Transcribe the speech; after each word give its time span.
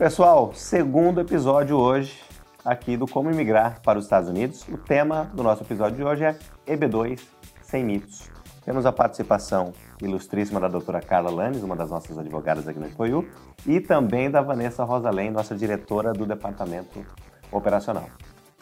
Pessoal, 0.00 0.54
segundo 0.54 1.20
episódio 1.20 1.76
hoje 1.76 2.18
aqui 2.64 2.96
do 2.96 3.06
Como 3.06 3.30
Imigrar 3.30 3.82
para 3.82 3.98
os 3.98 4.06
Estados 4.06 4.30
Unidos. 4.30 4.66
O 4.66 4.78
tema 4.78 5.30
do 5.34 5.42
nosso 5.42 5.62
episódio 5.62 5.96
de 5.98 6.02
hoje 6.02 6.24
é 6.24 6.38
EB2 6.66 7.20
sem 7.60 7.84
mitos. 7.84 8.30
Temos 8.64 8.86
a 8.86 8.92
participação 8.92 9.74
ilustríssima 10.00 10.58
da 10.58 10.68
doutora 10.68 11.02
Carla 11.02 11.30
Lanes, 11.30 11.62
uma 11.62 11.76
das 11.76 11.90
nossas 11.90 12.16
advogadas 12.16 12.66
aqui 12.66 12.78
no 12.78 12.88
FOIU, 12.88 13.28
e 13.66 13.78
também 13.78 14.30
da 14.30 14.40
Vanessa 14.40 14.84
Rosalém, 14.84 15.30
nossa 15.30 15.54
diretora 15.54 16.14
do 16.14 16.24
departamento 16.24 17.04
operacional. 17.52 18.08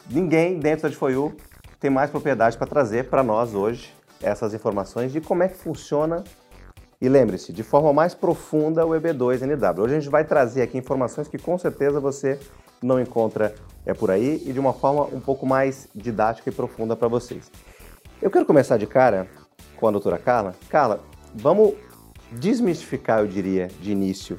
Ninguém 0.09 0.59
dentro 0.59 0.89
da 0.89 0.93
FOIU 0.93 1.33
tem 1.79 1.89
mais 1.89 2.11
propriedade 2.11 2.57
para 2.57 2.67
trazer 2.67 3.09
para 3.09 3.23
nós 3.23 3.55
hoje 3.55 3.93
essas 4.21 4.53
informações 4.53 5.13
de 5.13 5.21
como 5.21 5.41
é 5.41 5.47
que 5.47 5.55
funciona 5.55 6.21
e 7.01 7.07
lembre-se, 7.07 7.53
de 7.53 7.63
forma 7.63 7.93
mais 7.93 8.13
profunda, 8.13 8.85
o 8.85 8.89
EB2NW. 8.89 9.79
Hoje 9.79 9.95
a 9.95 9.99
gente 9.99 10.09
vai 10.09 10.25
trazer 10.25 10.61
aqui 10.61 10.77
informações 10.77 11.29
que 11.29 11.37
com 11.37 11.57
certeza 11.57 11.99
você 11.99 12.37
não 12.81 12.99
encontra 12.99 13.55
é 13.85 13.93
por 13.93 14.11
aí 14.11 14.43
e 14.45 14.51
de 14.51 14.59
uma 14.59 14.73
forma 14.73 15.03
um 15.05 15.19
pouco 15.19 15.45
mais 15.45 15.87
didática 15.95 16.49
e 16.49 16.53
profunda 16.53 16.97
para 16.97 17.07
vocês. 17.07 17.49
Eu 18.21 18.29
quero 18.29 18.45
começar 18.45 18.75
de 18.75 18.85
cara 18.85 19.27
com 19.77 19.87
a 19.87 19.91
doutora 19.91 20.17
Carla. 20.17 20.53
Carla, 20.69 20.99
vamos 21.33 21.73
desmistificar, 22.33 23.19
eu 23.19 23.27
diria, 23.27 23.69
de 23.79 23.91
início, 23.91 24.37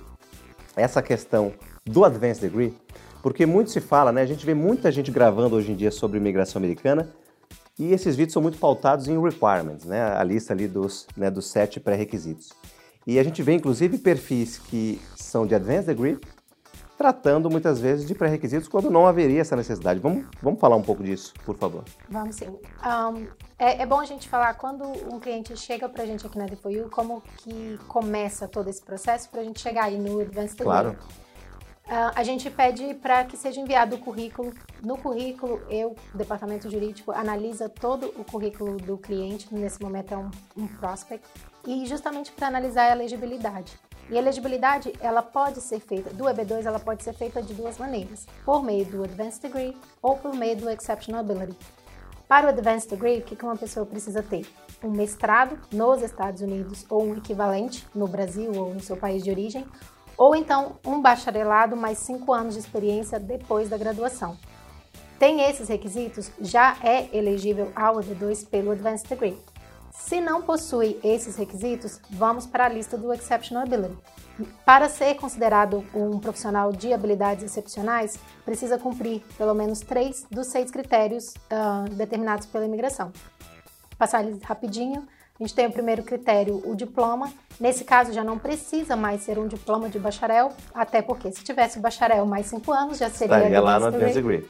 essa 0.76 1.00
questão 1.00 1.52
do 1.84 2.04
Advanced 2.04 2.42
Degree, 2.42 2.76
porque 3.22 3.46
muito 3.46 3.70
se 3.70 3.80
fala, 3.80 4.12
né? 4.12 4.20
A 4.20 4.26
gente 4.26 4.44
vê 4.44 4.52
muita 4.52 4.92
gente 4.92 5.10
gravando 5.10 5.56
hoje 5.56 5.72
em 5.72 5.74
dia 5.74 5.90
sobre 5.90 6.18
imigração 6.18 6.60
americana 6.60 7.10
e 7.80 7.94
esses 7.94 8.14
vídeos 8.14 8.34
são 8.34 8.42
muito 8.42 8.58
pautados 8.58 9.08
em 9.08 9.18
requirements, 9.18 9.86
né? 9.86 10.14
A 10.14 10.22
lista 10.22 10.52
ali 10.52 10.68
dos, 10.68 11.06
né, 11.16 11.30
dos 11.30 11.46
sete 11.46 11.80
pré-requisitos. 11.80 12.52
E 13.06 13.18
a 13.18 13.22
gente 13.24 13.42
vê, 13.42 13.54
inclusive, 13.54 13.96
perfis 13.96 14.58
que 14.58 15.00
são 15.16 15.46
de 15.46 15.54
advanced 15.54 15.86
degree, 15.86 16.20
tratando 16.98 17.48
muitas 17.48 17.80
vezes 17.80 18.06
de 18.06 18.14
pré-requisitos 18.14 18.68
quando 18.68 18.90
não 18.90 19.06
haveria 19.06 19.40
essa 19.40 19.56
necessidade. 19.56 19.98
Vamos, 19.98 20.26
vamos 20.42 20.60
falar 20.60 20.76
um 20.76 20.82
pouco 20.82 21.02
disso, 21.02 21.32
por 21.46 21.56
favor. 21.56 21.82
Vamos 22.10 22.36
sim. 22.36 22.48
Um, 22.48 23.26
é, 23.58 23.80
é, 23.80 23.86
bom 23.86 23.98
a 23.98 24.04
gente 24.04 24.28
falar 24.28 24.52
quando 24.54 24.84
um 25.10 25.18
cliente 25.18 25.56
chega 25.56 25.88
para 25.88 26.02
a 26.02 26.06
gente 26.06 26.26
aqui 26.26 26.36
na 26.36 26.44
DeFoU, 26.44 26.90
como 26.90 27.22
que 27.38 27.78
começa 27.88 28.46
todo 28.46 28.68
esse 28.68 28.82
processo 28.82 29.30
para 29.30 29.40
a 29.40 29.44
gente 29.44 29.58
chegar 29.58 29.84
aí 29.84 29.98
no 29.98 30.20
Advanced 30.20 30.58
Degree. 30.58 30.64
Claro. 30.64 30.98
A 32.14 32.22
gente 32.22 32.48
pede 32.48 32.94
para 32.94 33.24
que 33.24 33.36
seja 33.36 33.60
enviado 33.60 33.96
o 33.96 33.98
currículo. 33.98 34.54
No 34.80 34.96
currículo, 34.96 35.60
eu, 35.68 35.96
departamento 36.14 36.70
jurídico, 36.70 37.10
analisa 37.10 37.68
todo 37.68 38.06
o 38.16 38.24
currículo 38.24 38.76
do 38.76 38.96
cliente, 38.96 39.52
nesse 39.52 39.82
momento 39.82 40.14
é 40.14 40.16
um, 40.16 40.30
um 40.56 40.66
prospect, 40.68 41.26
e 41.66 41.84
justamente 41.86 42.30
para 42.30 42.46
analisar 42.46 42.84
a 42.84 42.92
elegibilidade. 42.92 43.76
E 44.08 44.16
a 44.16 44.18
elegibilidade, 44.18 44.92
ela 45.00 45.22
pode 45.22 45.60
ser 45.60 45.80
feita, 45.80 46.10
do 46.10 46.24
EB2, 46.24 46.64
ela 46.64 46.78
pode 46.78 47.02
ser 47.02 47.12
feita 47.12 47.42
de 47.42 47.54
duas 47.54 47.76
maneiras, 47.76 48.26
por 48.44 48.62
meio 48.62 48.84
do 48.84 49.02
Advanced 49.02 49.42
Degree 49.42 49.76
ou 50.00 50.16
por 50.16 50.34
meio 50.34 50.56
do 50.56 50.70
Exceptional 50.70 51.20
Ability. 51.20 51.56
Para 52.28 52.46
o 52.46 52.50
Advanced 52.50 52.88
Degree, 52.88 53.18
o 53.18 53.22
que 53.22 53.44
uma 53.44 53.56
pessoa 53.56 53.84
precisa 53.84 54.22
ter? 54.22 54.46
Um 54.84 54.90
mestrado 54.90 55.58
nos 55.72 56.00
Estados 56.00 56.40
Unidos 56.40 56.86
ou 56.88 57.02
um 57.04 57.16
equivalente 57.16 57.84
no 57.92 58.06
Brasil 58.06 58.52
ou 58.54 58.72
no 58.72 58.80
seu 58.80 58.96
país 58.96 59.24
de 59.24 59.30
origem, 59.30 59.66
ou 60.20 60.36
então 60.36 60.76
um 60.84 61.00
bacharelado 61.00 61.74
mais 61.74 61.96
cinco 61.96 62.34
anos 62.34 62.52
de 62.52 62.60
experiência 62.60 63.18
depois 63.18 63.70
da 63.70 63.78
graduação. 63.78 64.36
Tem 65.18 65.40
esses 65.40 65.66
requisitos, 65.66 66.30
já 66.38 66.76
é 66.82 67.08
elegível 67.16 67.72
ao 67.74 67.96
EB2 67.96 68.46
pelo 68.46 68.72
Advanced 68.72 69.08
Degree. 69.08 69.38
Se 69.90 70.20
não 70.20 70.42
possui 70.42 71.00
esses 71.02 71.36
requisitos, 71.36 71.98
vamos 72.10 72.46
para 72.46 72.66
a 72.66 72.68
lista 72.68 72.98
do 72.98 73.10
Exceptional 73.14 73.62
Ability. 73.62 73.96
Para 74.62 74.90
ser 74.90 75.14
considerado 75.14 75.86
um 75.94 76.18
profissional 76.18 76.70
de 76.70 76.92
habilidades 76.92 77.42
excepcionais, 77.42 78.18
precisa 78.44 78.78
cumprir 78.78 79.22
pelo 79.38 79.54
menos 79.54 79.80
três 79.80 80.26
dos 80.30 80.48
seis 80.48 80.70
critérios 80.70 81.32
uh, 81.50 81.88
determinados 81.94 82.44
pela 82.44 82.66
imigração. 82.66 83.10
Passar 83.96 84.22
eles 84.22 84.42
rapidinho. 84.42 85.06
A 85.40 85.42
gente 85.42 85.54
tem 85.54 85.66
o 85.66 85.72
primeiro 85.72 86.02
critério, 86.02 86.60
o 86.66 86.76
diploma. 86.76 87.32
Nesse 87.58 87.82
caso, 87.82 88.12
já 88.12 88.22
não 88.22 88.38
precisa 88.38 88.94
mais 88.94 89.22
ser 89.22 89.38
um 89.38 89.48
diploma 89.48 89.88
de 89.88 89.98
bacharel, 89.98 90.52
até 90.74 91.00
porque 91.00 91.32
se 91.32 91.42
tivesse 91.42 91.78
o 91.78 91.80
bacharel 91.80 92.26
mais 92.26 92.44
cinco 92.44 92.70
anos, 92.70 92.98
já 92.98 93.08
seria 93.08 93.36
Estaria 93.36 93.60
lá 93.62 93.80
no 93.80 93.86
advanced 93.86 94.16
degree. 94.16 94.46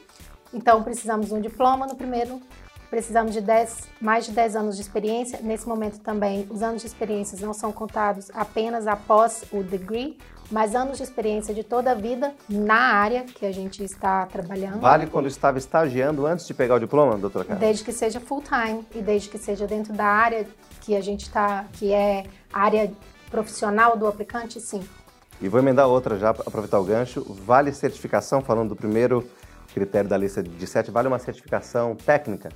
Então, 0.53 0.83
precisamos 0.83 1.27
de 1.27 1.33
um 1.33 1.39
diploma 1.39 1.87
no 1.87 1.95
primeiro, 1.95 2.41
precisamos 2.89 3.31
de 3.31 3.39
10, 3.39 3.87
mais 4.01 4.25
de 4.25 4.33
10 4.33 4.57
anos 4.57 4.75
de 4.75 4.81
experiência. 4.81 5.39
Nesse 5.41 5.65
momento 5.65 5.97
também, 6.01 6.45
os 6.49 6.61
anos 6.61 6.81
de 6.81 6.87
experiência 6.87 7.37
não 7.39 7.53
são 7.53 7.71
contados 7.71 8.29
apenas 8.33 8.85
após 8.85 9.45
o 9.53 9.63
degree, 9.63 10.17
mas 10.51 10.75
anos 10.75 10.97
de 10.97 11.03
experiência 11.03 11.53
de 11.53 11.63
toda 11.63 11.91
a 11.91 11.95
vida 11.95 12.33
na 12.49 12.75
área 12.75 13.23
que 13.23 13.45
a 13.45 13.51
gente 13.53 13.81
está 13.81 14.25
trabalhando. 14.25 14.81
Vale 14.81 15.07
quando 15.07 15.29
estava 15.29 15.57
estagiando 15.57 16.25
antes 16.25 16.45
de 16.45 16.53
pegar 16.53 16.75
o 16.75 16.79
diploma, 16.79 17.17
doutora 17.17 17.45
Carla? 17.45 17.61
Desde 17.61 17.81
que 17.81 17.93
seja 17.93 18.19
full 18.19 18.41
time 18.41 18.85
e 18.93 19.01
desde 19.01 19.29
que 19.29 19.37
seja 19.37 19.65
dentro 19.65 19.93
da 19.93 20.05
área 20.05 20.45
que 20.81 20.95
a 20.95 21.01
gente 21.01 21.21
está, 21.21 21.65
que 21.73 21.93
é 21.93 22.25
área 22.51 22.91
profissional 23.29 23.95
do 23.97 24.05
aplicante, 24.05 24.59
sim. 24.59 24.83
E 25.39 25.47
vou 25.47 25.59
emendar 25.59 25.87
outra 25.87 26.19
já, 26.19 26.31
aproveitar 26.31 26.79
o 26.79 26.83
gancho. 26.83 27.23
Vale 27.23 27.71
certificação, 27.71 28.41
falando 28.41 28.69
do 28.69 28.75
primeiro 28.75 29.27
critério 29.73 30.09
da 30.09 30.17
lista 30.17 30.43
de 30.43 30.67
sete, 30.67 30.91
vale 30.91 31.07
uma 31.07 31.17
certificação 31.17 31.95
técnica? 31.95 32.49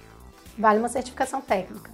Vale 0.57 0.79
uma 0.79 0.89
certificação 0.89 1.41
técnica. 1.41 1.89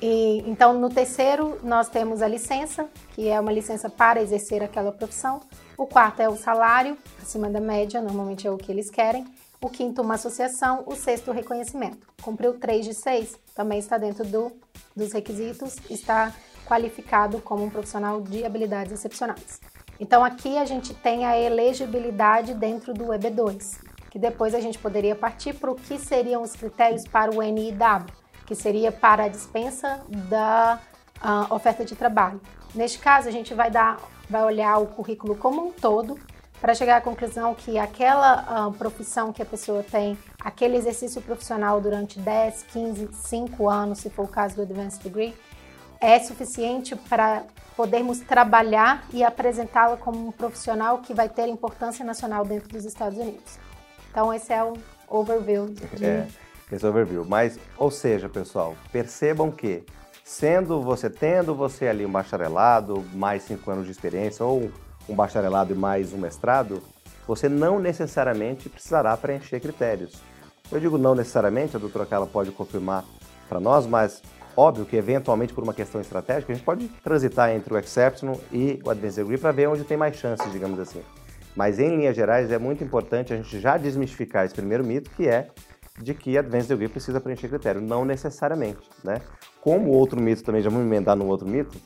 E, 0.00 0.42
então, 0.46 0.78
no 0.78 0.90
terceiro, 0.90 1.58
nós 1.62 1.88
temos 1.88 2.22
a 2.22 2.28
licença, 2.28 2.86
que 3.14 3.28
é 3.28 3.40
uma 3.40 3.52
licença 3.52 3.88
para 3.88 4.20
exercer 4.20 4.62
aquela 4.62 4.92
profissão. 4.92 5.40
O 5.78 5.86
quarto 5.86 6.20
é 6.20 6.28
o 6.28 6.36
salário, 6.36 6.98
acima 7.20 7.48
da 7.48 7.60
média, 7.60 8.00
normalmente 8.00 8.46
é 8.46 8.50
o 8.50 8.56
que 8.56 8.70
eles 8.70 8.90
querem. 8.90 9.24
O 9.62 9.70
quinto, 9.70 10.02
uma 10.02 10.14
associação. 10.14 10.82
O 10.86 10.96
sexto, 10.96 11.30
o 11.30 11.32
reconhecimento. 11.32 12.04
Cumpriu 12.20 12.58
três 12.58 12.84
de 12.84 12.92
seis, 12.92 13.38
também 13.54 13.78
está 13.78 13.96
dentro 13.96 14.24
do, 14.24 14.50
dos 14.94 15.12
requisitos, 15.12 15.76
está 15.88 16.32
qualificado 16.66 17.40
como 17.40 17.62
um 17.62 17.70
profissional 17.70 18.20
de 18.20 18.44
habilidades 18.44 18.92
excepcionais. 18.92 19.60
Então, 20.00 20.24
aqui 20.24 20.58
a 20.58 20.64
gente 20.64 20.92
tem 20.94 21.24
a 21.24 21.38
elegibilidade 21.38 22.54
dentro 22.54 22.92
do 22.92 23.04
EB2, 23.04 23.78
que 24.10 24.18
depois 24.18 24.52
a 24.52 24.58
gente 24.60 24.78
poderia 24.78 25.14
partir 25.14 25.52
para 25.52 25.70
o 25.70 25.76
que 25.76 25.96
seriam 25.96 26.42
os 26.42 26.56
critérios 26.56 27.06
para 27.06 27.30
o 27.30 27.40
NIW, 27.40 28.06
que 28.44 28.56
seria 28.56 28.90
para 28.90 29.24
a 29.24 29.28
dispensa 29.28 30.00
da 30.28 30.80
uh, 31.22 31.54
oferta 31.54 31.84
de 31.84 31.94
trabalho. 31.94 32.40
Neste 32.74 32.98
caso, 32.98 33.28
a 33.28 33.30
gente 33.30 33.54
vai 33.54 33.70
dar, 33.70 34.00
vai 34.28 34.42
olhar 34.42 34.78
o 34.78 34.86
currículo 34.86 35.36
como 35.36 35.68
um 35.68 35.70
todo 35.70 36.18
para 36.62 36.74
chegar 36.76 36.98
à 36.98 37.00
conclusão 37.00 37.56
que 37.56 37.76
aquela 37.76 38.68
uh, 38.68 38.72
profissão 38.74 39.32
que 39.32 39.42
a 39.42 39.44
pessoa 39.44 39.82
tem, 39.82 40.16
aquele 40.40 40.76
exercício 40.76 41.20
profissional 41.20 41.80
durante 41.80 42.20
10, 42.20 42.62
15, 42.72 43.08
5 43.12 43.68
anos, 43.68 43.98
se 43.98 44.08
for 44.08 44.26
o 44.26 44.28
caso 44.28 44.54
do 44.54 44.62
Advanced 44.62 45.02
Degree, 45.02 45.34
é 46.00 46.20
suficiente 46.20 46.94
para 46.94 47.42
podermos 47.76 48.20
trabalhar 48.20 49.04
e 49.12 49.24
apresentá-la 49.24 49.96
como 49.96 50.28
um 50.28 50.30
profissional 50.30 50.98
que 50.98 51.12
vai 51.12 51.28
ter 51.28 51.48
importância 51.48 52.04
nacional 52.04 52.44
dentro 52.44 52.68
dos 52.68 52.84
Estados 52.84 53.18
Unidos. 53.18 53.58
Então, 54.12 54.32
esse 54.32 54.52
é 54.52 54.62
o 54.62 54.74
overview. 55.08 55.66
De... 55.66 56.04
É, 56.04 56.28
esse 56.70 56.86
é 56.86 56.88
overview. 56.88 57.24
Mas, 57.24 57.58
ou 57.76 57.90
seja, 57.90 58.28
pessoal, 58.28 58.76
percebam 58.92 59.50
que, 59.50 59.82
sendo 60.22 60.80
você, 60.80 61.10
tendo 61.10 61.56
você 61.56 61.88
ali 61.88 62.06
um 62.06 62.12
bacharelado, 62.12 63.04
mais 63.12 63.42
cinco 63.42 63.68
anos 63.68 63.86
de 63.86 63.90
experiência, 63.90 64.44
ou 64.44 64.70
um 65.12 65.14
bacharelado 65.14 65.74
e 65.74 65.76
mais 65.76 66.12
um 66.12 66.18
mestrado, 66.18 66.82
você 67.26 67.48
não 67.48 67.78
necessariamente 67.78 68.68
precisará 68.68 69.14
preencher 69.16 69.60
critérios. 69.60 70.14
Eu 70.70 70.80
digo 70.80 70.96
não 70.96 71.14
necessariamente, 71.14 71.76
a 71.76 71.78
doutora 71.78 72.06
Carla 72.06 72.26
pode 72.26 72.50
confirmar 72.50 73.04
para 73.48 73.60
nós, 73.60 73.86
mas 73.86 74.22
óbvio 74.56 74.86
que 74.86 74.96
eventualmente 74.96 75.52
por 75.52 75.62
uma 75.62 75.74
questão 75.74 76.00
estratégica 76.00 76.50
a 76.50 76.56
gente 76.56 76.64
pode 76.64 76.88
transitar 77.04 77.50
entre 77.50 77.74
o 77.74 77.78
Exceptional 77.78 78.40
e 78.50 78.80
o 78.84 78.90
Advanced 78.90 79.22
Degree 79.22 79.38
para 79.38 79.52
ver 79.52 79.68
onde 79.68 79.84
tem 79.84 79.96
mais 79.96 80.16
chances, 80.16 80.50
digamos 80.50 80.80
assim. 80.80 81.02
Mas 81.54 81.78
em 81.78 81.94
linhas 81.94 82.16
gerais 82.16 82.50
é 82.50 82.58
muito 82.58 82.82
importante 82.82 83.34
a 83.34 83.36
gente 83.36 83.60
já 83.60 83.76
desmistificar 83.76 84.46
esse 84.46 84.54
primeiro 84.54 84.82
mito, 84.82 85.10
que 85.10 85.28
é 85.28 85.48
de 86.00 86.14
que 86.14 86.38
Advanced 86.38 86.68
Degree 86.70 86.88
precisa 86.88 87.20
preencher 87.20 87.48
critério. 87.48 87.82
Não 87.82 88.06
necessariamente, 88.06 88.80
né? 89.04 89.20
Como 89.60 89.90
outro 89.90 90.18
mito 90.18 90.42
também, 90.42 90.62
já 90.62 90.70
vamos 90.70 90.86
emendar 90.86 91.14
num 91.14 91.28
outro 91.28 91.46
mito, 91.46 91.76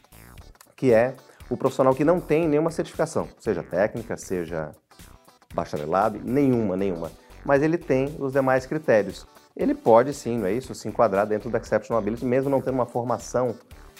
que 0.76 0.92
é 0.92 1.16
o 1.48 1.56
profissional 1.56 1.94
que 1.94 2.04
não 2.04 2.20
tem 2.20 2.48
nenhuma 2.48 2.70
certificação, 2.70 3.28
seja 3.38 3.62
técnica, 3.62 4.16
seja 4.16 4.72
bacharelado, 5.54 6.20
nenhuma, 6.22 6.76
nenhuma. 6.76 7.10
Mas 7.44 7.62
ele 7.62 7.78
tem 7.78 8.16
os 8.18 8.32
demais 8.32 8.66
critérios. 8.66 9.26
Ele 9.56 9.74
pode 9.74 10.12
sim, 10.12 10.38
não 10.38 10.46
é 10.46 10.52
isso? 10.52 10.74
Se 10.74 10.88
enquadrar 10.88 11.26
dentro 11.26 11.48
da 11.48 11.58
Exceptional 11.58 12.02
Ability, 12.02 12.24
mesmo 12.24 12.50
não 12.50 12.60
tendo 12.60 12.74
uma 12.74 12.86
formação 12.86 13.54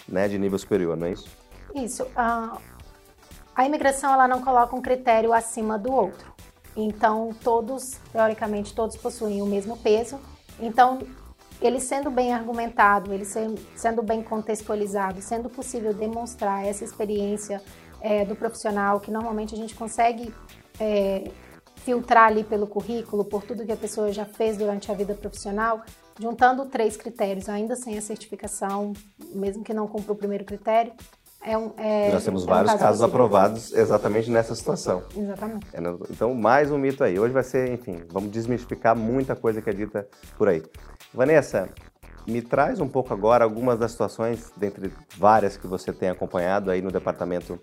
né, 0.07 0.27
de 0.27 0.37
nível 0.37 0.59
superior, 0.59 0.95
não 0.95 1.07
é 1.07 1.11
isso? 1.11 1.29
Isso. 1.73 2.03
Uh, 2.03 2.57
a 3.55 3.65
imigração 3.65 4.13
ela 4.13 4.27
não 4.27 4.41
coloca 4.41 4.75
um 4.75 4.81
critério 4.81 5.33
acima 5.33 5.79
do 5.79 5.91
outro. 5.91 6.31
Então, 6.75 7.33
todos, 7.43 7.99
teoricamente, 8.11 8.75
todos 8.75 8.95
possuem 8.97 9.41
o 9.41 9.47
mesmo 9.47 9.75
peso. 9.77 10.19
Então, 10.59 10.99
ele 11.61 11.79
sendo 11.79 12.09
bem 12.09 12.33
argumentado, 12.33 13.13
ele 13.13 13.25
sendo 13.25 14.03
bem 14.03 14.21
contextualizado, 14.21 15.21
sendo 15.21 15.49
possível 15.49 15.93
demonstrar 15.93 16.65
essa 16.65 16.83
experiência 16.83 17.61
é, 18.01 18.23
do 18.25 18.35
profissional, 18.35 18.99
que 18.99 19.09
normalmente 19.09 19.55
a 19.55 19.57
gente 19.57 19.75
consegue 19.75 20.33
é, 20.79 21.31
filtrar 21.77 22.27
ali 22.27 22.43
pelo 22.43 22.67
currículo, 22.67 23.25
por 23.25 23.43
tudo 23.43 23.65
que 23.65 23.71
a 23.71 23.77
pessoa 23.77 24.11
já 24.11 24.25
fez 24.25 24.57
durante 24.57 24.91
a 24.91 24.93
vida 24.93 25.15
profissional, 25.15 25.81
juntando 26.19 26.65
três 26.65 26.97
critérios, 26.97 27.49
ainda 27.49 27.75
sem 27.75 27.97
a 27.97 28.01
certificação, 28.01 28.93
mesmo 29.33 29.63
que 29.63 29.73
não 29.73 29.87
cumpra 29.87 30.13
o 30.13 30.15
primeiro 30.15 30.45
critério, 30.45 30.93
é 31.41 31.57
um, 31.57 31.71
é, 31.77 32.11
Nós 32.11 32.25
temos 32.25 32.43
é 32.43 32.45
vários 32.45 32.73
um 32.73 32.77
casos 32.77 33.01
aprovados 33.01 33.73
exatamente 33.73 34.29
nessa 34.29 34.53
situação. 34.55 35.03
Exatamente. 35.15 35.67
É, 35.73 35.79
então, 36.09 36.33
mais 36.33 36.71
um 36.71 36.77
mito 36.77 37.03
aí. 37.03 37.19
Hoje 37.19 37.33
vai 37.33 37.43
ser, 37.43 37.71
enfim, 37.71 38.03
vamos 38.11 38.31
desmistificar 38.31 38.95
muita 38.95 39.35
coisa 39.35 39.61
que 39.61 39.69
é 39.69 39.73
dita 39.73 40.07
por 40.37 40.49
aí. 40.49 40.63
Vanessa, 41.13 41.69
me 42.27 42.41
traz 42.41 42.81
um 42.81 42.87
pouco 42.89 43.13
agora 43.13 43.45
algumas 43.45 43.79
das 43.79 43.91
situações, 43.91 44.51
dentre 44.57 44.91
várias 45.17 45.55
que 45.55 45.65
você 45.65 45.93
tem 45.93 46.09
acompanhado 46.09 46.69
aí 46.69 46.81
no 46.81 46.91
departamento 46.91 47.59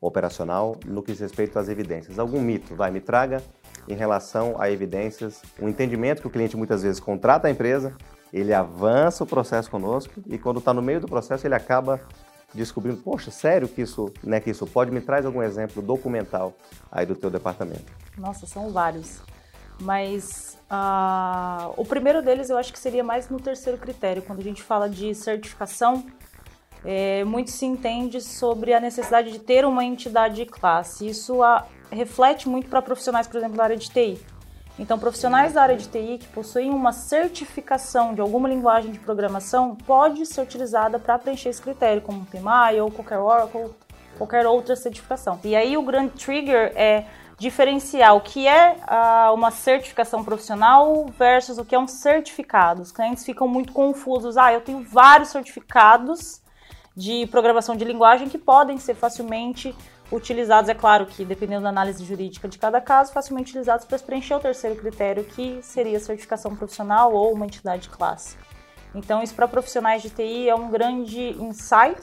operacional, 0.00 0.76
no 0.86 1.02
que 1.02 1.10
diz 1.10 1.20
respeito 1.20 1.58
às 1.58 1.68
evidências. 1.68 2.18
Algum 2.18 2.40
mito, 2.40 2.76
vai, 2.76 2.90
me 2.90 3.00
traga 3.00 3.42
em 3.88 3.94
relação 3.94 4.54
a 4.60 4.70
evidências, 4.70 5.42
um 5.60 5.68
entendimento 5.68 6.20
que 6.22 6.28
o 6.28 6.30
cliente 6.30 6.56
muitas 6.56 6.82
vezes 6.82 7.00
contrata 7.00 7.48
a 7.48 7.50
empresa, 7.50 7.94
ele 8.32 8.52
avança 8.52 9.24
o 9.24 9.26
processo 9.26 9.70
conosco 9.70 10.12
e 10.26 10.38
quando 10.38 10.58
está 10.58 10.72
no 10.72 10.82
meio 10.82 11.00
do 11.00 11.06
processo 11.06 11.46
ele 11.46 11.54
acaba 11.54 12.00
descobrindo, 12.54 12.98
poxa, 12.98 13.30
sério 13.30 13.68
que 13.68 13.82
isso, 13.82 14.12
né, 14.22 14.40
que 14.40 14.50
isso 14.50 14.66
pode? 14.66 14.90
Me 14.90 15.00
traz 15.00 15.26
algum 15.26 15.42
exemplo 15.42 15.82
documental 15.82 16.54
aí 16.90 17.04
do 17.04 17.14
teu 17.14 17.30
departamento. 17.30 17.84
Nossa, 18.16 18.46
são 18.46 18.70
vários. 18.70 19.20
Mas 19.80 20.56
uh, 20.70 21.74
o 21.76 21.84
primeiro 21.84 22.22
deles 22.22 22.48
eu 22.48 22.56
acho 22.56 22.72
que 22.72 22.78
seria 22.78 23.02
mais 23.02 23.28
no 23.28 23.40
terceiro 23.40 23.78
critério, 23.78 24.22
quando 24.22 24.38
a 24.38 24.42
gente 24.42 24.62
fala 24.62 24.88
de 24.88 25.14
certificação, 25.14 26.06
é, 26.84 27.24
muito 27.24 27.50
se 27.50 27.64
entende 27.64 28.20
sobre 28.20 28.74
a 28.74 28.78
necessidade 28.78 29.32
de 29.32 29.38
ter 29.38 29.64
uma 29.64 29.84
entidade 29.84 30.36
de 30.36 30.46
classe. 30.46 31.06
Isso 31.06 31.42
a, 31.42 31.66
reflete 31.90 32.48
muito 32.48 32.68
para 32.68 32.82
profissionais, 32.82 33.26
por 33.26 33.38
exemplo, 33.38 33.56
da 33.56 33.64
área 33.64 33.76
de 33.76 33.88
TI. 33.88 34.18
Então, 34.78 34.98
profissionais 34.98 35.52
da 35.52 35.62
área 35.62 35.76
de 35.76 35.86
TI 35.86 36.18
que 36.18 36.26
possuem 36.28 36.70
uma 36.70 36.92
certificação 36.92 38.12
de 38.12 38.20
alguma 38.20 38.48
linguagem 38.48 38.90
de 38.90 38.98
programação 38.98 39.76
pode 39.76 40.26
ser 40.26 40.40
utilizada 40.40 40.98
para 40.98 41.18
preencher 41.18 41.50
esse 41.50 41.62
critério, 41.62 42.02
como 42.02 42.22
o 42.22 42.26
PMI 42.26 42.80
ou 42.80 42.90
qualquer 42.90 43.18
Oracle, 43.18 43.70
qualquer 44.18 44.46
outra 44.46 44.74
certificação. 44.74 45.38
E 45.44 45.54
aí 45.54 45.76
o 45.76 45.82
grande 45.82 46.14
trigger 46.14 46.72
é 46.74 47.04
diferenciar 47.38 48.16
o 48.16 48.20
que 48.20 48.46
é 48.46 48.76
uh, 48.82 49.34
uma 49.34 49.50
certificação 49.50 50.24
profissional 50.24 51.06
versus 51.18 51.58
o 51.58 51.64
que 51.64 51.74
é 51.74 51.78
um 51.78 51.86
certificado. 51.86 52.82
Os 52.82 52.90
clientes 52.90 53.24
ficam 53.24 53.46
muito 53.46 53.72
confusos. 53.72 54.36
Ah, 54.36 54.52
eu 54.52 54.60
tenho 54.60 54.82
vários 54.82 55.30
certificados 55.30 56.40
de 56.96 57.26
programação 57.26 57.76
de 57.76 57.84
linguagem 57.84 58.28
que 58.28 58.38
podem 58.38 58.78
ser 58.78 58.94
facilmente 58.94 59.74
utilizados, 60.10 60.68
é 60.68 60.74
claro 60.74 61.06
que 61.06 61.24
dependendo 61.24 61.62
da 61.62 61.68
análise 61.68 62.04
jurídica 62.04 62.48
de 62.48 62.58
cada 62.58 62.80
caso, 62.80 63.12
facilmente 63.12 63.50
utilizados 63.50 63.84
para 63.84 63.98
preencher 63.98 64.34
o 64.34 64.40
terceiro 64.40 64.76
critério, 64.76 65.24
que 65.24 65.60
seria 65.62 65.98
certificação 65.98 66.54
profissional 66.54 67.12
ou 67.12 67.32
uma 67.32 67.46
entidade 67.46 67.82
de 67.82 67.88
classe. 67.90 68.36
Então, 68.94 69.22
isso 69.22 69.34
para 69.34 69.48
profissionais 69.48 70.02
de 70.02 70.10
TI 70.10 70.48
é 70.48 70.54
um 70.54 70.70
grande 70.70 71.30
insight 71.40 72.00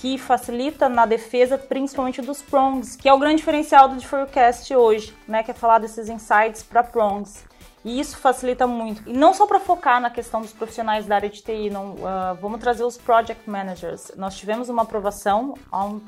que 0.00 0.18
facilita 0.18 0.88
na 0.88 1.06
defesa, 1.06 1.56
principalmente 1.56 2.20
dos 2.20 2.42
prongs, 2.42 2.96
que 2.96 3.08
é 3.08 3.12
o 3.12 3.18
grande 3.18 3.36
diferencial 3.36 3.88
do 3.88 4.00
Forecast 4.00 4.74
hoje, 4.74 5.14
né, 5.26 5.42
que 5.42 5.50
é 5.50 5.54
falar 5.54 5.78
desses 5.78 6.08
insights 6.08 6.62
para 6.62 6.82
prongs. 6.82 7.44
E 7.84 8.00
isso 8.00 8.16
facilita 8.16 8.66
muito. 8.66 9.02
E 9.06 9.12
não 9.12 9.34
só 9.34 9.46
para 9.46 9.60
focar 9.60 10.00
na 10.00 10.08
questão 10.08 10.40
dos 10.40 10.52
profissionais 10.52 11.04
da 11.04 11.16
área 11.16 11.28
de 11.28 11.42
TI, 11.42 11.68
não, 11.68 11.92
uh, 11.92 12.34
vamos 12.40 12.58
trazer 12.58 12.82
os 12.82 12.96
project 12.96 13.48
managers. 13.48 14.10
Nós 14.16 14.34
tivemos 14.36 14.70
uma 14.70 14.82
aprovação, 14.82 15.54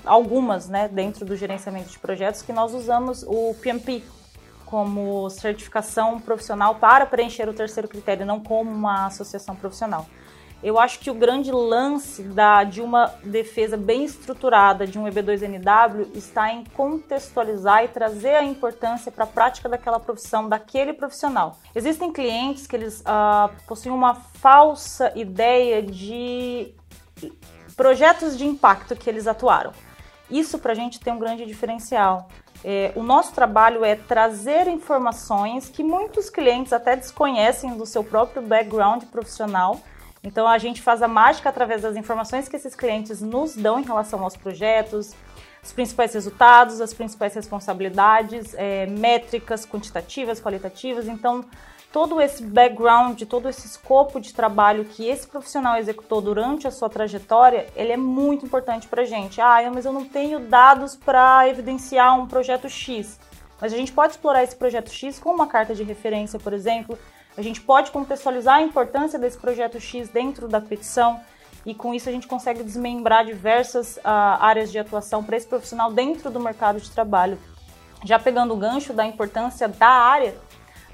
algumas, 0.05 0.69
né, 0.71 0.89
dentro 0.89 1.27
do 1.27 1.37
gerenciamento 1.37 1.91
de 1.91 1.99
projetos, 1.99 2.41
que 2.41 2.53
nós 2.53 2.73
usamos 2.73 3.23
o 3.25 3.55
PMP 3.61 4.03
como 4.65 5.29
certificação 5.31 6.19
profissional 6.19 6.77
para 6.77 7.05
preencher 7.05 7.49
o 7.49 7.53
terceiro 7.53 7.87
critério, 7.87 8.25
não 8.25 8.41
como 8.41 8.71
uma 8.71 9.07
associação 9.07 9.55
profissional. 9.55 10.07
Eu 10.63 10.79
acho 10.79 10.99
que 10.99 11.11
o 11.11 11.15
grande 11.15 11.53
lance 11.53 12.23
da, 12.23 12.65
de 12.65 12.81
uma 12.81 13.15
defesa 13.23 13.77
bem 13.77 14.05
estruturada 14.05 14.87
de 14.87 14.99
um 14.99 15.05
EB2NW 15.05 16.17
está 16.17 16.51
em 16.51 16.65
contextualizar 16.65 17.85
e 17.85 17.89
trazer 17.89 18.35
a 18.35 18.43
importância 18.43 19.13
para 19.13 19.25
a 19.25 19.27
prática 19.27 19.69
daquela 19.69 20.01
profissão, 20.01 20.49
daquele 20.49 20.95
profissional. 20.95 21.59
Existem 21.75 22.11
clientes 22.11 22.67
que 22.67 22.75
eles 22.75 23.01
uh, 23.01 23.53
possuem 23.67 23.95
uma 23.95 24.15
falsa 24.15 25.13
ideia 25.15 25.83
de 25.83 26.75
projetos 27.77 28.37
de 28.37 28.47
impacto 28.47 28.97
que 28.97 29.11
eles 29.11 29.27
atuaram. 29.27 29.73
Isso 30.31 30.59
para 30.59 30.73
a 30.73 30.75
gente 30.75 30.99
tem 30.99 31.13
um 31.13 31.19
grande 31.19 31.45
diferencial. 31.45 32.29
É, 32.65 32.91
o 32.97 33.03
nosso 33.03 33.33
trabalho 33.33 33.85
é 33.85 33.95
trazer 33.95 34.67
informações 34.67 35.69
que 35.69 35.85
muitos 35.85 36.31
clientes 36.31 36.73
até 36.73 36.97
desconhecem 36.97 37.77
do 37.77 37.85
seu 37.85 38.03
próprio 38.03 38.43
background 38.43 39.05
profissional 39.05 39.81
então 40.27 40.49
a 40.49 40.59
gente 40.59 40.83
faz 40.83 41.03
a 41.03 41.07
mágica 41.09 41.49
através 41.49 41.83
das 41.83 41.95
informações 41.95 42.49
que 42.49 42.57
esses 42.57 42.75
clientes 42.75 43.23
nos 43.23 43.55
dão 43.55 43.79
em 43.79 43.85
relação 43.85 44.25
aos 44.25 44.37
projetos, 44.37 45.15
os 45.63 45.73
principais 45.73 46.13
resultados, 46.15 46.81
as 46.81 46.93
principais 46.93 47.33
responsabilidades, 47.33 48.53
é, 48.55 48.87
métricas 48.87 49.65
quantitativas, 49.65 50.41
qualitativas. 50.41 51.07
Então 51.07 51.45
todo 51.93 52.21
esse 52.21 52.43
background, 52.43 53.23
todo 53.23 53.49
esse 53.49 53.69
escopo 53.69 54.21
de 54.21 54.35
trabalho 54.35 54.85
que 54.85 55.07
esse 55.07 55.29
profissional 55.29 55.77
executou 55.77 56.21
durante 56.21 56.67
a 56.67 56.73
sua 56.73 56.91
trajetória, 56.91 57.69
ele 57.77 57.93
é 57.93 57.97
muito 57.97 58.45
importante 58.45 58.89
para 58.89 59.03
a 59.03 59.07
gente. 59.07 59.41
Ah, 59.41 59.71
mas 59.73 59.85
eu 59.85 59.93
não 59.93 60.05
tenho 60.05 60.41
dados 60.41 60.97
para 60.97 61.49
evidenciar 61.49 62.19
um 62.21 62.27
projeto 62.27 62.69
X. 62.69 63.19
Mas 63.61 63.73
a 63.73 63.77
gente 63.77 63.93
pode 63.93 64.15
explorar 64.15 64.43
esse 64.43 64.57
projeto 64.57 64.91
X 64.91 65.21
com 65.21 65.31
uma 65.31 65.47
carta 65.47 65.73
de 65.73 65.85
referência, 65.85 66.39
por 66.39 66.53
exemplo, 66.53 66.99
a 67.37 67.43
gente 67.43 67.61
pode 67.61 67.91
contextualizar 67.91 68.57
a 68.57 68.63
importância 68.63 69.19
desse 69.19 69.37
projeto 69.37 69.79
X 69.79 70.09
dentro 70.09 70.49
da 70.49 70.61
petição 70.61 71.21
e 71.67 71.75
com 71.75 71.93
isso 71.93 72.09
a 72.09 72.13
gente 72.13 72.27
consegue 72.27 72.63
desmembrar 72.63 73.27
diversas 73.27 73.97
uh, 73.99 74.01
áreas 74.41 74.71
de 74.71 74.79
atuação 74.79 75.23
para 75.23 75.37
esse 75.37 75.47
profissional 75.47 75.93
dentro 75.93 76.31
do 76.31 76.41
mercado 76.41 76.81
de 76.81 76.91
trabalho. 76.91 77.39
Já 78.05 78.19
pegando 78.19 78.55
o 78.55 78.57
gancho 78.57 78.93
da 78.93 79.05
importância 79.05 79.69
da 79.69 79.89
área, 79.89 80.37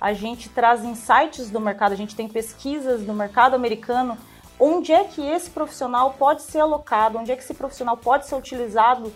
a 0.00 0.12
gente 0.12 0.48
traz 0.48 0.84
insights 0.84 1.50
do 1.50 1.60
mercado, 1.60 1.92
a 1.92 1.96
gente 1.96 2.16
tem 2.16 2.26
pesquisas 2.26 3.02
do 3.02 3.12
mercado 3.12 3.54
americano, 3.54 4.16
onde 4.58 4.92
é 4.92 5.04
que 5.04 5.20
esse 5.20 5.50
profissional 5.50 6.14
pode 6.18 6.42
ser 6.42 6.60
alocado, 6.60 7.18
onde 7.18 7.30
é 7.30 7.36
que 7.36 7.42
esse 7.42 7.54
profissional 7.54 7.96
pode 7.96 8.26
ser 8.26 8.34
utilizado 8.34 9.12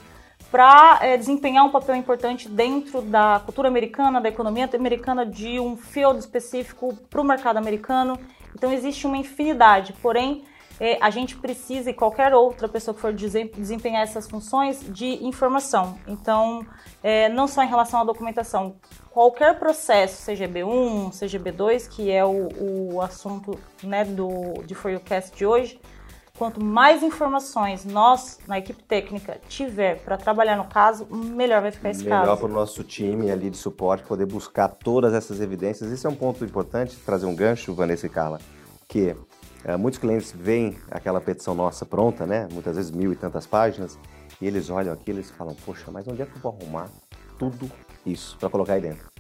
para 0.50 0.98
é, 1.02 1.16
desempenhar 1.16 1.64
um 1.64 1.70
papel 1.70 1.96
importante 1.96 2.48
dentro 2.48 3.02
da 3.02 3.40
cultura 3.44 3.68
americana, 3.68 4.20
da 4.20 4.28
economia 4.28 4.68
americana, 4.74 5.26
de 5.26 5.58
um 5.58 5.76
field 5.76 6.18
específico 6.18 6.96
para 7.10 7.20
o 7.20 7.24
mercado 7.24 7.56
americano. 7.56 8.18
Então 8.54 8.72
existe 8.72 9.06
uma 9.06 9.16
infinidade, 9.16 9.92
porém 9.94 10.44
é, 10.80 10.98
a 11.00 11.10
gente 11.10 11.36
precisa, 11.36 11.90
e 11.90 11.94
qualquer 11.94 12.34
outra 12.34 12.68
pessoa 12.68 12.94
que 12.94 13.00
for 13.00 13.12
desempenhar 13.12 14.02
essas 14.02 14.28
funções, 14.28 14.80
de 14.88 15.24
informação. 15.24 15.98
Então, 16.06 16.66
é, 17.02 17.28
não 17.28 17.46
só 17.46 17.62
em 17.62 17.68
relação 17.68 18.00
à 18.00 18.04
documentação, 18.04 18.76
qualquer 19.10 19.58
processo, 19.58 20.22
seja 20.22 20.46
B1, 20.46 21.12
seja 21.12 21.38
B2, 21.38 21.88
que 21.88 22.10
é 22.10 22.24
o, 22.24 22.48
o 22.94 23.00
assunto 23.00 23.58
né, 23.82 24.04
do, 24.04 24.62
de 24.64 24.74
For 24.74 24.90
You 24.90 25.00
Cast 25.00 25.34
de 25.36 25.46
hoje, 25.46 25.80
Quanto 26.38 26.62
mais 26.62 27.02
informações 27.02 27.86
nós, 27.86 28.38
na 28.46 28.58
equipe 28.58 28.82
técnica, 28.82 29.40
tiver 29.48 29.98
para 30.00 30.18
trabalhar 30.18 30.56
no 30.56 30.66
caso, 30.66 31.06
melhor 31.10 31.62
vai 31.62 31.70
ficar 31.70 31.90
esse 31.90 32.04
melhor 32.04 32.16
caso. 32.16 32.22
Melhor 32.26 32.36
para 32.38 32.46
o 32.46 32.52
nosso 32.52 32.84
time 32.84 33.30
ali 33.30 33.48
de 33.48 33.56
suporte 33.56 34.04
poder 34.04 34.26
buscar 34.26 34.68
todas 34.68 35.14
essas 35.14 35.40
evidências. 35.40 35.90
Isso 35.90 36.06
é 36.06 36.10
um 36.10 36.14
ponto 36.14 36.44
importante, 36.44 36.94
trazer 37.06 37.24
um 37.24 37.34
gancho, 37.34 37.72
Vanessa 37.74 38.06
e 38.06 38.10
Carla, 38.10 38.38
que 38.86 39.16
é, 39.64 39.76
muitos 39.78 39.98
clientes 39.98 40.30
veem 40.30 40.76
aquela 40.90 41.22
petição 41.22 41.54
nossa 41.54 41.86
pronta, 41.86 42.26
né? 42.26 42.46
Muitas 42.52 42.76
vezes 42.76 42.90
mil 42.90 43.14
e 43.14 43.16
tantas 43.16 43.46
páginas, 43.46 43.98
e 44.38 44.46
eles 44.46 44.68
olham 44.68 44.92
aquilo 44.92 45.20
e 45.20 45.22
falam, 45.22 45.56
poxa, 45.64 45.90
mas 45.90 46.06
onde 46.06 46.20
é 46.20 46.26
que 46.26 46.36
eu 46.36 46.42
vou 46.42 46.54
arrumar 46.60 46.90
tudo 47.38 47.70
isso 48.04 48.36
para 48.38 48.50
colocar 48.50 48.74
aí 48.74 48.80
dentro? 48.82 49.15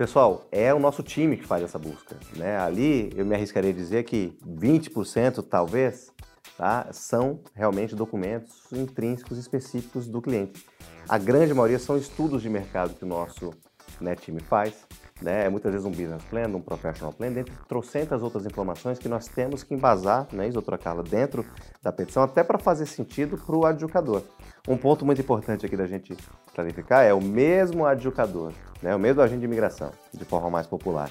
Pessoal, 0.00 0.48
é 0.50 0.72
o 0.72 0.78
nosso 0.78 1.02
time 1.02 1.36
que 1.36 1.46
faz 1.46 1.62
essa 1.62 1.78
busca. 1.78 2.16
Né? 2.34 2.56
Ali 2.56 3.12
eu 3.14 3.26
me 3.26 3.34
arriscaria 3.34 3.68
a 3.68 3.74
dizer 3.74 4.04
que 4.04 4.32
20% 4.48 5.46
talvez 5.46 6.10
tá, 6.56 6.88
são 6.90 7.40
realmente 7.54 7.94
documentos 7.94 8.72
intrínsecos 8.72 9.36
específicos 9.36 10.06
do 10.06 10.22
cliente. 10.22 10.64
A 11.06 11.18
grande 11.18 11.52
maioria 11.52 11.78
são 11.78 11.98
estudos 11.98 12.40
de 12.40 12.48
mercado 12.48 12.94
que 12.94 13.04
o 13.04 13.06
nosso 13.06 13.52
né, 14.00 14.16
time 14.16 14.40
faz. 14.40 14.86
Né? 15.20 15.48
Muitas 15.48 15.72
vezes 15.72 15.86
um 15.86 15.90
business 15.90 16.22
plan, 16.24 16.48
um 16.48 16.60
professional 16.60 17.12
plan, 17.12 17.30
dentre 17.30 17.52
trocentas 17.68 18.22
outras 18.22 18.46
informações 18.46 18.98
que 18.98 19.08
nós 19.08 19.26
temos 19.28 19.62
que 19.62 19.74
embasar, 19.74 20.26
né, 20.32 20.48
Carla, 20.82 21.02
dentro 21.02 21.44
da 21.82 21.92
petição, 21.92 22.22
até 22.22 22.42
para 22.42 22.58
fazer 22.58 22.86
sentido 22.86 23.36
para 23.36 23.56
o 23.56 23.66
adjudicador. 23.66 24.22
Um 24.66 24.76
ponto 24.76 25.04
muito 25.04 25.20
importante 25.20 25.66
aqui 25.66 25.76
da 25.76 25.86
gente 25.86 26.16
clarificar 26.54 27.04
é 27.04 27.12
o 27.12 27.20
mesmo 27.20 27.84
adjudicador, 27.84 28.52
né, 28.82 28.94
o 28.94 28.98
mesmo 28.98 29.20
agente 29.20 29.40
de 29.40 29.46
imigração, 29.46 29.92
de 30.12 30.24
forma 30.24 30.48
mais 30.48 30.66
popular, 30.66 31.10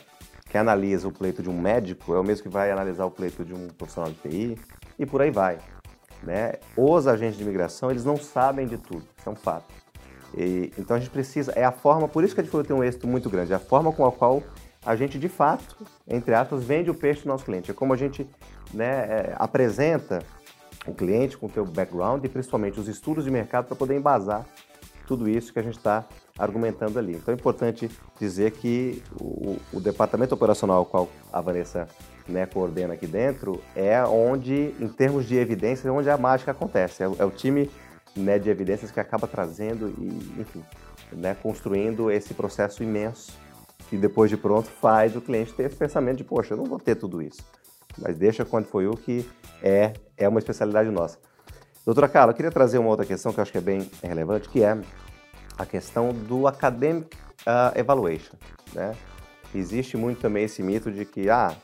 que 0.50 0.58
analisa 0.58 1.08
o 1.08 1.12
pleito 1.12 1.44
de 1.44 1.50
um 1.50 1.60
médico, 1.60 2.16
é 2.16 2.20
o 2.20 2.24
mesmo 2.24 2.44
que 2.44 2.50
vai 2.50 2.72
analisar 2.72 3.06
o 3.06 3.12
pleito 3.12 3.46
de 3.46 3.54
um 3.54 3.68
profissional 3.68 4.12
de 4.12 4.18
TI 4.18 4.60
e 4.98 5.06
por 5.06 5.22
aí 5.22 5.30
vai. 5.30 5.60
Né? 6.24 6.54
Os 6.75 7.08
agentes 7.08 7.38
de 7.38 7.44
imigração, 7.44 7.92
eles 7.92 8.04
não 8.04 8.18
sabem 8.18 8.68
de 8.68 8.78
tudo, 8.78 9.04
isso 9.18 9.30
é 9.30 9.32
um 9.32 9.36
fato. 9.36 9.88
E, 10.38 10.71
então 10.77 10.95
a 10.95 11.00
gente 11.00 11.09
precisa, 11.09 11.51
é 11.55 11.63
a 11.63 11.71
forma, 11.71 12.07
por 12.07 12.24
isso 12.24 12.33
que 12.33 12.41
a 12.41 12.43
gente 12.43 12.67
tem 12.67 12.75
um 12.75 12.83
êxito 12.83 13.07
muito 13.07 13.29
grande, 13.29 13.53
é 13.53 13.55
a 13.55 13.59
forma 13.59 13.91
com 13.91 14.05
a 14.05 14.12
qual 14.12 14.43
a 14.86 14.95
gente 14.95 15.19
de 15.19 15.27
fato, 15.27 15.75
entre 16.07 16.33
aspas, 16.33 16.63
vende 16.63 16.89
o 16.89 16.93
peixe 16.93 17.24
do 17.24 17.27
nosso 17.27 17.43
cliente. 17.43 17.69
É 17.69 17.74
como 17.74 17.93
a 17.93 17.98
gente 17.98 18.27
né, 18.74 18.86
é, 18.86 19.36
apresenta 19.38 20.19
o 20.88 20.93
cliente 20.93 21.38
com 21.38 21.48
o 21.48 21.51
seu 21.51 21.65
background 21.65 22.24
e 22.24 22.29
principalmente 22.29 22.79
os 22.79 22.88
estudos 22.88 23.25
de 23.25 23.31
mercado 23.31 23.65
para 23.65 23.75
poder 23.75 23.95
embasar 23.98 24.45
tudo 25.05 25.27
isso 25.27 25.51
que 25.51 25.59
a 25.59 25.63
gente 25.63 25.77
está 25.77 26.05
argumentando 26.38 26.98
ali. 26.98 27.15
Então 27.15 27.33
é 27.33 27.36
importante 27.36 27.91
dizer 28.19 28.51
que 28.51 29.03
o, 29.19 29.57
o 29.74 29.79
departamento 29.79 30.33
operacional 30.33 30.86
qual 30.86 31.09
a 31.33 31.41
Vanessa 31.41 31.88
né, 32.27 32.45
coordena 32.45 32.93
aqui 32.93 33.07
dentro 33.07 33.62
é 33.75 34.01
onde, 34.03 34.74
em 34.79 34.88
termos 34.88 35.27
de 35.27 35.36
evidências, 35.36 35.86
é 35.86 35.91
onde 35.91 36.09
a 36.09 36.17
mágica 36.17 36.51
acontece. 36.51 37.03
É, 37.03 37.05
é 37.05 37.25
o 37.25 37.31
time 37.31 37.69
né, 38.16 38.39
de 38.39 38.50
evidências 38.50 38.92
que 38.92 39.00
acaba 39.00 39.28
trazendo 39.28 39.94
e, 39.98 40.42
enfim, 40.42 40.63
né, 41.12 41.36
construindo 41.42 42.12
esse 42.12 42.34
processo 42.34 42.84
imenso 42.84 43.34
que 43.89 43.98
depois 43.98 44.30
de 44.30 44.38
pronto 44.38 44.70
faz 44.70 45.16
o 45.16 45.22
cliente 45.22 45.54
ter 45.54 45.63
esse 45.63 45.75
pensamento 45.75 46.18
de, 46.18 46.24
poxa, 46.24 46.54
eu 46.54 46.58
não 46.58 46.66
vou 46.66 46.80
ter 46.80 46.96
tudo 46.96 47.22
isso. 47.22 47.42
Mas 47.98 48.18
deixa 48.18 48.46
quando 48.46 48.66
foi 48.66 48.88
o 48.88 48.92
que 48.92 49.28
é, 49.63 49.94
é 50.16 50.30
uma 50.30 50.39
especialidade 50.39 50.89
nossa. 50.89 51.18
Doutora 51.86 52.08
Carla, 52.08 52.32
eu 52.32 52.36
queria 52.36 52.51
trazer 52.51 52.78
uma 52.78 52.89
outra 52.89 53.06
questão 53.06 53.34
que 53.34 53.39
eu 53.39 53.42
acho 53.42 53.51
que 53.51 53.58
é 53.58 53.62
bem 53.62 53.89
relevante, 54.04 54.48
que 54.48 54.63
é 54.63 54.80
a 55.58 55.66
questão 55.66 56.13
do 56.13 56.46
academic 56.46 57.18
uh, 57.42 57.78
evaluation. 57.78 58.36
Né? 58.74 58.96
Existe 59.56 59.98
muito 59.98 60.22
também 60.22 60.44
esse 60.44 60.62
mito 60.62 60.92
de 60.92 61.04
que 61.04 61.30
ah, 61.30 61.56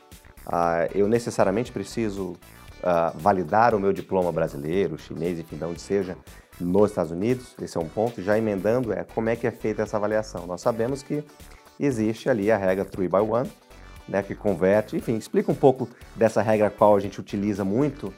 uh, 0.46 0.90
eu 0.94 1.06
necessariamente 1.06 1.70
preciso 1.70 2.36
uh, 2.86 3.18
validar 3.18 3.74
o 3.74 3.80
meu 3.80 3.92
diploma 3.92 4.30
brasileiro, 4.30 4.96
chinês, 4.96 5.40
enfim, 5.40 5.56
de 5.56 5.64
onde 5.64 5.80
seja, 5.80 6.16
nos 6.60 6.90
Estados 6.90 7.10
Unidos. 7.10 7.54
Esse 7.60 7.76
é 7.76 7.80
um 7.80 7.88
ponto. 7.88 8.22
Já 8.22 8.38
emendando, 8.38 8.92
é 8.92 9.02
como 9.02 9.28
é 9.28 9.34
que 9.34 9.46
é 9.46 9.50
feita 9.50 9.82
essa 9.82 9.96
avaliação. 9.96 10.46
Nós 10.46 10.60
sabemos 10.60 11.02
que 11.02 11.24
existe 11.78 12.30
ali 12.30 12.50
a 12.50 12.56
regra 12.56 12.84
3 12.84 13.10
by 13.10 13.18
1, 13.18 13.50
né, 14.08 14.22
que 14.22 14.34
converte, 14.34 14.96
enfim, 14.96 15.16
explica 15.16 15.50
um 15.50 15.54
pouco 15.54 15.88
dessa 16.14 16.40
regra 16.40 16.70
qual 16.70 16.94
a 16.94 17.00
gente 17.00 17.20
utiliza 17.20 17.64
muito 17.64 18.14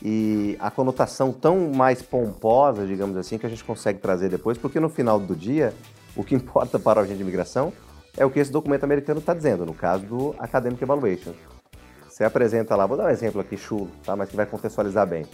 e 0.00 0.56
a 0.58 0.70
conotação 0.70 1.32
tão 1.32 1.72
mais 1.72 2.00
pomposa, 2.00 2.86
digamos 2.86 3.16
assim, 3.16 3.38
que 3.38 3.46
a 3.46 3.48
gente 3.48 3.62
consegue 3.62 3.98
trazer 3.98 4.28
depois, 4.28 4.56
porque 4.56 4.80
no 4.80 4.88
final 4.88 5.18
do 5.18 5.34
dia, 5.34 5.74
o 6.16 6.24
que 6.24 6.34
importa 6.34 6.78
para 6.78 7.00
o 7.00 7.02
agente 7.02 7.18
de 7.18 7.22
imigração 7.22 7.72
é 8.16 8.24
o 8.24 8.30
que 8.30 8.40
esse 8.40 8.50
documento 8.50 8.84
americano 8.84 9.20
está 9.20 9.34
dizendo, 9.34 9.64
no 9.64 9.74
caso 9.74 10.04
do 10.04 10.34
Academic 10.38 10.82
Evaluation. 10.82 11.32
Você 12.22 12.26
apresenta 12.26 12.76
lá, 12.76 12.86
vou 12.86 12.96
dar 12.96 13.06
um 13.06 13.08
exemplo 13.08 13.40
aqui 13.40 13.56
chulo, 13.56 13.90
tá? 14.04 14.14
mas 14.14 14.28
que 14.28 14.36
vai 14.36 14.46
contextualizar 14.46 15.04
bem. 15.04 15.26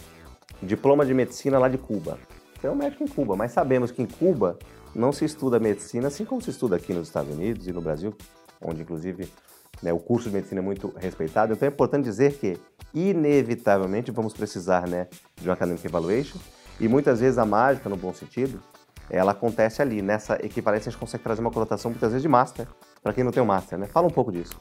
Diploma 0.59 1.05
de 1.05 1.13
medicina 1.13 1.59
lá 1.59 1.69
de 1.69 1.77
Cuba. 1.77 2.17
Você 2.59 2.65
é 2.65 2.71
um 2.71 2.75
médico 2.75 3.03
em 3.03 3.07
Cuba, 3.07 3.35
mas 3.35 3.51
sabemos 3.51 3.91
que 3.91 4.01
em 4.01 4.07
Cuba 4.07 4.57
não 4.95 5.11
se 5.11 5.23
estuda 5.23 5.59
medicina 5.59 6.07
assim 6.07 6.25
como 6.25 6.41
se 6.41 6.49
estuda 6.49 6.77
aqui 6.77 6.91
nos 6.91 7.07
Estados 7.07 7.31
Unidos 7.31 7.67
e 7.67 7.71
no 7.71 7.79
Brasil, 7.79 8.15
onde 8.59 8.81
inclusive 8.81 9.31
né, 9.83 9.93
o 9.93 9.99
curso 9.99 10.29
de 10.29 10.35
medicina 10.35 10.61
é 10.61 10.63
muito 10.63 10.91
respeitado. 10.97 11.53
Então 11.53 11.69
é 11.69 11.71
importante 11.71 12.05
dizer 12.05 12.33
que, 12.39 12.57
inevitavelmente, 12.91 14.09
vamos 14.09 14.33
precisar 14.33 14.87
né, 14.87 15.05
de 15.39 15.47
uma 15.47 15.53
academic 15.53 15.85
evaluation 15.85 16.39
e 16.79 16.87
muitas 16.87 17.19
vezes 17.19 17.37
a 17.37 17.45
mágica, 17.45 17.87
no 17.87 17.97
bom 17.97 18.15
sentido, 18.15 18.59
ela 19.11 19.33
acontece 19.33 19.79
ali. 19.79 20.01
Nessa 20.01 20.43
equivalência, 20.43 20.89
a 20.89 20.91
gente 20.91 20.99
consegue 20.99 21.23
trazer 21.23 21.41
uma 21.41 21.51
conotação 21.51 21.91
muitas 21.91 22.09
vezes 22.09 22.23
de 22.23 22.27
master, 22.27 22.67
para 23.03 23.13
quem 23.13 23.23
não 23.23 23.31
tem 23.31 23.41
o 23.41 23.43
um 23.43 23.47
master. 23.47 23.77
Né? 23.77 23.85
Fala 23.85 24.07
um 24.07 24.11
pouco 24.11 24.31
disso. 24.31 24.57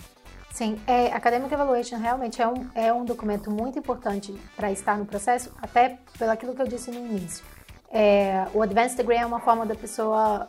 Sim, 0.52 0.80
é, 0.86 1.12
Academic 1.12 1.52
Evaluation 1.52 1.98
realmente 1.98 2.42
é 2.42 2.48
um, 2.48 2.66
é 2.74 2.92
um 2.92 3.04
documento 3.04 3.50
muito 3.50 3.78
importante 3.78 4.32
para 4.56 4.72
estar 4.72 4.98
no 4.98 5.06
processo, 5.06 5.52
até 5.62 5.98
pelo 6.18 6.30
aquilo 6.30 6.54
que 6.54 6.62
eu 6.62 6.66
disse 6.66 6.90
no 6.90 6.98
início. 6.98 7.44
É, 7.90 8.46
o 8.52 8.62
Advanced 8.62 8.96
Degree 8.96 9.18
é 9.18 9.26
uma 9.26 9.40
forma 9.40 9.64
da 9.64 9.74
pessoa 9.74 10.48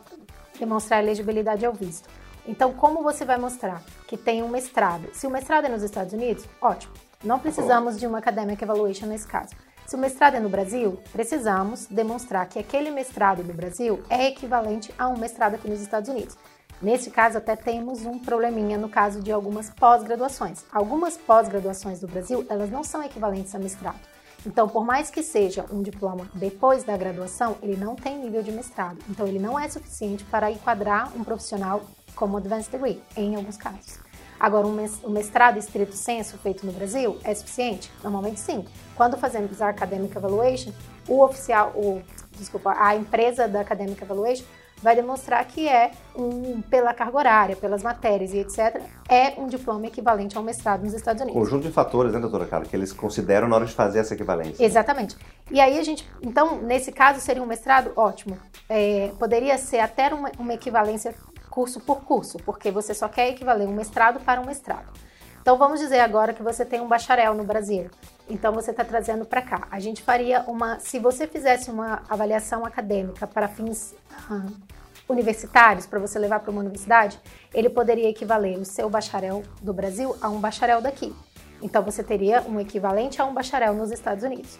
demonstrar 0.58 1.02
elegibilidade 1.02 1.64
ao 1.64 1.72
visto. 1.72 2.08
Então, 2.46 2.72
como 2.72 3.02
você 3.02 3.24
vai 3.24 3.38
mostrar 3.38 3.82
que 4.06 4.16
tem 4.16 4.42
um 4.42 4.48
mestrado? 4.48 5.08
Se 5.12 5.26
o 5.26 5.30
mestrado 5.30 5.66
é 5.66 5.68
nos 5.68 5.82
Estados 5.82 6.12
Unidos, 6.12 6.46
ótimo. 6.60 6.92
Não 7.22 7.38
precisamos 7.38 7.98
de 7.98 8.06
uma 8.06 8.18
academic 8.18 8.62
evaluation 8.62 9.06
nesse 9.06 9.26
caso. 9.26 9.54
Se 9.86 9.96
o 9.96 9.98
mestrado 9.98 10.36
é 10.36 10.40
no 10.40 10.48
Brasil, 10.48 10.98
precisamos 11.12 11.86
demonstrar 11.86 12.48
que 12.48 12.58
aquele 12.58 12.90
mestrado 12.90 13.42
no 13.42 13.52
Brasil 13.52 14.02
é 14.08 14.28
equivalente 14.28 14.94
a 14.98 15.08
um 15.08 15.18
mestrado 15.18 15.54
aqui 15.54 15.68
nos 15.68 15.80
Estados 15.80 16.08
Unidos. 16.08 16.36
Nesse 16.82 17.10
caso, 17.10 17.36
até 17.36 17.54
temos 17.54 18.06
um 18.06 18.18
probleminha 18.18 18.78
no 18.78 18.88
caso 18.88 19.20
de 19.20 19.30
algumas 19.30 19.68
pós-graduações. 19.68 20.64
Algumas 20.72 21.16
pós-graduações 21.16 22.00
do 22.00 22.08
Brasil, 22.08 22.46
elas 22.48 22.70
não 22.70 22.82
são 22.82 23.02
equivalentes 23.02 23.54
a 23.54 23.58
mestrado. 23.58 24.00
Então, 24.46 24.66
por 24.66 24.86
mais 24.86 25.10
que 25.10 25.22
seja 25.22 25.66
um 25.70 25.82
diploma 25.82 26.26
depois 26.32 26.82
da 26.82 26.96
graduação, 26.96 27.58
ele 27.62 27.76
não 27.76 27.94
tem 27.94 28.18
nível 28.18 28.42
de 28.42 28.50
mestrado. 28.50 28.98
Então, 29.10 29.26
ele 29.26 29.38
não 29.38 29.58
é 29.58 29.68
suficiente 29.68 30.24
para 30.24 30.50
enquadrar 30.50 31.14
um 31.14 31.22
profissional 31.22 31.82
como 32.14 32.38
Advanced 32.38 32.72
Degree, 32.72 33.02
em 33.14 33.36
alguns 33.36 33.58
casos. 33.58 33.98
Agora, 34.38 34.66
um 34.66 35.10
mestrado 35.10 35.58
estrito 35.58 35.94
senso 35.94 36.38
feito 36.38 36.64
no 36.64 36.72
Brasil 36.72 37.18
é 37.22 37.34
suficiente? 37.34 37.92
Normalmente 38.02 38.40
sim. 38.40 38.64
Quando 38.96 39.18
fazemos 39.18 39.60
a 39.60 39.68
Academic 39.68 40.16
Evaluation, 40.16 40.72
o 41.06 41.22
oficial, 41.22 41.72
o, 41.74 42.00
desculpa, 42.38 42.74
a 42.78 42.96
empresa 42.96 43.46
da 43.46 43.60
Academic 43.60 44.02
Evaluation 44.02 44.44
vai 44.82 44.96
demonstrar 44.96 45.44
que 45.44 45.68
é 45.68 45.90
um, 46.16 46.60
pela 46.62 46.92
carga 46.94 47.16
horária, 47.16 47.56
pelas 47.56 47.82
matérias 47.82 48.32
e 48.32 48.38
etc., 48.38 48.80
é 49.08 49.34
um 49.38 49.46
diploma 49.46 49.86
equivalente 49.86 50.36
a 50.36 50.40
um 50.40 50.44
mestrado 50.44 50.82
nos 50.82 50.94
Estados 50.94 51.22
Unidos. 51.22 51.40
Conjunto 51.40 51.66
de 51.66 51.72
fatores, 51.72 52.12
né, 52.12 52.18
doutora 52.18 52.46
Carla, 52.46 52.66
que 52.66 52.74
eles 52.74 52.92
consideram 52.92 53.48
na 53.48 53.56
hora 53.56 53.66
de 53.66 53.72
fazer 53.72 54.00
essa 54.00 54.14
equivalência. 54.14 54.64
Exatamente. 54.64 55.16
E 55.50 55.60
aí 55.60 55.78
a 55.78 55.82
gente, 55.82 56.08
então, 56.22 56.60
nesse 56.62 56.92
caso 56.92 57.20
seria 57.20 57.42
um 57.42 57.46
mestrado? 57.46 57.92
Ótimo. 57.96 58.36
É, 58.68 59.10
poderia 59.18 59.58
ser 59.58 59.80
até 59.80 60.12
uma, 60.14 60.30
uma 60.38 60.54
equivalência 60.54 61.14
curso 61.50 61.80
por 61.80 62.04
curso, 62.04 62.38
porque 62.44 62.70
você 62.70 62.94
só 62.94 63.08
quer 63.08 63.28
equivaler 63.28 63.68
um 63.68 63.74
mestrado 63.74 64.20
para 64.20 64.40
um 64.40 64.46
mestrado. 64.46 64.86
Então 65.42 65.56
vamos 65.56 65.80
dizer 65.80 66.00
agora 66.00 66.32
que 66.32 66.42
você 66.42 66.64
tem 66.64 66.80
um 66.80 66.86
bacharel 66.86 67.34
no 67.34 67.44
Brasil. 67.44 67.90
Então 68.30 68.52
você 68.52 68.70
está 68.70 68.84
trazendo 68.84 69.24
para 69.24 69.42
cá. 69.42 69.66
A 69.70 69.80
gente 69.80 70.02
faria 70.02 70.42
uma, 70.42 70.78
se 70.78 71.00
você 71.00 71.26
fizesse 71.26 71.68
uma 71.68 72.02
avaliação 72.08 72.64
acadêmica 72.64 73.26
para 73.26 73.48
fins 73.48 73.92
ah, 74.30 74.46
universitários, 75.08 75.84
para 75.84 75.98
você 75.98 76.16
levar 76.16 76.38
para 76.38 76.52
uma 76.52 76.60
universidade, 76.60 77.20
ele 77.52 77.68
poderia 77.68 78.08
equivaler 78.08 78.56
o 78.56 78.64
seu 78.64 78.88
bacharel 78.88 79.42
do 79.60 79.74
Brasil 79.74 80.16
a 80.22 80.28
um 80.28 80.40
bacharel 80.40 80.80
daqui. 80.80 81.12
Então 81.60 81.82
você 81.82 82.04
teria 82.04 82.40
um 82.42 82.60
equivalente 82.60 83.20
a 83.20 83.24
um 83.24 83.34
bacharel 83.34 83.74
nos 83.74 83.90
Estados 83.90 84.22
Unidos. 84.22 84.58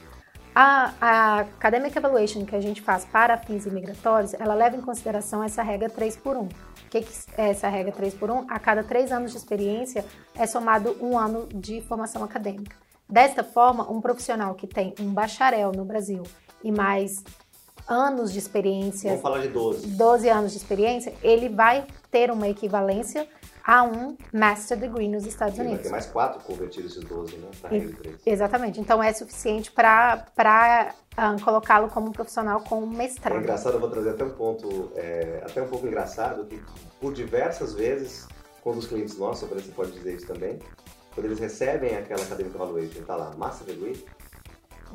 A, 0.53 0.93
a 1.01 1.41
Academic 1.41 1.97
Evaluation 1.97 2.45
que 2.45 2.57
a 2.57 2.61
gente 2.61 2.83
faz 2.83 3.05
para 3.05 3.37
fins 3.37 3.67
imigratórios, 3.67 4.35
ela 4.35 4.53
leva 4.53 4.77
em 4.77 4.81
consideração 4.81 5.45
essa 5.45 5.63
regra 5.63 5.89
3 5.89 6.17
por 6.17 6.37
1. 6.37 6.41
O 6.41 6.49
que, 6.91 7.03
que 7.03 7.13
é 7.39 7.51
essa 7.51 7.69
regra 7.69 7.93
3 7.93 8.15
por 8.15 8.33
1? 8.33 8.47
A 8.51 8.59
cada 8.59 8.83
três 8.83 9.13
anos 9.13 9.31
de 9.31 9.37
experiência 9.37 10.05
é 10.35 10.45
somado 10.45 10.97
um 11.01 11.17
ano 11.17 11.47
de 11.55 11.81
formação 11.83 12.25
acadêmica. 12.25 12.90
Desta 13.11 13.43
forma, 13.43 13.91
um 13.91 14.01
profissional 14.01 14.55
que 14.55 14.67
tem 14.67 14.95
um 15.01 15.13
bacharel 15.13 15.73
no 15.73 15.85
Brasil 15.85 16.23
e 16.63 16.71
mais 16.71 17.25
anos 17.89 18.33
de 18.33 18.39
experiência, 18.39 19.11
vamos 19.11 19.23
falar 19.23 19.41
de 19.41 19.49
12. 19.49 19.87
12 19.89 20.29
anos 20.29 20.53
de 20.53 20.59
experiência, 20.59 21.13
ele 21.23 21.49
vai 21.49 21.85
ter 22.11 22.31
uma 22.31 22.49
equivalência 22.49 23.27
a 23.65 23.83
um 23.83 24.17
Master 24.33 24.79
Degree 24.79 25.09
nos 25.09 25.27
Estados 25.27 25.59
Unidos. 25.59 25.77
Vai 25.77 25.85
ter 25.85 25.91
mais 25.91 26.07
quatro 26.07 26.41
convertidos 26.45 26.93
esses 26.93 27.05
12, 27.05 27.37
né? 27.37 27.49
Para 27.61 27.71
3. 27.71 28.17
Exatamente. 28.25 28.81
Então 28.81 29.03
é 29.03 29.13
suficiente 29.13 29.71
para 29.71 30.25
um, 31.19 31.21
ah, 31.21 31.37
colocá-lo 31.45 31.89
como 31.89 32.09
um 32.09 32.13
profissional 32.13 32.61
com 32.63 32.87
mestrado. 32.87 33.39
É 33.39 33.41
engraçado, 33.41 33.75
eu 33.75 33.81
vou 33.81 33.91
trazer 33.91 34.11
até 34.11 34.25
um 34.25 34.31
ponto, 34.31 34.93
é, 34.97 35.43
até 35.45 35.63
um 35.63 35.69
pouco 35.69 35.87
engraçado, 35.87 36.47
que 36.47 36.61
por 37.01 37.13
diversas 37.13 37.75
vezes, 37.75 38.27
quando 38.63 38.79
os 38.79 38.87
clientes 38.87 39.17
nossos, 39.19 39.49
você 39.49 39.73
pode 39.73 39.93
dizer 39.93 40.15
isso 40.15 40.27
também, 40.27 40.59
quando 41.21 41.27
eles 41.27 41.39
recebem 41.39 41.97
aquela 41.97 42.23
Academic 42.23 42.55
Evaluation, 42.55 43.03
tá 43.03 43.15
lá, 43.15 43.35
Master 43.37 43.67
Degree, 43.67 44.03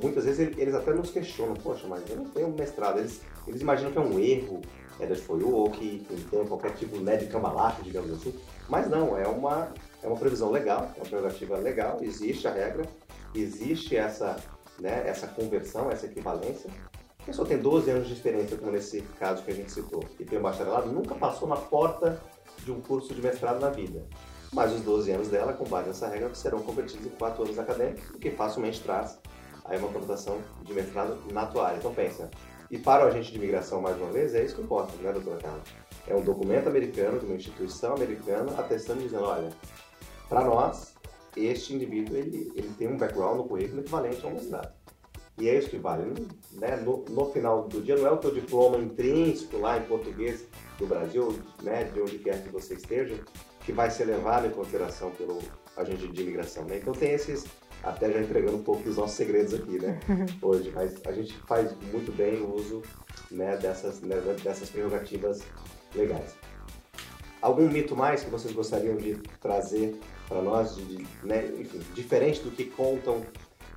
muitas 0.02 0.26
vezes 0.26 0.58
eles 0.58 0.74
até 0.74 0.92
nos 0.92 1.12
questionam, 1.12 1.54
poxa, 1.54 1.86
mas 1.88 2.04
eu 2.10 2.16
não 2.16 2.26
tenho 2.26 2.50
mestrado. 2.50 2.98
Eles, 2.98 3.22
eles 3.46 3.62
imaginam 3.62 3.92
que 3.92 3.98
é 4.00 4.02
um 4.02 4.20
erro, 4.20 4.60
é 5.00 5.06
da 5.06 5.16
foi 5.16 5.44
ou 5.44 5.70
que 5.70 6.04
tem 6.32 6.44
qualquer 6.48 6.74
tipo 6.74 6.98
né, 6.98 7.16
de 7.18 7.28
cambalacho, 7.28 7.84
digamos 7.84 8.12
assim. 8.12 8.34
Mas 8.68 8.90
não, 8.90 9.16
é 9.16 9.28
uma, 9.28 9.72
é 10.02 10.08
uma 10.08 10.18
previsão 10.18 10.50
legal, 10.50 10.90
é 10.96 11.00
uma 11.00 11.06
prerrogativa 11.06 11.58
legal, 11.58 12.00
existe 12.02 12.48
a 12.48 12.52
regra, 12.52 12.90
existe 13.36 13.96
essa, 13.96 14.36
né, 14.80 15.04
essa 15.06 15.28
conversão, 15.28 15.92
essa 15.92 16.08
equivalência. 16.08 16.72
Quem 17.24 17.36
só 17.36 17.46
tem 17.46 17.60
12 17.60 17.92
anos 17.92 18.08
de 18.08 18.14
experiência, 18.14 18.58
como 18.58 18.72
nesse 18.72 19.04
caso 19.20 19.44
que 19.44 19.52
a 19.52 19.54
gente 19.54 19.72
citou, 19.72 20.04
e 20.20 20.26
tem 20.26 20.40
um 20.40 20.42
bacharelado, 20.42 20.92
nunca 20.92 21.14
passou 21.14 21.48
na 21.48 21.56
porta 21.56 22.20
de 22.64 22.72
um 22.72 22.82
curso 22.82 23.14
de 23.14 23.22
mestrado 23.22 23.60
na 23.60 23.70
vida. 23.70 24.04
Mas 24.56 24.72
os 24.72 24.80
12 24.82 25.12
anos 25.12 25.28
dela, 25.28 25.52
com 25.52 25.66
base 25.66 25.90
nessa 25.90 26.08
regra, 26.08 26.34
serão 26.34 26.60
convertidos 26.62 27.06
em 27.06 27.10
4 27.10 27.44
anos 27.44 27.60
acadêmicos, 27.60 28.10
o 28.12 28.18
que 28.18 28.32
facilmente 28.32 28.82
traz 28.82 29.20
aí 29.66 29.78
uma 29.78 29.90
conotação 29.90 30.40
de 30.64 30.74
mestrado 30.74 31.18
na 31.30 31.46
tua 31.46 31.68
área. 31.68 31.78
Então 31.78 31.94
pensa, 31.94 32.30
e 32.72 32.78
para 32.78 33.04
o 33.04 33.08
agente 33.10 33.32
de 33.34 33.38
imigração, 33.38 33.82
mais 33.82 33.98
uma 33.98 34.10
vez, 34.14 34.34
é 34.34 34.46
isso 34.46 34.56
que 34.56 34.62
importa, 34.62 34.94
né, 35.02 35.12
doutora 35.12 35.42
Carla? 35.42 35.62
É 36.08 36.16
um 36.16 36.22
documento 36.22 36.70
americano, 36.70 37.20
de 37.20 37.26
uma 37.26 37.36
instituição 37.36 37.96
americana, 37.96 38.58
atestando 38.58 39.02
dizendo, 39.02 39.26
olha, 39.26 39.52
para 40.30 40.46
nós, 40.46 40.96
este 41.36 41.76
indivíduo, 41.76 42.16
ele, 42.16 42.54
ele 42.56 42.74
tem 42.78 42.88
um 42.88 42.98
background 42.98 43.38
no 43.38 43.44
currículo 43.44 43.82
equivalente 43.82 44.26
a 44.26 44.30
um 44.30 44.36
mestrado. 44.36 44.74
E 45.38 45.50
é 45.50 45.58
isso 45.58 45.70
que 45.70 45.78
vale. 45.78 46.14
Né? 46.54 46.78
No, 46.78 47.04
no, 47.10 47.30
final 47.32 47.68
do 47.68 47.82
dia, 47.82 47.98
não 47.98 48.08
é 48.08 48.12
o 48.12 48.18
teu 48.18 48.34
diploma 48.34 48.78
intrínseco 48.78 49.58
lá 49.58 49.78
em 49.78 49.84
português 49.84 50.48
do 50.80 50.88
Brasil, 50.88 51.38
né? 51.62 51.84
de 51.84 52.00
onde 52.00 52.20
quer 52.20 52.42
que 52.42 52.50
você 52.50 52.76
esteja, 52.76 53.20
que 53.66 53.72
vai 53.72 53.90
ser 53.90 54.06
levado 54.06 54.46
em 54.46 54.52
consideração 54.52 55.10
pelo 55.12 55.40
agente 55.76 56.08
de 56.08 56.22
imigração. 56.22 56.64
Né? 56.66 56.78
Então 56.78 56.94
tem 56.94 57.12
esses, 57.12 57.46
até 57.84 58.12
já 58.12 58.22
entregando 58.22 58.58
um 58.58 58.64
pouco 58.64 58.84
dos 58.84 58.96
nossos 58.96 59.18
segredos 59.18 59.54
aqui, 59.56 59.80
né? 59.80 60.00
Hoje, 60.42 60.72
mas 60.74 60.94
a 61.06 61.12
gente 61.12 61.36
faz 61.40 61.74
muito 61.92 62.16
bem 62.16 62.42
o 62.42 62.56
uso 62.56 62.84
né, 63.32 63.58
dessas, 63.58 64.02
né, 64.02 64.16
dessas 64.44 64.70
prerrogativas 64.70 65.42
legais. 65.96 66.36
Algum 67.42 67.68
mito 67.68 67.96
mais 67.96 68.24
que 68.24 68.30
vocês 68.30 68.54
gostariam 68.54 68.96
de 68.98 69.16
trazer 69.42 70.00
para 70.28 70.42
nós, 70.42 70.76
de, 70.76 71.06
né, 71.24 71.46
enfim, 71.60 71.82
diferente 71.94 72.42
do 72.42 72.52
que 72.52 72.66
contam 72.66 73.22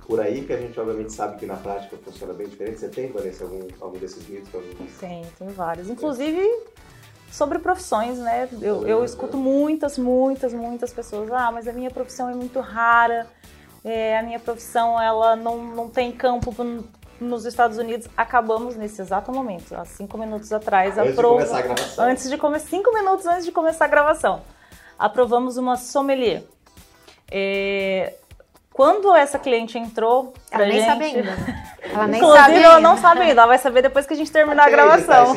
por 0.05 0.19
aí, 0.19 0.43
que 0.43 0.53
a 0.53 0.57
gente 0.57 0.79
obviamente 0.79 1.13
sabe 1.13 1.37
que 1.37 1.45
na 1.45 1.55
prática 1.55 1.97
funciona 1.97 2.33
bem 2.33 2.47
diferente. 2.47 2.79
Você 2.79 2.89
tem, 2.89 3.11
Vanessa, 3.11 3.43
algum, 3.43 3.67
algum 3.79 3.97
desses 3.99 4.27
mitos? 4.27 4.53
Algum... 4.53 4.85
Tem, 4.99 5.23
tem 5.37 5.47
vários. 5.49 5.87
Inclusive 5.87 6.41
sobre 7.31 7.59
profissões, 7.59 8.17
né? 8.17 8.49
Eu, 8.61 8.87
eu 8.87 9.03
escuto 9.03 9.37
muitas, 9.37 9.97
muitas, 9.97 10.53
muitas 10.53 10.91
pessoas. 10.91 11.31
Ah, 11.31 11.51
mas 11.51 11.67
a 11.67 11.73
minha 11.73 11.91
profissão 11.91 12.29
é 12.29 12.33
muito 12.33 12.59
rara. 12.59 13.27
É, 13.83 14.17
a 14.17 14.23
minha 14.23 14.39
profissão 14.39 15.01
ela 15.01 15.35
não, 15.35 15.63
não 15.63 15.89
tem 15.89 16.11
campo 16.11 16.53
nos 17.19 17.45
Estados 17.45 17.77
Unidos. 17.77 18.07
Acabamos 18.15 18.75
nesse 18.75 19.01
exato 19.01 19.31
momento, 19.31 19.73
há 19.75 19.85
cinco 19.85 20.17
minutos 20.17 20.51
atrás. 20.51 20.97
Antes 20.97 21.15
de 21.15 21.21
começar 21.21 21.57
a 21.57 21.61
gravação. 21.61 22.05
Antes 22.05 22.29
de 22.29 22.37
começar, 22.37 22.67
cinco 22.67 22.93
minutos 22.93 23.25
antes 23.25 23.45
de 23.45 23.51
começar 23.51 23.85
a 23.85 23.87
gravação. 23.87 24.41
Aprovamos 24.97 25.57
uma 25.57 25.77
sommelier. 25.77 26.43
É, 27.31 28.15
quando 28.79 29.13
essa 29.13 29.37
cliente 29.37 29.77
entrou 29.77 30.33
ela 30.49 30.65
nem 30.65 30.77
gente... 30.77 30.85
sabe 30.85 31.03
ainda. 31.03 31.35
Ela 31.81 32.07
nem 32.07 32.21
Inclusive, 32.21 32.43
sabe 32.45 32.55
ela 32.63 32.75
ainda. 32.77 32.89
não 32.89 32.97
sabe 32.97 33.19
ainda. 33.19 33.41
Ela 33.41 33.47
vai 33.47 33.57
saber 33.57 33.81
depois 33.81 34.05
que 34.05 34.13
a 34.13 34.15
gente 34.15 34.31
terminar 34.31 34.67
a 34.67 34.69
gravação. 34.69 35.35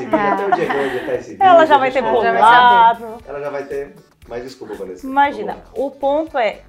Ela 1.40 1.66
já 1.66 1.76
vai 1.76 1.90
ter 1.90 2.04
pulado. 2.04 3.18
Ela 3.26 3.40
já 3.40 3.50
vai 3.50 3.64
ter. 3.64 3.96
Mas 4.28 4.44
desculpa, 4.44 4.74
Vanessa. 4.74 5.04
Imagina, 5.04 5.56
o 5.74 5.90
ponto 5.90 6.38
é, 6.38 6.60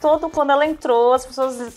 todo 0.00 0.28
quando 0.28 0.50
ela 0.50 0.66
entrou, 0.66 1.12
as 1.12 1.24
pessoas 1.24 1.76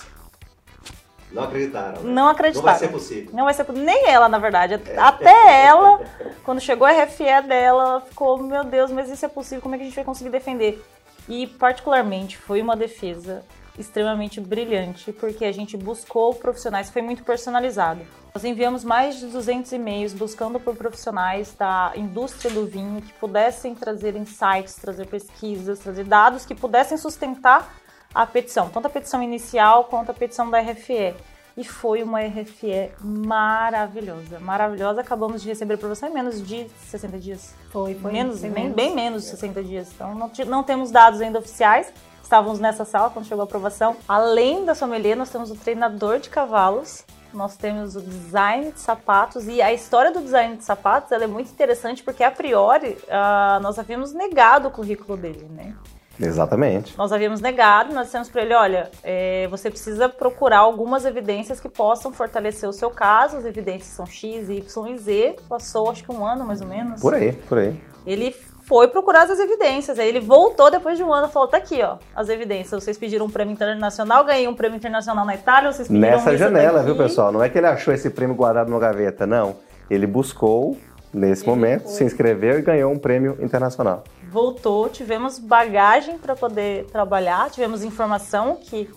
não 1.31 1.43
acreditaram. 1.43 2.01
Né? 2.01 2.11
Não 2.11 2.27
acreditaram. 2.27 2.65
Não 2.65 2.79
vai 2.79 2.79
ser 2.79 2.91
possível. 2.91 3.29
Não 3.31 3.43
vai 3.43 3.53
ser 3.53 3.71
Nem 3.71 4.07
ela, 4.07 4.27
na 4.27 4.39
verdade. 4.39 4.81
É. 4.83 4.97
Até 4.97 5.63
ela, 5.63 6.01
quando 6.43 6.59
chegou 6.59 6.87
a 6.87 6.91
RFE 6.91 7.23
dela, 7.47 7.83
ela 7.83 8.01
ficou, 8.01 8.41
meu 8.41 8.63
Deus, 8.63 8.89
mas 8.89 9.11
isso 9.11 9.23
é 9.23 9.29
possível, 9.29 9.61
como 9.61 9.75
é 9.75 9.77
que 9.77 9.83
a 9.83 9.85
gente 9.85 9.95
vai 9.95 10.03
conseguir 10.03 10.31
defender? 10.31 10.83
E, 11.27 11.45
particularmente, 11.45 12.35
foi 12.35 12.63
uma 12.63 12.75
defesa 12.75 13.43
extremamente 13.79 14.41
brilhante, 14.41 15.11
porque 15.13 15.45
a 15.45 15.51
gente 15.51 15.77
buscou 15.77 16.35
profissionais, 16.35 16.89
foi 16.89 17.01
muito 17.01 17.23
personalizado. 17.23 18.01
Nós 18.33 18.43
enviamos 18.43 18.83
mais 18.83 19.19
de 19.19 19.27
200 19.27 19.71
e-mails 19.71 20.13
buscando 20.13 20.59
por 20.59 20.75
profissionais 20.75 21.55
da 21.55 21.93
indústria 21.95 22.51
do 22.51 22.65
vinho 22.65 23.01
que 23.01 23.13
pudessem 23.13 23.73
trazer 23.73 24.15
insights, 24.15 24.75
trazer 24.75 25.07
pesquisas, 25.07 25.79
trazer 25.79 26.03
dados 26.03 26.45
que 26.45 26.53
pudessem 26.53 26.97
sustentar 26.97 27.73
a 28.13 28.25
petição, 28.25 28.69
tanto 28.69 28.87
a 28.87 28.89
petição 28.89 29.21
inicial 29.23 29.85
quanto 29.85 30.11
a 30.11 30.13
petição 30.13 30.49
da 30.49 30.59
RFE. 30.59 31.15
E 31.57 31.63
foi 31.63 32.03
uma 32.03 32.21
RFE 32.21 32.89
maravilhosa, 33.01 34.39
maravilhosa. 34.39 35.01
Acabamos 35.01 35.41
de 35.41 35.49
receber 35.49 35.73
a 35.73 35.75
aprovação 35.75 36.07
em 36.07 36.13
menos 36.13 36.41
de 36.41 36.69
60 36.87 37.17
dias. 37.17 37.53
Foi, 37.69 37.95
foi. 37.95 38.13
Menos, 38.13 38.39
bem, 38.39 38.51
menos. 38.51 38.75
bem 38.75 38.95
menos 38.95 39.23
de 39.23 39.29
60 39.31 39.63
dias. 39.63 39.91
Então 39.93 40.15
não, 40.15 40.31
não 40.47 40.63
temos 40.63 40.89
dados 40.89 41.19
ainda 41.19 41.39
oficiais, 41.39 41.91
estávamos 42.21 42.59
nessa 42.59 42.85
sala 42.85 43.09
quando 43.09 43.25
chegou 43.25 43.41
a 43.41 43.45
aprovação. 43.45 43.95
Além 44.07 44.65
da 44.65 44.75
sommelier, 44.75 45.15
nós 45.15 45.29
temos 45.29 45.51
o 45.51 45.55
treinador 45.55 46.19
de 46.19 46.29
cavalos, 46.29 47.05
nós 47.33 47.55
temos 47.55 47.95
o 47.95 48.01
design 48.01 48.71
de 48.71 48.79
sapatos 48.79 49.47
e 49.47 49.61
a 49.61 49.71
história 49.71 50.11
do 50.11 50.21
design 50.21 50.57
de 50.57 50.63
sapatos 50.63 51.11
é 51.11 51.27
muito 51.27 51.51
interessante 51.51 52.03
porque 52.03 52.23
a 52.23 52.31
priori 52.31 52.97
uh, 53.03 53.61
nós 53.61 53.77
havíamos 53.77 54.13
negado 54.13 54.67
o 54.67 54.71
currículo 54.71 55.17
dele, 55.17 55.47
né? 55.49 55.75
Exatamente. 56.19 56.97
Nós 56.97 57.13
havíamos 57.13 57.39
negado, 57.39 57.93
nós 57.93 58.07
dissemos 58.07 58.29
para 58.29 58.41
ele, 58.41 58.53
olha, 58.53 58.91
é, 59.03 59.47
você 59.47 59.69
precisa 59.69 60.09
procurar 60.09 60.59
algumas 60.59 61.05
evidências 61.05 61.61
que 61.61 61.69
possam 61.69 62.11
fortalecer 62.11 62.67
o 62.67 62.73
seu 62.73 62.91
caso, 62.91 63.37
as 63.37 63.45
evidências 63.45 63.93
são 63.93 64.05
X, 64.05 64.49
Y 64.49 64.87
e 64.87 64.97
Z, 64.97 65.35
passou 65.47 65.89
acho 65.89 66.03
que 66.03 66.11
um 66.11 66.25
ano 66.25 66.43
mais 66.45 66.59
ou 66.59 66.67
menos. 66.67 66.99
Por 66.99 67.13
aí, 67.13 67.31
por 67.31 67.57
aí. 67.57 67.81
Ele 68.05 68.35
foi 68.69 68.87
procurar 68.87 69.23
as 69.23 69.39
evidências. 69.39 69.97
Aí 69.97 70.07
ele 70.07 70.19
voltou 70.19 70.69
depois 70.69 70.95
de 70.95 71.03
um 71.03 71.11
ano 71.11 71.27
e 71.27 71.31
falou: 71.31 71.47
tá 71.47 71.57
aqui, 71.57 71.81
ó, 71.81 71.97
as 72.15 72.29
evidências. 72.29 72.83
Vocês 72.83 72.99
pediram 72.99 73.25
um 73.25 73.29
prêmio 73.29 73.51
internacional, 73.51 74.23
ganhei 74.23 74.47
um 74.47 74.53
prêmio 74.53 74.77
internacional 74.77 75.25
na 75.25 75.33
Itália, 75.33 75.73
vocês 75.73 75.87
pediram 75.87 76.07
Nessa 76.07 76.37
janela, 76.37 76.83
viu, 76.83 76.95
pessoal? 76.95 77.31
Não 77.31 77.43
é 77.43 77.49
que 77.49 77.57
ele 77.57 77.65
achou 77.65 77.91
esse 77.91 78.11
prêmio 78.11 78.35
guardado 78.35 78.69
na 78.69 78.77
gaveta, 78.77 79.25
não. 79.25 79.55
Ele 79.89 80.05
buscou 80.05 80.77
nesse 81.11 81.41
ele 81.41 81.49
momento, 81.49 81.85
foi. 81.85 81.93
se 81.93 82.03
inscreveu 82.03 82.59
e 82.59 82.61
ganhou 82.61 82.93
um 82.93 82.99
prêmio 82.99 83.35
internacional. 83.41 84.03
Voltou, 84.31 84.87
tivemos 84.87 85.39
bagagem 85.39 86.19
para 86.19 86.35
poder 86.35 86.85
trabalhar, 86.91 87.49
tivemos 87.49 87.83
informação 87.83 88.55
que 88.55 88.87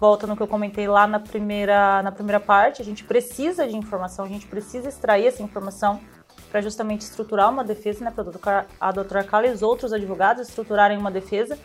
volta 0.00 0.26
no 0.26 0.36
que 0.36 0.42
eu 0.42 0.48
comentei 0.48 0.88
lá 0.88 1.06
na 1.06 1.20
primeira, 1.20 2.02
na 2.02 2.10
primeira 2.10 2.40
parte, 2.40 2.82
a 2.82 2.84
gente 2.84 3.04
precisa 3.04 3.68
de 3.68 3.76
informação, 3.76 4.24
a 4.24 4.28
gente 4.28 4.48
precisa 4.48 4.88
extrair 4.88 5.28
essa 5.28 5.44
informação 5.44 6.00
para 6.52 6.60
justamente 6.60 7.00
estruturar 7.00 7.48
uma 7.48 7.64
defesa, 7.64 8.04
né, 8.04 8.10
para 8.10 8.66
a 8.78 8.92
doutora 8.92 9.24
Carla 9.24 9.46
e 9.46 9.52
os 9.52 9.62
outros 9.62 9.90
advogados 9.90 10.46
estruturarem 10.46 10.98
uma 10.98 11.10
defesa. 11.10 11.58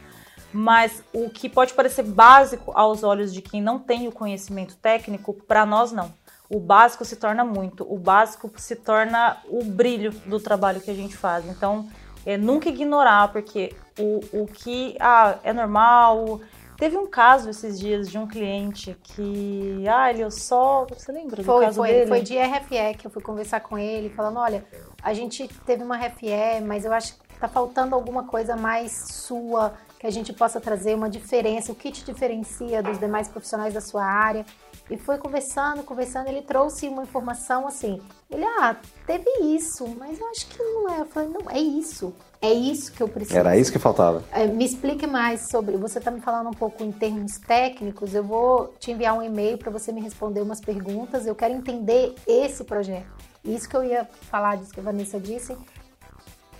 Mas 0.54 1.04
o 1.12 1.30
que 1.30 1.50
pode 1.50 1.74
parecer 1.74 2.04
básico 2.04 2.72
aos 2.74 3.04
olhos 3.04 3.34
de 3.34 3.42
quem 3.42 3.62
não 3.62 3.78
tem 3.78 4.08
o 4.08 4.14
conhecimento 4.14 4.78
técnico, 4.78 5.34
para 5.34 5.66
nós 5.66 5.92
não. 5.92 6.14
O 6.50 6.58
básico 6.58 7.04
se 7.04 7.18
torna 7.18 7.44
muito, 7.44 7.86
o 7.94 8.00
básico 8.00 8.50
se 8.56 8.78
torna 8.78 9.36
o 9.50 9.62
brilho 9.66 10.12
do 10.26 10.40
trabalho 10.40 10.80
que 10.80 10.90
a 10.90 10.94
gente 10.94 11.18
faz. 11.18 11.46
Então, 11.46 11.90
é, 12.26 12.38
nunca 12.38 12.70
ignorar, 12.70 13.28
porque 13.34 13.76
o, 14.00 14.44
o 14.44 14.48
que 14.48 14.96
ah, 15.02 15.36
é 15.44 15.52
normal, 15.52 16.40
Teve 16.78 16.96
um 16.96 17.08
caso 17.08 17.50
esses 17.50 17.80
dias 17.80 18.08
de 18.08 18.20
um 18.20 18.28
cliente 18.28 18.96
que, 19.02 19.84
ah, 19.88 20.12
ele 20.12 20.30
só, 20.30 20.86
você 20.86 21.12
lembra 21.12 21.38
do 21.38 21.44
foi, 21.44 21.66
caso 21.66 21.78
foi, 21.78 21.88
dele? 21.88 22.08
Foi 22.08 22.22
de 22.22 22.38
RFE 22.38 22.98
que 22.98 23.08
eu 23.08 23.12
fui 23.12 23.22
conversar 23.22 23.62
com 23.62 23.80
ele, 23.80 24.10
falando, 24.10 24.38
olha, 24.38 24.64
a 25.02 25.12
gente 25.12 25.48
teve 25.66 25.84
uma 25.84 25.98
RFE, 25.98 26.62
mas 26.64 26.86
eu 26.86 26.94
acho 26.94 27.16
que 27.16 27.40
tá 27.40 27.48
faltando 27.48 27.96
alguma 27.96 28.26
coisa 28.26 28.56
mais 28.56 28.92
sua, 28.92 29.74
que 30.00 30.06
a 30.06 30.12
gente 30.12 30.32
possa 30.32 30.62
trazer 30.62 30.94
uma 30.94 31.10
diferença, 31.10 31.72
o 31.72 31.76
que 31.76 31.92
te 31.92 32.06
diferencia 32.06 32.84
dos 32.84 33.00
demais 33.00 33.28
profissionais 33.28 33.74
da 33.74 33.82
sua 33.82 34.06
área. 34.06 34.46
E 34.90 34.98
foi 34.98 35.18
conversando, 35.18 35.84
conversando, 35.84 36.28
ele 36.28 36.44
trouxe 36.44 36.88
uma 36.88 37.04
informação 37.04 37.68
assim. 37.68 38.00
Ele, 38.30 38.46
ah, 38.46 38.76
teve 39.06 39.30
isso, 39.42 39.88
mas 39.98 40.20
eu 40.20 40.28
acho 40.30 40.48
que 40.48 40.62
não 40.62 40.90
é. 40.90 41.02
Eu 41.02 41.06
falei, 41.06 41.30
não, 41.30 41.50
é 41.50 41.60
isso. 41.60 42.14
É 42.42 42.54
isso 42.54 42.92
que 42.92 43.02
eu 43.02 43.08
preciso. 43.08 43.38
Era 43.38 43.58
isso 43.58 43.72
que 43.72 43.80
faltava. 43.80 44.24
É, 44.32 44.46
me 44.46 44.64
explique 44.64 45.08
mais 45.08 45.50
sobre. 45.50 45.76
Você 45.78 45.98
está 45.98 46.12
me 46.12 46.22
falando 46.22 46.48
um 46.48 46.54
pouco 46.54 46.84
em 46.84 46.92
termos 46.92 47.38
técnicos. 47.40 48.14
Eu 48.14 48.24
vou 48.24 48.74
te 48.80 48.92
enviar 48.92 49.18
um 49.18 49.24
e-mail 49.24 49.58
para 49.58 49.72
você 49.72 49.92
me 49.92 50.02
responder 50.02 50.42
umas 50.42 50.62
perguntas. 50.62 51.26
Eu 51.26 51.34
quero 51.34 51.54
entender 51.54 52.14
esse 52.28 52.64
projeto. 52.64 53.08
Isso 53.44 53.68
que 53.68 53.76
eu 53.76 53.84
ia 53.84 54.06
falar 54.30 54.58
disso 54.58 54.72
que 54.72 54.80
a 54.80 54.84
Vanessa 54.84 55.20
disse. 55.20 55.58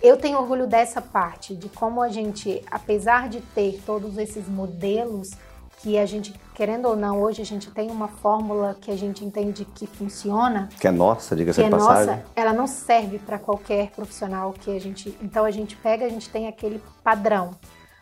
Eu 0.02 0.16
tenho 0.16 0.38
orgulho 0.38 0.66
dessa 0.66 1.02
parte, 1.02 1.56
de 1.56 1.68
como 1.68 2.00
a 2.00 2.08
gente, 2.08 2.62
apesar 2.70 3.28
de 3.28 3.40
ter 3.40 3.82
todos 3.84 4.16
esses 4.16 4.46
modelos, 4.48 5.30
que 5.78 5.96
a 5.96 6.04
gente, 6.04 6.34
querendo 6.54 6.88
ou 6.88 6.96
não, 6.96 7.20
hoje 7.22 7.40
a 7.40 7.44
gente 7.44 7.70
tem 7.70 7.90
uma 7.90 8.08
fórmula 8.08 8.76
que 8.80 8.90
a 8.90 8.96
gente 8.96 9.24
entende 9.24 9.64
que 9.64 9.86
funciona. 9.86 10.68
Que 10.80 10.88
é 10.88 10.90
nossa, 10.90 11.36
diga-se 11.36 11.60
de 11.60 11.66
é 11.66 11.70
passagem. 11.70 12.16
Nossa, 12.16 12.26
ela 12.34 12.52
não 12.52 12.66
serve 12.66 13.18
para 13.18 13.38
qualquer 13.38 13.90
profissional 13.90 14.52
que 14.52 14.74
a 14.74 14.80
gente. 14.80 15.16
Então 15.22 15.44
a 15.44 15.50
gente 15.50 15.76
pega, 15.76 16.04
a 16.04 16.08
gente 16.08 16.28
tem 16.30 16.48
aquele 16.48 16.82
padrão. 17.02 17.52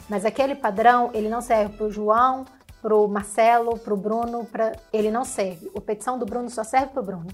Mas 0.09 0.25
aquele 0.25 0.55
padrão, 0.55 1.11
ele 1.13 1.29
não 1.29 1.41
serve 1.41 1.77
para 1.77 1.87
o 1.87 1.91
João, 1.91 2.47
para 2.81 2.95
o 2.95 3.07
Marcelo, 3.09 3.79
para 3.79 3.93
o 3.93 3.97
Bruno, 3.97 4.45
pra... 4.47 4.73
ele 4.93 5.11
não 5.11 5.25
serve. 5.25 5.71
A 5.77 5.81
petição 5.81 6.19
do 6.19 6.25
Bruno 6.25 6.49
só 6.49 6.65
serve 6.65 6.89
para 6.89 7.03
o 7.03 7.05
Bruno. 7.05 7.27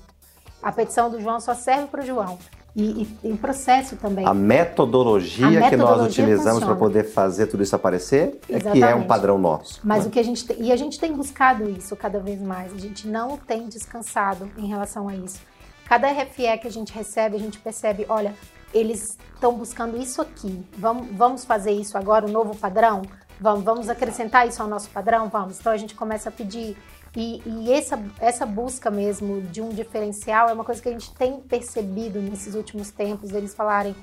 A 0.63 0.73
petição 0.73 1.11
do 1.11 1.21
João 1.21 1.39
só 1.41 1.55
serve 1.55 1.87
para 1.87 2.01
o 2.01 2.05
João. 2.07 2.39
E, 2.75 3.07
e, 3.23 3.37
processo 3.37 3.97
também. 3.97 4.27
A 4.27 4.33
metodologia, 4.33 5.47
a 5.47 5.51
metodologia 5.51 5.71
que 5.71 5.77
nós 5.77 6.11
utilizamos 6.11 6.65
para 6.65 6.75
poder 6.75 7.05
fazer 7.05 7.47
tudo 7.47 7.63
isso 7.63 7.77
aparecer 7.77 8.41
Exatamente. 8.49 8.83
é 8.83 8.87
que 8.87 8.93
é 8.93 8.95
um 8.95 9.07
padrão 9.07 9.37
nosso. 9.37 9.79
Mas 9.85 10.05
né? 10.05 10.09
o 10.09 10.11
que 10.11 10.19
a 10.19 10.23
gente 10.23 10.47
tem, 10.47 10.63
e 10.63 10.73
a 10.73 10.77
gente 10.77 10.99
tem 10.99 11.13
buscado 11.13 11.69
isso 11.69 11.95
cada 11.95 12.19
vez 12.19 12.41
mais. 12.41 12.73
A 12.73 12.79
gente 12.79 13.07
não 13.07 13.37
tem 13.37 13.69
descansado 13.69 14.51
em 14.57 14.67
relação 14.67 15.07
a 15.07 15.15
isso. 15.15 15.41
Cada 15.87 16.11
RFE 16.11 16.59
que 16.63 16.67
a 16.67 16.71
gente 16.71 16.95
recebe, 16.95 17.37
a 17.37 17.39
gente 17.39 17.59
percebe, 17.59 18.07
olha, 18.09 18.35
eles 18.73 19.19
estão 19.35 19.53
buscando 19.53 19.99
isso 19.99 20.23
aqui. 20.23 20.65
Vamos, 20.79 21.09
vamos 21.13 21.45
fazer 21.45 21.73
isso 21.73 21.99
agora, 21.99 22.25
o 22.25 22.31
novo 22.31 22.57
padrão? 22.57 23.03
Vamos, 23.39 23.65
vamos 23.65 23.89
acrescentar 23.91 24.49
isso 24.49 24.63
ao 24.63 24.69
nosso 24.69 24.89
padrão? 24.89 25.29
Vamos. 25.29 25.61
Então 25.61 25.73
a 25.73 25.77
gente 25.77 25.95
começa 25.95 26.31
a 26.31 26.33
pedir 26.33 26.77
e, 27.14 27.42
e, 27.44 27.72
essa, 27.72 28.03
essa 28.18 28.46
busca 28.46 28.90
mesmo 28.90 29.42
de 29.42 29.61
um 29.61 29.68
diferencial 29.68 30.48
é 30.48 30.53
uma 30.53 30.64
coisa 30.64 30.81
que 30.81 30.88
a 30.88 30.92
gente 30.92 31.12
tem 31.14 31.40
percebido 31.40 32.20
nesses 32.20 32.55
últimos 32.55 32.90
tempos, 32.90 33.33
eles 33.33 33.55
falarem, 33.55 33.94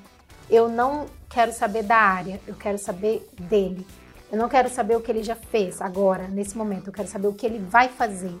eu 0.48 0.68
não 0.68 1.06
quero 1.28 1.52
saber 1.52 1.82
da 1.82 1.96
área, 1.96 2.40
eu 2.46 2.54
quero 2.54 2.78
saber 2.78 3.28
dele. 3.38 3.86
Eu 4.30 4.38
não 4.38 4.48
quero 4.48 4.68
saber 4.68 4.96
o 4.96 5.00
que 5.00 5.10
ele 5.10 5.24
já 5.24 5.34
fez 5.34 5.80
agora, 5.80 6.28
nesse 6.28 6.56
momento, 6.56 6.86
eu 6.86 6.92
quero 6.92 7.08
saber 7.08 7.26
o 7.26 7.34
que 7.34 7.44
ele 7.44 7.58
vai 7.58 7.88
fazer. 7.88 8.32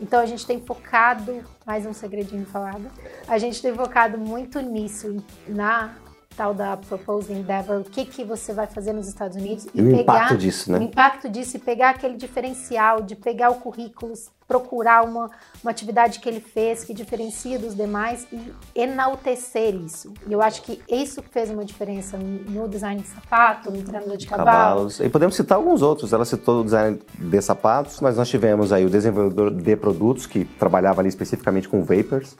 Então 0.00 0.20
a 0.20 0.26
gente 0.26 0.46
tem 0.46 0.60
focado, 0.60 1.44
mais 1.66 1.84
um 1.84 1.92
segredinho 1.92 2.46
falado, 2.46 2.90
a 3.28 3.38
gente 3.38 3.60
tem 3.60 3.74
focado 3.74 4.16
muito 4.16 4.58
nisso, 4.60 5.22
na 5.46 5.94
tal 6.36 6.54
da 6.54 6.76
Proposed 6.76 7.32
Endeavor, 7.32 7.80
o 7.80 7.84
que, 7.84 8.04
que 8.04 8.24
você 8.24 8.52
vai 8.52 8.66
fazer 8.66 8.92
nos 8.92 9.08
Estados 9.08 9.36
Unidos 9.36 9.66
e, 9.74 9.80
e 9.80 9.82
o 9.82 9.96
pegar 9.96 10.02
impacto 10.02 10.36
disso, 10.38 10.72
né? 10.72 10.78
o 10.78 10.82
impacto 10.82 11.28
disso 11.28 11.56
e 11.56 11.60
pegar 11.60 11.90
aquele 11.90 12.16
diferencial 12.16 13.02
de 13.02 13.14
pegar 13.16 13.50
o 13.50 13.56
currículo, 13.56 14.12
procurar 14.46 15.04
uma, 15.04 15.30
uma 15.62 15.70
atividade 15.70 16.18
que 16.20 16.28
ele 16.28 16.40
fez 16.40 16.84
que 16.84 16.92
diferencia 16.92 17.58
dos 17.58 17.74
demais 17.74 18.26
e 18.32 18.52
enaltecer 18.74 19.74
isso. 19.74 20.12
E 20.26 20.32
eu 20.32 20.42
acho 20.42 20.62
que 20.62 20.80
isso 20.88 21.22
fez 21.30 21.50
uma 21.50 21.64
diferença 21.64 22.18
no 22.18 22.68
design 22.68 23.00
de 23.00 23.08
sapato, 23.08 23.70
no 23.70 23.82
treinador 23.82 24.16
de 24.16 24.26
cavalo. 24.26 24.46
Cavalos. 24.46 25.00
E 25.00 25.08
podemos 25.08 25.34
citar 25.34 25.56
alguns 25.56 25.82
outros. 25.82 26.12
Ela 26.12 26.24
citou 26.24 26.60
o 26.60 26.64
design 26.64 27.00
de 27.18 27.40
sapatos, 27.40 28.00
mas 28.00 28.16
nós 28.16 28.28
tivemos 28.28 28.72
aí 28.72 28.84
o 28.84 28.90
desenvolvedor 28.90 29.50
de 29.50 29.76
produtos 29.76 30.26
que 30.26 30.44
trabalhava 30.44 31.00
ali 31.00 31.08
especificamente 31.08 31.68
com 31.68 31.82
vapors. 31.82 32.36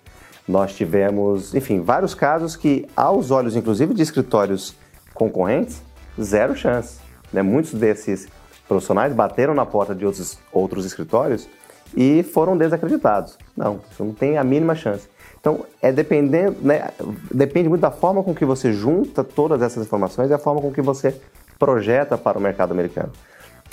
Nós 0.47 0.75
tivemos, 0.75 1.55
enfim, 1.55 1.81
vários 1.81 2.15
casos 2.15 2.55
que, 2.55 2.87
aos 2.97 3.31
olhos, 3.31 3.57
inclusive, 3.57 3.95
de 3.95 4.03
escritórios 4.03 4.75
concorrentes, 5.15 5.83
zero 6.21 6.55
chance. 6.55 6.99
Né? 7.33 7.43
Muitos 7.43 7.73
desses 7.73 8.29
profissionais 8.69 9.13
bateram 9.15 9.55
na 9.55 9.65
porta 9.65 9.95
de 9.95 10.05
outros, 10.05 10.39
outros 10.53 10.85
escritórios 10.85 11.49
e 11.97 12.23
foram 12.23 12.57
desacreditados. 12.57 13.39
Não, 13.57 13.81
isso 13.91 14.05
não 14.05 14.13
tem 14.13 14.37
a 14.37 14.45
mínima 14.45 14.75
chance. 14.75 15.09
Então, 15.41 15.65
é 15.83 15.93
dependendo, 15.93 16.57
né, 16.63 16.91
depende 17.31 17.69
muito 17.69 17.83
da 17.83 17.91
forma 17.91 18.23
com 18.23 18.35
que 18.35 18.45
você 18.45 18.73
junta 18.73 19.23
todas 19.23 19.61
essas 19.61 19.85
informações 19.85 20.31
e 20.31 20.35
a 20.35 20.39
forma 20.39 20.61
com 20.61 20.73
que 20.73 20.81
você 20.81 21.15
projeta 21.59 22.17
para 22.17 22.39
o 22.39 22.41
mercado 22.41 22.73
americano. 22.73 23.13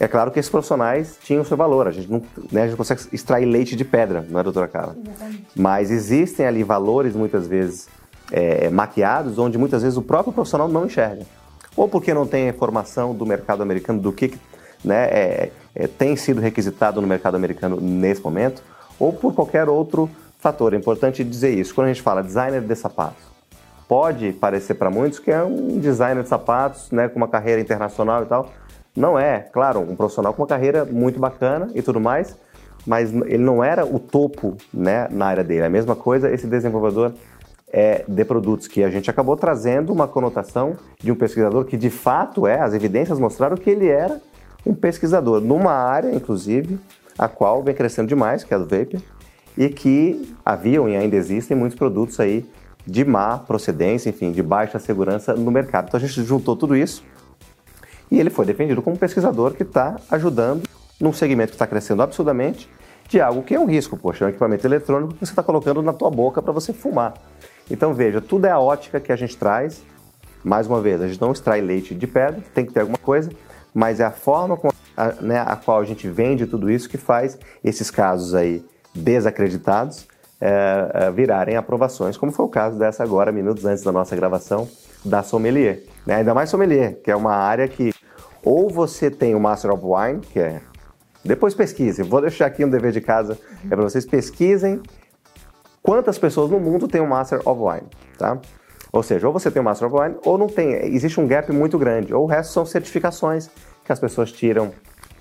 É 0.02 0.08
claro 0.08 0.32
que 0.32 0.40
esses 0.40 0.50
profissionais 0.50 1.16
tinham 1.24 1.46
seu 1.46 1.56
valor, 1.56 1.88
a 1.88 1.92
gente 1.92 2.12
não, 2.12 2.24
né, 2.52 2.64
a 2.64 2.68
gente 2.68 2.76
consegue 2.76 3.02
extrair 3.14 3.46
leite 3.46 3.76
de 3.76 3.86
pedra, 3.86 4.26
não 4.28 4.40
é, 4.40 4.44
doutora 4.44 4.68
Carla? 4.68 4.96
Exatamente. 4.98 5.46
Mas 5.56 5.92
existem 5.92 6.44
ali 6.44 6.64
valores, 6.64 7.16
muitas 7.16 7.46
vezes, 7.46 7.88
é, 8.32 8.68
maquiados, 8.72 9.38
onde 9.38 9.60
muitas 9.60 9.84
vezes 9.84 10.00
o 10.00 10.02
próprio 10.02 10.34
profissional 10.34 10.68
não 10.68 10.88
enxerga. 10.88 11.22
Ou 11.78 11.88
porque 11.88 12.16
não 12.16 12.26
tem 12.26 12.50
informação 12.50 13.14
do 13.14 13.28
mercado 13.28 13.62
americano, 13.62 14.02
do 14.02 14.12
que 14.12 14.34
né, 14.84 15.04
é, 15.04 15.52
é, 15.76 15.86
tem 15.86 16.16
sido 16.16 16.42
requisitado 16.42 17.00
no 17.00 17.06
mercado 17.08 17.36
americano 17.36 17.80
nesse 17.80 18.24
momento, 18.24 18.64
ou 18.98 19.14
por 19.14 19.36
qualquer 19.36 19.70
outro 19.70 20.10
fator. 20.40 20.74
É 20.74 20.78
importante 20.78 21.24
dizer 21.24 21.52
isso. 21.52 21.76
Quando 21.76 21.86
a 21.86 21.94
gente 21.94 22.02
fala 22.02 22.24
designer 22.24 22.62
de 22.62 22.76
sapatos, 22.76 23.22
pode 23.88 24.34
parecer 24.34 24.74
para 24.74 24.90
muitos 24.90 25.20
que 25.20 25.30
é 25.30 25.44
um 25.44 25.78
designer 25.78 26.24
de 26.24 26.30
sapatos 26.30 26.90
né, 26.90 27.08
com 27.08 27.18
uma 27.18 27.28
carreira 27.28 27.62
internacional 27.62 28.24
e 28.24 28.26
tal, 28.26 28.50
não 28.96 29.18
é, 29.18 29.40
claro, 29.40 29.80
um 29.80 29.96
profissional 29.96 30.34
com 30.34 30.42
uma 30.42 30.48
carreira 30.48 30.84
muito 30.86 31.20
bacana 31.20 31.70
e 31.74 31.82
tudo 31.82 32.00
mais, 32.00 32.36
mas 32.86 33.14
ele 33.14 33.44
não 33.44 33.64
era 33.64 33.86
o 33.86 34.00
topo 34.00 34.58
né, 34.74 35.08
na 35.12 35.28
área 35.28 35.44
dele. 35.44 35.64
A 35.64 35.70
mesma 35.70 35.96
coisa 35.96 36.32
esse 36.32 36.48
desenvolvedor 36.48 37.14
é, 37.72 38.04
de 38.08 38.26
produtos, 38.26 38.68
que 38.68 38.84
a 38.84 38.90
gente 38.90 39.10
acabou 39.10 39.38
trazendo 39.38 39.94
uma 39.94 40.08
conotação 40.08 40.76
de 41.02 41.12
um 41.12 41.16
pesquisador 41.16 41.64
que 41.66 41.78
de 41.78 41.90
fato 41.90 42.46
é, 42.46 42.60
as 42.60 42.74
evidências 42.74 43.18
mostraram 43.18 43.56
que 43.56 43.70
ele 43.70 43.88
era 43.88 44.20
um 44.66 44.74
pesquisador 44.74 45.40
numa 45.40 45.72
área, 45.72 46.14
inclusive, 46.14 46.78
a 47.18 47.28
qual 47.28 47.64
vem 47.64 47.74
crescendo 47.74 48.10
demais, 48.10 48.44
que 48.44 48.54
é 48.54 48.58
a 48.58 48.60
do 48.60 48.68
Vapor, 48.68 49.02
e 49.58 49.70
que 49.70 50.36
haviam 50.46 50.88
e 50.88 50.96
ainda 50.96 51.16
existem 51.16 51.56
muitos 51.56 51.78
produtos 51.78 52.20
aí 52.20 52.46
de 52.86 53.06
má 53.06 53.38
procedência, 53.38 54.10
enfim, 54.10 54.32
de 54.32 54.42
baixa 54.44 54.80
segurança 54.80 55.34
no 55.34 55.52
mercado. 55.52 55.88
Então 55.88 55.98
a 55.98 56.02
gente 56.02 56.24
juntou 56.24 56.56
tudo 56.56 56.76
isso 56.76 57.04
e 58.12 58.20
ele 58.20 58.30
foi 58.30 58.46
defendido 58.46 58.82
como 58.82 58.98
pesquisador 58.98 59.54
que 59.54 59.64
está 59.64 59.96
ajudando 60.12 60.64
num 61.00 61.14
segmento 61.14 61.52
que 61.52 61.56
está 61.56 61.66
crescendo 61.66 62.04
absurdamente 62.04 62.70
de 63.08 63.20
algo 63.20 63.42
que 63.42 63.56
é 63.56 63.60
um 63.60 63.66
risco. 63.66 63.98
Poxa, 63.98 64.26
é 64.26 64.28
um 64.28 64.30
equipamento 64.30 64.68
eletrônico 64.68 65.14
que 65.14 65.26
você 65.26 65.32
está 65.32 65.42
colocando 65.42 65.82
na 65.82 65.94
tua 65.94 66.12
boca 66.12 66.42
para 66.42 66.52
você 66.52 66.74
fumar. 66.74 67.14
Então 67.70 67.94
veja, 67.94 68.22
tudo 68.22 68.46
é 68.46 68.52
a 68.52 68.60
ótica 68.60 69.00
que 69.00 69.12
a 69.12 69.16
gente 69.16 69.38
traz. 69.38 69.82
Mais 70.44 70.68
uma 70.68 70.82
vez, 70.82 71.02
a 71.02 71.08
gente 71.08 71.22
não 71.22 71.32
extrai 71.32 71.62
leite 71.62 71.94
de 71.94 72.08
pedra, 72.08 72.42
tem 72.54 72.66
que 72.66 72.74
ter 72.74 72.82
alguma 72.82 72.98
coisa, 72.98 73.32
mas 73.74 74.00
é 74.00 74.06
a 74.06 74.12
forma 74.12 74.58
com 74.58 74.70
a, 74.98 75.12
né, 75.22 75.40
a 75.40 75.56
qual 75.56 75.80
a 75.80 75.86
gente 75.86 76.08
vende 76.08 76.48
tudo 76.48 76.70
isso 76.70 76.90
que 76.90 76.98
faz 76.98 77.38
esses 77.64 77.92
casos 77.92 78.34
aí 78.34 78.66
desacreditados 78.94 80.08
é, 80.42 80.92
é, 80.94 81.12
virarem 81.12 81.56
aprovações, 81.56 82.18
como 82.18 82.32
foi 82.32 82.46
o 82.46 82.50
caso 82.50 82.80
dessa 82.80 83.04
agora, 83.04 83.32
minutos 83.32 83.64
antes 83.64 83.84
da 83.84 83.92
nossa 83.92 84.16
gravação, 84.16 84.68
da 85.06 85.22
sommelier. 85.22 85.84
Né? 86.06 86.16
Ainda 86.16 86.34
mais 86.34 86.50
sommelier, 86.50 87.00
que 87.02 87.12
é 87.12 87.16
uma 87.16 87.34
área 87.34 87.68
que 87.68 87.94
ou 88.44 88.70
você 88.70 89.12
tem 89.12 89.36
o 89.36 89.40
Master 89.40 89.72
of 89.72 89.84
Wine, 89.84 90.22
que 90.22 90.40
é. 90.40 90.62
Depois 91.24 91.54
pesquisem, 91.54 92.04
vou 92.04 92.20
deixar 92.20 92.48
aqui 92.48 92.66
um 92.66 92.70
dever 92.70 92.92
de 92.92 93.00
casa, 93.00 93.38
é 93.66 93.76
para 93.76 93.84
vocês 93.84 94.06
pesquisem 94.06 94.82
quantas 95.82 96.18
pessoas 96.18 96.50
no 96.50 96.60
mundo 96.60 96.88
tem 96.88 97.00
o 97.00 97.08
Master 97.08 97.48
of 97.48 97.62
Wine, 97.62 97.88
tá? 98.18 98.40
Ou 98.92 99.04
seja, 99.04 99.28
ou 99.28 99.34
você 99.34 99.50
tem 99.50 99.62
o 99.62 99.66
Master 99.66 99.88
of 99.88 100.02
Wine 100.02 100.16
ou 100.26 100.38
não 100.38 100.48
tem. 100.48 100.74
Existe 100.94 101.20
um 101.20 101.28
gap 101.28 101.52
muito 101.52 101.78
grande. 101.78 102.14
Ou 102.14 102.24
o 102.24 102.28
resto 102.28 102.52
são 102.52 102.66
certificações 102.66 103.50
que 103.86 103.92
as 103.92 104.00
pessoas 104.00 104.32
tiram, 104.32 104.72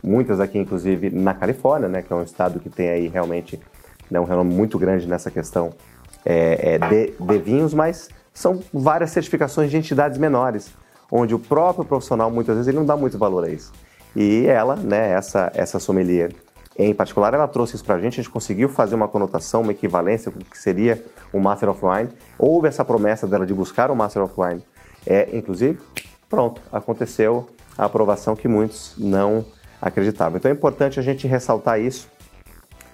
muitas 0.03 0.41
aqui 0.41 0.59
inclusive 0.59 1.11
na 1.11 1.35
Califórnia, 1.35 1.89
né, 1.89 2.03
que 2.03 2.13
é 2.13 2.17
um 2.17 2.23
estado 2.23 2.59
que 2.59 2.69
tem 2.69 2.89
aí 2.89 3.09
realmente 3.09 3.61
né, 4.11 4.19
um 4.19 4.25
renome 4.25 4.53
muito 4.53 4.79
grande 4.79 5.07
nessa 5.07 5.31
questão 5.31 5.73
é, 6.25 6.75
é, 6.75 6.79
de, 6.79 7.13
de 7.19 7.39
vinhos, 7.39 7.73
mas 7.73 8.09
são 8.41 8.61
várias 8.73 9.11
certificações 9.11 9.71
de 9.71 9.77
entidades 9.77 10.19
menores 10.19 10.71
onde 11.11 11.35
o 11.35 11.39
próprio 11.39 11.85
profissional 11.85 12.31
muitas 12.31 12.55
vezes 12.55 12.69
ele 12.69 12.79
não 12.79 12.87
dá 12.87 12.97
muito 12.97 13.19
valor 13.19 13.45
a 13.45 13.49
isso. 13.49 13.73
E 14.15 14.47
ela, 14.47 14.77
né, 14.77 15.13
essa 15.13 15.51
essa 15.55 15.79
sommelier 15.79 16.33
em 16.79 16.95
particular, 16.95 17.35
ela 17.35 17.47
trouxe 17.47 17.75
isso 17.75 17.85
para 17.85 17.97
a 17.97 18.01
gente, 18.01 18.15
a 18.15 18.23
gente 18.23 18.31
conseguiu 18.31 18.69
fazer 18.69 18.95
uma 18.95 19.07
conotação, 19.07 19.61
uma 19.61 19.73
equivalência 19.73 20.31
com 20.31 20.39
o 20.39 20.45
que 20.45 20.57
seria 20.57 21.05
o 21.31 21.39
Master 21.39 21.69
of 21.69 21.81
Wine. 21.85 22.09
Houve 22.39 22.69
essa 22.69 22.83
promessa 22.85 23.27
dela 23.27 23.45
de 23.45 23.53
buscar 23.53 23.91
o 23.91 23.97
Master 23.97 24.23
of 24.23 24.33
Wine. 24.37 24.63
É, 25.07 25.29
inclusive, 25.37 25.79
pronto, 26.29 26.63
aconteceu 26.73 27.49
a 27.77 27.85
aprovação 27.85 28.35
que 28.35 28.49
muitos 28.49 28.95
não 28.97 29.45
acreditavam. 29.81 30.39
Então 30.39 30.51
é 30.51 30.55
importante 30.55 30.99
a 30.99 31.03
gente 31.03 31.27
ressaltar 31.27 31.79
isso. 31.81 32.09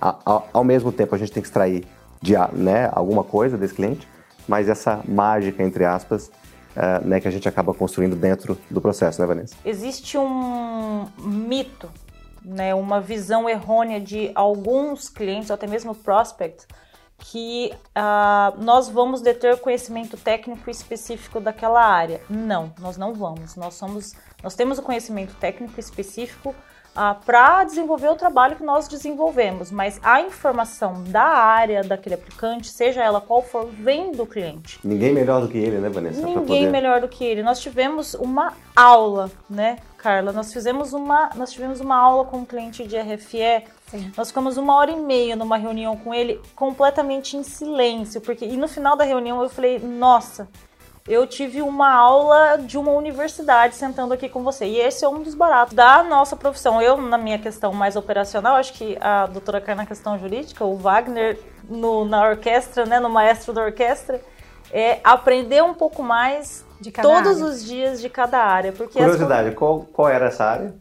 Ao 0.00 0.64
mesmo 0.64 0.90
tempo, 0.90 1.14
a 1.14 1.18
gente 1.18 1.30
tem 1.30 1.42
que 1.42 1.48
extrair 1.48 1.84
de, 2.20 2.34
né, 2.54 2.90
alguma 2.92 3.22
coisa 3.22 3.56
desse 3.56 3.74
cliente, 3.74 4.06
mas 4.48 4.68
essa 4.68 5.00
mágica, 5.06 5.62
entre 5.62 5.84
aspas, 5.84 6.30
uh, 6.76 7.06
né, 7.06 7.20
que 7.20 7.28
a 7.28 7.30
gente 7.30 7.48
acaba 7.48 7.74
construindo 7.74 8.16
dentro 8.16 8.58
do 8.70 8.80
processo, 8.80 9.20
né, 9.20 9.26
Vanessa? 9.26 9.54
Existe 9.64 10.16
um 10.18 11.06
mito, 11.18 11.90
né, 12.44 12.74
uma 12.74 13.00
visão 13.00 13.48
errônea 13.48 14.00
de 14.00 14.30
alguns 14.34 15.08
clientes, 15.08 15.50
ou 15.50 15.54
até 15.54 15.66
mesmo 15.66 15.94
prospects, 15.94 16.66
que 17.18 17.72
uh, 17.96 18.62
nós 18.62 18.88
vamos 18.88 19.22
deter 19.22 19.58
conhecimento 19.58 20.16
técnico 20.16 20.68
específico 20.70 21.40
daquela 21.40 21.82
área. 21.82 22.20
Não, 22.28 22.72
nós 22.78 22.96
não 22.96 23.14
vamos. 23.14 23.56
Nós 23.56 23.74
somos, 23.74 24.14
nós 24.42 24.54
temos 24.54 24.78
o 24.78 24.82
conhecimento 24.82 25.34
técnico 25.36 25.80
específico 25.80 26.54
ah, 26.96 27.14
para 27.14 27.62
desenvolver 27.64 28.08
o 28.08 28.16
trabalho 28.16 28.56
que 28.56 28.64
nós 28.64 28.88
desenvolvemos, 28.88 29.70
mas 29.70 30.00
a 30.02 30.22
informação 30.22 31.04
da 31.04 31.22
área 31.22 31.84
daquele 31.84 32.14
aplicante, 32.14 32.68
seja 32.68 33.02
ela 33.02 33.20
qual 33.20 33.42
for, 33.42 33.66
vem 33.66 34.12
do 34.12 34.24
cliente. 34.24 34.80
Ninguém 34.82 35.12
melhor 35.12 35.42
do 35.42 35.48
que 35.48 35.58
ele, 35.58 35.78
né, 35.78 35.90
Vanessa? 35.90 36.22
Ninguém 36.22 36.64
poder... 36.64 36.70
melhor 36.70 37.00
do 37.02 37.08
que 37.08 37.22
ele. 37.22 37.42
Nós 37.42 37.60
tivemos 37.60 38.14
uma 38.14 38.54
aula, 38.74 39.30
né, 39.48 39.76
Carla? 39.98 40.32
Nós 40.32 40.52
fizemos 40.52 40.94
uma, 40.94 41.30
nós 41.36 41.52
tivemos 41.52 41.80
uma 41.80 41.96
aula 41.96 42.24
com 42.24 42.38
um 42.38 42.44
cliente 42.46 42.86
de 42.86 42.96
RFE. 42.96 43.64
Sim. 43.88 44.10
Nós 44.16 44.28
ficamos 44.28 44.56
uma 44.56 44.74
hora 44.74 44.90
e 44.90 44.96
meia 44.96 45.36
numa 45.36 45.56
reunião 45.56 45.96
com 45.96 46.14
ele, 46.14 46.40
completamente 46.54 47.36
em 47.36 47.42
silêncio, 47.42 48.20
porque 48.20 48.44
e 48.44 48.56
no 48.56 48.66
final 48.66 48.96
da 48.96 49.04
reunião 49.04 49.42
eu 49.42 49.48
falei, 49.48 49.78
nossa, 49.78 50.48
eu 51.08 51.26
tive 51.26 51.62
uma 51.62 51.92
aula 51.92 52.56
de 52.56 52.76
uma 52.76 52.90
universidade 52.90 53.76
sentando 53.76 54.12
aqui 54.12 54.28
com 54.28 54.42
você. 54.42 54.66
E 54.66 54.80
esse 54.80 55.04
é 55.04 55.08
um 55.08 55.22
dos 55.22 55.34
baratos 55.34 55.74
da 55.74 56.02
nossa 56.02 56.34
profissão. 56.36 56.82
Eu, 56.82 56.96
na 56.96 57.16
minha 57.16 57.38
questão 57.38 57.72
mais 57.72 57.94
operacional, 57.94 58.56
acho 58.56 58.72
que 58.72 58.98
a 59.00 59.26
doutora 59.26 59.60
cai 59.60 59.74
na 59.74 59.86
questão 59.86 60.18
jurídica, 60.18 60.64
o 60.64 60.76
Wagner 60.76 61.38
no, 61.68 62.04
na 62.04 62.28
orquestra, 62.28 62.84
né, 62.84 62.98
no 62.98 63.08
maestro 63.08 63.52
da 63.52 63.62
orquestra, 63.62 64.20
é 64.72 64.98
aprender 65.04 65.62
um 65.62 65.74
pouco 65.74 66.02
mais 66.02 66.64
de 66.80 66.90
todos 66.90 67.40
área. 67.40 67.44
os 67.44 67.64
dias 67.64 68.00
de 68.00 68.08
cada 68.08 68.42
área. 68.42 68.72
Porque 68.72 68.98
Curiosidade, 68.98 69.50
as... 69.50 69.54
qual, 69.54 69.80
qual 69.92 70.08
era 70.08 70.26
essa 70.26 70.44
área? 70.44 70.74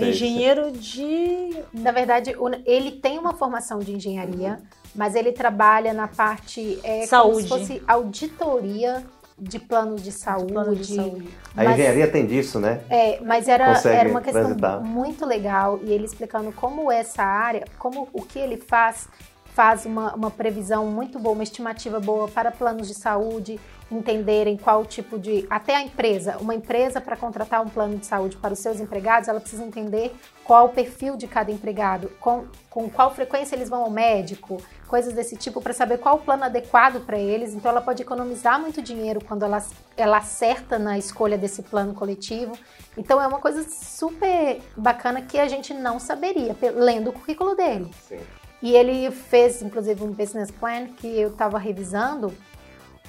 Engenheiro 0.00 0.70
de. 0.70 1.64
Na 1.72 1.92
verdade, 1.92 2.36
ele 2.66 2.90
tem 2.90 3.18
uma 3.18 3.32
formação 3.32 3.78
de 3.78 3.96
engenharia, 3.96 4.60
mas 4.94 5.14
ele 5.14 5.32
trabalha 5.32 5.94
na 5.94 6.06
parte. 6.06 6.78
É, 6.84 7.06
Saúde. 7.06 7.48
Como 7.48 7.64
se 7.64 7.78
fosse 7.78 7.82
auditoria 7.88 9.02
de 9.42 9.58
planos 9.58 10.02
de 10.02 10.12
saúde. 10.12 10.52
Plano 10.52 10.76
de 10.76 10.94
saúde. 10.94 11.28
A 11.56 11.64
mas, 11.64 11.72
engenharia 11.74 12.06
tem 12.06 12.24
disso, 12.24 12.60
né? 12.60 12.80
É, 12.88 13.20
mas 13.20 13.48
era, 13.48 13.76
era 13.84 14.08
uma 14.08 14.20
questão 14.20 14.44
transitar. 14.44 14.80
muito 14.80 15.26
legal 15.26 15.80
e 15.82 15.90
ele 15.90 16.04
explicando 16.04 16.52
como 16.52 16.90
essa 16.92 17.24
área, 17.24 17.64
como 17.78 18.08
o 18.12 18.22
que 18.22 18.38
ele 18.38 18.56
faz, 18.56 19.08
faz 19.46 19.84
uma, 19.84 20.14
uma 20.14 20.30
previsão 20.30 20.86
muito 20.86 21.18
boa, 21.18 21.34
uma 21.34 21.42
estimativa 21.42 21.98
boa 21.98 22.28
para 22.28 22.52
planos 22.52 22.86
de 22.86 22.94
saúde 22.94 23.58
entenderem 23.92 24.56
qual 24.56 24.84
tipo 24.84 25.18
de. 25.18 25.46
Até 25.50 25.76
a 25.76 25.82
empresa, 25.82 26.38
uma 26.38 26.54
empresa 26.54 27.00
para 27.00 27.16
contratar 27.16 27.62
um 27.62 27.68
plano 27.68 27.98
de 27.98 28.06
saúde 28.06 28.36
para 28.36 28.52
os 28.52 28.58
seus 28.58 28.80
empregados, 28.80 29.28
ela 29.28 29.40
precisa 29.40 29.62
entender 29.62 30.14
qual 30.44 30.66
o 30.66 30.68
perfil 30.70 31.16
de 31.16 31.26
cada 31.26 31.50
empregado, 31.50 32.08
com, 32.18 32.46
com 32.68 32.88
qual 32.88 33.14
frequência 33.14 33.54
eles 33.54 33.68
vão 33.68 33.82
ao 33.82 33.90
médico, 33.90 34.60
coisas 34.88 35.12
desse 35.12 35.36
tipo, 35.36 35.60
para 35.60 35.72
saber 35.72 35.98
qual 35.98 36.16
o 36.16 36.18
plano 36.18 36.44
adequado 36.44 37.04
para 37.04 37.18
eles. 37.18 37.54
Então, 37.54 37.70
ela 37.70 37.80
pode 37.80 38.02
economizar 38.02 38.60
muito 38.60 38.82
dinheiro 38.82 39.22
quando 39.24 39.44
ela, 39.44 39.64
ela 39.96 40.18
acerta 40.18 40.78
na 40.78 40.98
escolha 40.98 41.38
desse 41.38 41.62
plano 41.62 41.94
coletivo. 41.94 42.52
Então, 42.96 43.20
é 43.20 43.26
uma 43.26 43.38
coisa 43.38 43.64
super 43.68 44.60
bacana 44.76 45.22
que 45.22 45.38
a 45.38 45.46
gente 45.46 45.72
não 45.72 45.98
saberia, 45.98 46.56
lendo 46.74 47.10
o 47.10 47.12
currículo 47.12 47.54
dele. 47.54 47.90
Sim. 48.08 48.18
E 48.62 48.76
ele 48.76 49.10
fez, 49.10 49.60
inclusive, 49.60 50.04
um 50.04 50.12
business 50.12 50.50
plan 50.50 50.86
que 50.86 51.08
eu 51.08 51.30
estava 51.30 51.58
revisando 51.58 52.32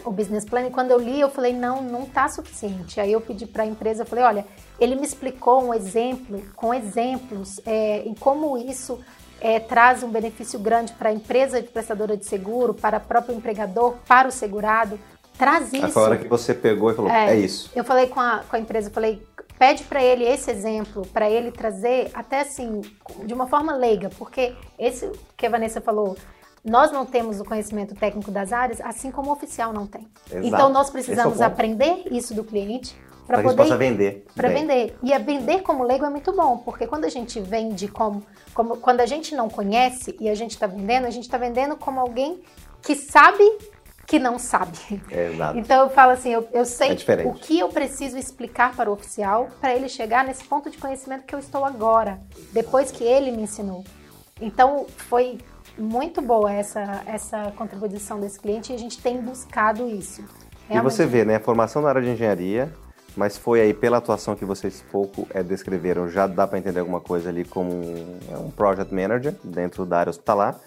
o 0.06 0.12
business 0.12 0.46
plan 0.46 0.68
e 0.68 0.70
quando 0.70 0.92
eu 0.92 1.00
li 1.00 1.20
eu 1.20 1.30
falei 1.30 1.54
não 1.54 1.82
não 1.82 2.04
está 2.04 2.28
suficiente 2.28 3.00
aí 3.00 3.12
eu 3.12 3.22
pedi 3.22 3.46
para 3.46 3.64
a 3.64 3.66
empresa 3.66 4.04
eu 4.04 4.06
falei 4.06 4.24
olha 4.24 4.46
ele 4.80 4.96
me 4.96 5.06
explicou 5.06 5.64
um 5.64 5.74
exemplo 5.74 6.42
com 6.56 6.74
exemplos 6.74 7.60
é, 7.66 8.00
em 8.00 8.14
como 8.14 8.58
isso 8.58 9.00
é, 9.40 9.60
traz 9.60 10.04
um 10.04 10.10
benefício 10.10 10.60
grande 10.60 10.94
para 10.94 11.10
a 11.10 11.14
empresa 11.14 11.62
de 11.62 11.68
prestadora 11.68 12.18
de 12.18 12.26
seguro 12.26 12.74
para 12.74 12.98
o 12.98 13.02
próprio 13.02 13.36
empregador 13.36 13.96
para 14.08 14.28
o 14.28 14.32
segurado 14.32 15.00
traz 15.38 15.74
isso. 15.74 15.90
Foi 15.90 16.02
a 16.02 16.06
hora 16.06 16.18
que 16.18 16.28
você 16.28 16.54
pegou 16.54 16.92
e 16.92 16.94
falou 16.94 17.10
é, 17.10 17.32
é 17.32 17.40
isso. 17.40 17.72
Eu 17.76 17.84
falei 17.84 18.08
com 18.08 18.20
a, 18.20 18.44
com 18.48 18.56
a 18.56 18.60
empresa 18.60 18.90
eu 18.90 18.94
falei 18.94 19.22
pede 19.58 19.84
para 19.84 20.04
ele 20.04 20.26
esse 20.26 20.52
exemplo, 20.52 21.08
para 21.14 21.30
ele 21.30 21.52
trazer 21.52 22.10
até 22.14 22.42
assim, 22.42 22.82
de 23.24 23.34
uma 23.34 23.48
forma 23.48 23.76
leiga, 23.76 24.10
porque 24.18 24.54
esse 24.78 25.10
que 25.38 25.46
a 25.46 25.50
Vanessa 25.50 25.80
falou, 25.80 26.18
nós 26.64 26.92
não 26.92 27.06
temos 27.06 27.40
o 27.40 27.46
conhecimento 27.46 27.94
técnico 27.94 28.32
das 28.32 28.54
áreas, 28.54 28.80
assim 28.82 29.12
como 29.12 29.30
o 29.30 29.34
oficial 29.34 29.74
não 29.74 29.86
tem. 29.86 30.08
Exato. 30.32 30.48
Então 30.48 30.70
nós 30.70 30.90
precisamos 30.90 31.42
é 31.42 31.46
aprender 31.46 32.04
isso 32.12 32.34
do 32.34 32.44
cliente 32.44 32.96
para 33.28 33.42
poder 33.42 33.56
possa 33.56 33.78
vender. 33.78 34.26
Para 34.36 34.50
vender. 34.50 34.96
E 35.02 35.14
a 35.14 35.18
vender 35.18 35.62
como 35.62 35.84
leigo 35.84 36.06
é 36.06 36.10
muito 36.10 36.32
bom, 36.34 36.58
porque 36.58 36.88
quando 36.88 37.06
a 37.06 37.10
gente 37.10 37.40
vende 37.40 37.88
como, 37.88 38.24
como 38.54 38.78
quando 38.78 39.02
a 39.02 39.06
gente 39.06 39.36
não 39.36 39.50
conhece 39.50 40.16
e 40.20 40.30
a 40.30 40.36
gente 40.36 40.52
está 40.52 40.68
vendendo, 40.68 41.06
a 41.06 41.10
gente 41.10 41.24
está 41.24 41.38
vendendo 41.38 41.76
como 41.76 42.00
alguém 42.00 42.42
que 42.82 42.96
sabe 42.96 43.44
que 44.06 44.20
não 44.20 44.38
sabe. 44.38 44.78
Exato. 45.10 45.58
Então 45.58 45.84
eu 45.84 45.90
falo 45.90 46.12
assim, 46.12 46.30
eu, 46.30 46.48
eu 46.52 46.66
sei 46.66 46.90
é 46.90 47.26
o 47.26 47.34
que 47.34 47.60
eu 47.60 47.70
preciso 47.70 48.18
explicar 48.18 48.76
para 48.76 48.90
o 48.90 48.94
oficial 48.94 49.50
para 49.62 49.74
ele 49.74 49.88
chegar 49.88 50.26
nesse 50.26 50.44
ponto 50.44 50.70
de 50.70 50.78
conhecimento 50.78 51.24
que 51.24 51.34
eu 51.34 51.40
estou 51.40 51.64
agora, 51.64 52.20
depois 52.52 52.92
que 52.92 53.04
ele 53.04 53.32
me 53.32 53.44
ensinou. 53.44 53.84
Então 54.42 54.86
foi 54.98 55.40
muito 55.78 56.22
boa 56.22 56.52
essa, 56.52 57.04
essa 57.06 57.52
contribuição 57.56 58.20
desse 58.20 58.40
cliente 58.40 58.72
e 58.72 58.76
a 58.76 58.80
gente 58.80 59.02
tem 59.02 59.22
buscado 59.22 59.88
isso. 59.90 60.24
Realmente. 60.68 60.94
E 60.94 60.96
você 60.96 61.06
vê, 61.06 61.26
né, 61.26 61.40
formação 61.40 61.82
na 61.82 61.90
área 61.90 62.02
de 62.02 62.10
engenharia, 62.10 62.72
mas 63.16 63.38
foi 63.38 63.62
aí 63.62 63.74
pela 63.74 63.98
atuação 63.98 64.36
que 64.36 64.46
vocês 64.46 64.84
pouco 64.92 65.28
é, 65.34 65.44
descreveram, 65.44 66.10
já 66.10 66.28
dá 66.28 66.48
para 66.48 66.58
entender 66.58 66.80
alguma 66.80 67.02
coisa 67.02 67.30
ali 67.30 67.44
como 67.44 67.72
um, 67.72 68.20
é 68.32 68.38
um 68.38 68.50
project 68.50 68.94
manager 68.94 69.36
dentro 69.44 69.86
da 69.86 70.00
área 70.00 70.10
hospitalar 70.10 70.60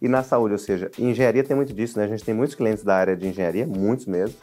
e 0.00 0.08
na 0.08 0.22
saúde, 0.22 0.52
ou 0.52 0.58
seja, 0.58 0.90
engenharia 0.98 1.44
tem 1.44 1.54
muito 1.54 1.74
disso, 1.74 1.98
né? 1.98 2.04
A 2.04 2.08
gente 2.08 2.24
tem 2.24 2.34
muitos 2.34 2.54
clientes 2.54 2.82
da 2.82 2.96
área 2.96 3.14
de 3.14 3.28
engenharia, 3.28 3.66
muitos 3.66 4.06
mesmo, 4.06 4.34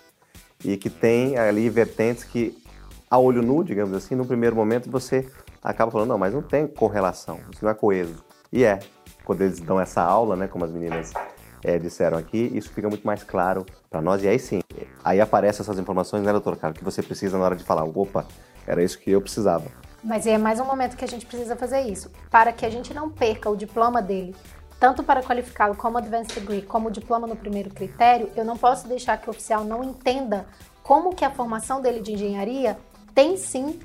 e 0.64 0.78
que 0.78 0.90
tem 0.90 1.38
ali 1.38 1.68
vertentes 1.68 2.24
que, 2.24 2.56
a 3.10 3.18
olho 3.18 3.42
nu, 3.42 3.64
digamos 3.64 3.96
assim, 3.96 4.14
no 4.14 4.26
primeiro 4.26 4.56
momento 4.56 4.90
você 4.92 5.28
acaba 5.64 5.92
falando, 5.92 6.10
não, 6.10 6.18
mas 6.18 6.34
não 6.34 6.44
tem 6.44 6.68
correlação, 6.68 7.40
isso 7.52 7.64
não 7.64 7.72
é 7.72 7.74
coeso. 7.74 8.24
E 8.54 8.64
é, 8.64 8.80
quando 9.28 9.42
eles 9.42 9.60
dão 9.60 9.78
essa 9.78 10.02
aula, 10.02 10.38
né, 10.38 10.48
como 10.48 10.64
as 10.64 10.72
meninas 10.72 11.12
é, 11.62 11.78
disseram 11.78 12.18
aqui, 12.18 12.50
isso 12.56 12.70
fica 12.70 12.88
muito 12.88 13.06
mais 13.06 13.26
claro 13.26 13.66
para 13.90 14.02
nós, 14.02 14.24
e 14.24 14.28
aí 14.30 14.40
sim, 14.40 14.62
aí 15.04 15.20
aparecem 15.20 15.62
essas 15.62 15.78
informações, 15.78 16.24
né, 16.24 16.32
doutor 16.32 16.56
Carlos, 16.56 16.80
que 16.80 16.86
você 16.86 17.04
precisa 17.04 17.38
na 17.38 17.44
hora 17.44 17.56
de 17.58 17.66
falar, 17.66 17.84
opa, 17.84 18.26
era 18.66 18.82
isso 18.82 18.98
que 18.98 19.12
eu 19.12 19.20
precisava. 19.20 19.66
Mas 20.02 20.26
é 20.26 20.38
mais 20.38 20.62
um 20.62 20.64
momento 20.64 20.96
que 20.96 21.04
a 21.04 21.08
gente 21.08 21.26
precisa 21.26 21.58
fazer 21.58 21.82
isso, 21.82 22.10
para 22.32 22.54
que 22.54 22.66
a 22.66 22.70
gente 22.70 22.94
não 22.94 23.10
perca 23.10 23.50
o 23.50 23.58
diploma 23.58 24.02
dele, 24.02 24.34
tanto 24.80 25.04
para 25.04 25.22
qualificá-lo 25.22 25.76
como 25.76 25.98
Advanced 25.98 26.34
Degree, 26.34 26.62
como 26.62 26.90
diploma 26.90 27.28
no 27.28 27.36
primeiro 27.36 27.70
critério, 27.70 28.30
eu 28.34 28.46
não 28.46 28.56
posso 28.56 28.88
deixar 28.88 29.18
que 29.18 29.28
o 29.28 29.32
oficial 29.32 29.66
não 29.66 29.84
entenda 29.84 30.46
como 30.82 31.14
que 31.14 31.26
a 31.26 31.32
formação 31.32 31.82
dele 31.82 32.00
de 32.00 32.14
engenharia 32.14 32.78
tem 33.14 33.36
sim 33.36 33.78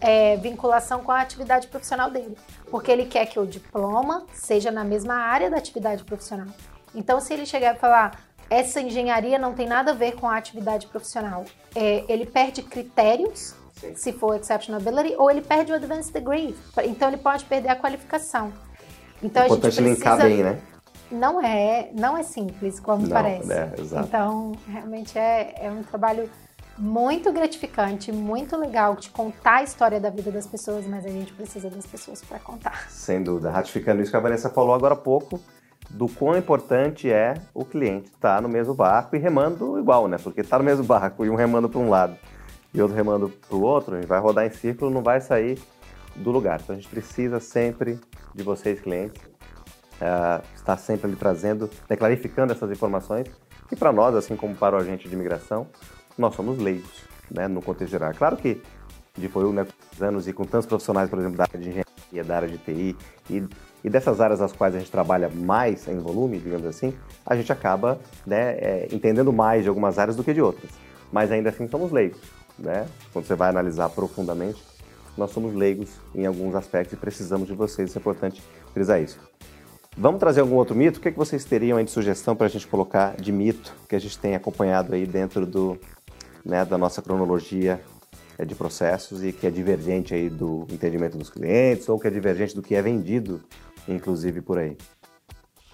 é, 0.00 0.36
vinculação 0.36 1.02
com 1.02 1.12
a 1.12 1.20
atividade 1.20 1.68
profissional 1.68 2.10
dele, 2.10 2.36
porque 2.70 2.90
ele 2.90 3.04
quer 3.04 3.26
que 3.26 3.38
o 3.38 3.46
diploma 3.46 4.24
seja 4.32 4.70
na 4.70 4.84
mesma 4.84 5.14
área 5.14 5.50
da 5.50 5.56
atividade 5.56 6.04
profissional. 6.04 6.48
Então, 6.94 7.20
se 7.20 7.32
ele 7.32 7.46
chegar 7.46 7.76
e 7.76 7.78
falar 7.78 8.18
essa 8.48 8.80
engenharia 8.80 9.38
não 9.38 9.54
tem 9.54 9.66
nada 9.66 9.92
a 9.92 9.94
ver 9.94 10.16
com 10.16 10.28
a 10.28 10.36
atividade 10.36 10.88
profissional, 10.88 11.44
é, 11.74 12.04
ele 12.08 12.26
perde 12.26 12.62
critérios 12.62 13.54
Sim. 13.74 13.94
se 13.94 14.12
for 14.12 14.36
exceptional 14.36 14.80
ability, 14.80 15.14
ou 15.16 15.30
ele 15.30 15.40
perde 15.40 15.70
o 15.70 15.74
advanced 15.76 16.12
degree. 16.12 16.56
Então 16.84 17.08
ele 17.08 17.16
pode 17.16 17.44
perder 17.44 17.68
a 17.68 17.76
qualificação. 17.76 18.52
Então 19.22 19.44
Importante 19.44 19.78
a 19.78 19.82
gente 19.82 20.00
precisa... 20.00 20.14
linkar 20.14 20.28
bem, 20.28 20.42
né? 20.42 20.60
Não 21.10 21.40
é, 21.40 21.90
não 21.92 22.16
é 22.16 22.22
simples 22.22 22.78
como 22.78 23.02
não, 23.02 23.10
parece. 23.10 23.52
É, 23.52 23.74
exato. 23.78 24.06
Então, 24.06 24.52
realmente 24.68 25.18
é, 25.18 25.54
é 25.60 25.70
um 25.70 25.82
trabalho 25.82 26.30
muito 26.80 27.30
gratificante, 27.30 28.10
muito 28.10 28.56
legal 28.56 28.96
de 28.96 29.10
contar 29.10 29.56
a 29.56 29.62
história 29.62 30.00
da 30.00 30.08
vida 30.08 30.30
das 30.30 30.46
pessoas, 30.46 30.86
mas 30.86 31.04
a 31.04 31.10
gente 31.10 31.30
precisa 31.34 31.68
das 31.68 31.86
pessoas 31.86 32.22
para 32.22 32.38
contar. 32.38 32.90
Sem 32.90 33.22
dúvida. 33.22 33.50
Ratificando 33.50 34.00
isso 34.00 34.10
que 34.10 34.16
a 34.16 34.20
Vanessa 34.20 34.48
falou 34.48 34.74
agora 34.74 34.94
há 34.94 34.96
pouco, 34.96 35.38
do 35.90 36.08
quão 36.08 36.36
importante 36.38 37.10
é 37.10 37.34
o 37.52 37.64
cliente 37.64 38.06
estar 38.06 38.36
tá 38.36 38.40
no 38.40 38.48
mesmo 38.48 38.72
barco 38.72 39.14
e 39.14 39.18
remando 39.18 39.78
igual, 39.78 40.08
né? 40.08 40.16
Porque 40.22 40.40
está 40.40 40.56
no 40.58 40.64
mesmo 40.64 40.84
barco 40.84 41.24
e 41.24 41.28
um 41.28 41.34
remando 41.34 41.68
para 41.68 41.80
um 41.80 41.90
lado 41.90 42.16
e 42.72 42.80
outro 42.80 42.96
remando 42.96 43.28
para 43.28 43.56
o 43.56 43.62
outro, 43.62 43.94
a 43.94 44.00
gente 44.00 44.08
vai 44.08 44.20
rodar 44.20 44.46
em 44.46 44.50
círculo, 44.50 44.90
não 44.90 45.02
vai 45.02 45.20
sair 45.20 45.58
do 46.16 46.30
lugar. 46.30 46.60
Então 46.62 46.74
a 46.74 46.78
gente 46.78 46.88
precisa 46.88 47.40
sempre 47.40 47.98
de 48.34 48.42
vocês, 48.42 48.80
clientes, 48.80 49.20
uh, 50.00 50.42
estar 50.54 50.76
sempre 50.78 51.08
ali 51.08 51.16
trazendo, 51.16 51.68
né, 51.88 51.96
clarificando 51.96 52.52
essas 52.52 52.70
informações, 52.70 53.26
que 53.68 53.76
para 53.76 53.92
nós, 53.92 54.14
assim 54.14 54.36
como 54.36 54.54
para 54.54 54.76
o 54.76 54.78
agente 54.78 55.08
de 55.08 55.14
imigração, 55.14 55.66
nós 56.20 56.34
somos 56.34 56.58
leigos, 56.58 56.90
né, 57.30 57.48
no 57.48 57.62
contexto 57.62 57.92
geral. 57.92 58.12
Claro 58.14 58.36
que 58.36 58.60
depois 59.16 59.48
de 59.48 59.54
né, 59.54 59.66
anos 60.00 60.28
e 60.28 60.32
com 60.32 60.44
tantos 60.44 60.66
profissionais, 60.66 61.08
por 61.10 61.18
exemplo, 61.18 61.36
da 61.36 61.44
área 61.44 61.58
de 61.58 61.68
engenharia, 61.68 62.24
da 62.24 62.36
área 62.36 62.48
de 62.48 62.58
TI 62.58 62.96
e, 63.28 63.44
e 63.84 63.90
dessas 63.90 64.20
áreas 64.20 64.40
às 64.40 64.52
quais 64.52 64.74
a 64.74 64.78
gente 64.78 64.90
trabalha 64.90 65.28
mais 65.28 65.86
em 65.88 65.98
volume, 65.98 66.38
digamos 66.38 66.66
assim, 66.66 66.94
a 67.24 67.34
gente 67.34 67.52
acaba 67.52 67.98
né, 68.26 68.52
é, 68.58 68.88
entendendo 68.92 69.32
mais 69.32 69.62
de 69.62 69.68
algumas 69.68 69.98
áreas 69.98 70.16
do 70.16 70.24
que 70.24 70.32
de 70.32 70.40
outras. 70.40 70.70
Mas 71.12 71.32
ainda 71.32 71.50
assim 71.50 71.66
somos 71.66 71.90
leigos, 71.90 72.20
né? 72.56 72.86
Quando 73.12 73.26
você 73.26 73.34
vai 73.34 73.48
analisar 73.48 73.88
profundamente, 73.88 74.62
nós 75.16 75.32
somos 75.32 75.54
leigos 75.54 75.90
em 76.14 76.24
alguns 76.24 76.54
aspectos 76.54 76.92
e 76.92 76.96
precisamos 76.96 77.48
de 77.48 77.54
vocês, 77.54 77.96
é 77.96 77.98
importante 77.98 78.40
frisar 78.72 79.02
isso. 79.02 79.18
Vamos 79.96 80.20
trazer 80.20 80.40
algum 80.40 80.54
outro 80.54 80.74
mito? 80.74 80.98
O 80.98 81.02
que, 81.02 81.08
é 81.08 81.10
que 81.10 81.18
vocês 81.18 81.44
teriam 81.44 81.76
aí 81.76 81.84
de 81.84 81.90
sugestão 81.90 82.36
para 82.36 82.46
a 82.46 82.48
gente 82.48 82.66
colocar 82.66 83.16
de 83.16 83.32
mito 83.32 83.74
que 83.88 83.96
a 83.96 83.98
gente 83.98 84.16
tem 84.16 84.36
acompanhado 84.36 84.94
aí 84.94 85.04
dentro 85.04 85.44
do, 85.44 85.76
né, 86.44 86.64
da 86.64 86.78
nossa 86.78 87.02
cronologia 87.02 87.80
é, 88.38 88.44
de 88.44 88.54
processos 88.54 89.22
e 89.22 89.32
que 89.32 89.46
é 89.46 89.50
divergente 89.50 90.14
aí 90.14 90.30
do 90.30 90.66
entendimento 90.70 91.18
dos 91.18 91.30
clientes 91.30 91.88
ou 91.88 91.98
que 91.98 92.06
é 92.06 92.10
divergente 92.10 92.54
do 92.54 92.62
que 92.62 92.74
é 92.74 92.82
vendido, 92.82 93.42
inclusive 93.86 94.40
por 94.40 94.58
aí? 94.58 94.76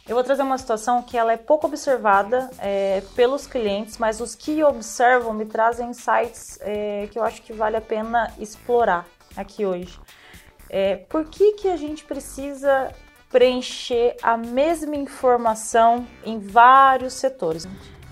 Eu 0.08 0.14
vou 0.14 0.22
trazer 0.22 0.42
uma 0.42 0.56
situação 0.56 1.02
que 1.02 1.18
ela 1.18 1.32
é 1.32 1.36
pouco 1.36 1.66
observada 1.66 2.48
é, 2.60 3.02
pelos 3.16 3.44
clientes, 3.46 3.98
mas 3.98 4.20
os 4.20 4.36
que 4.36 4.62
observam 4.62 5.34
me 5.34 5.44
trazem 5.44 5.90
insights 5.90 6.58
é, 6.60 7.08
que 7.10 7.18
eu 7.18 7.24
acho 7.24 7.42
que 7.42 7.52
vale 7.52 7.76
a 7.76 7.80
pena 7.80 8.32
explorar 8.38 9.04
aqui 9.36 9.66
hoje. 9.66 9.98
É, 10.70 10.96
por 10.96 11.24
que, 11.24 11.54
que 11.54 11.68
a 11.68 11.76
gente 11.76 12.04
precisa 12.04 12.92
preencher 13.30 14.16
a 14.22 14.36
mesma 14.36 14.94
informação 14.94 16.06
em 16.24 16.38
vários 16.38 17.14
setores? 17.14 17.66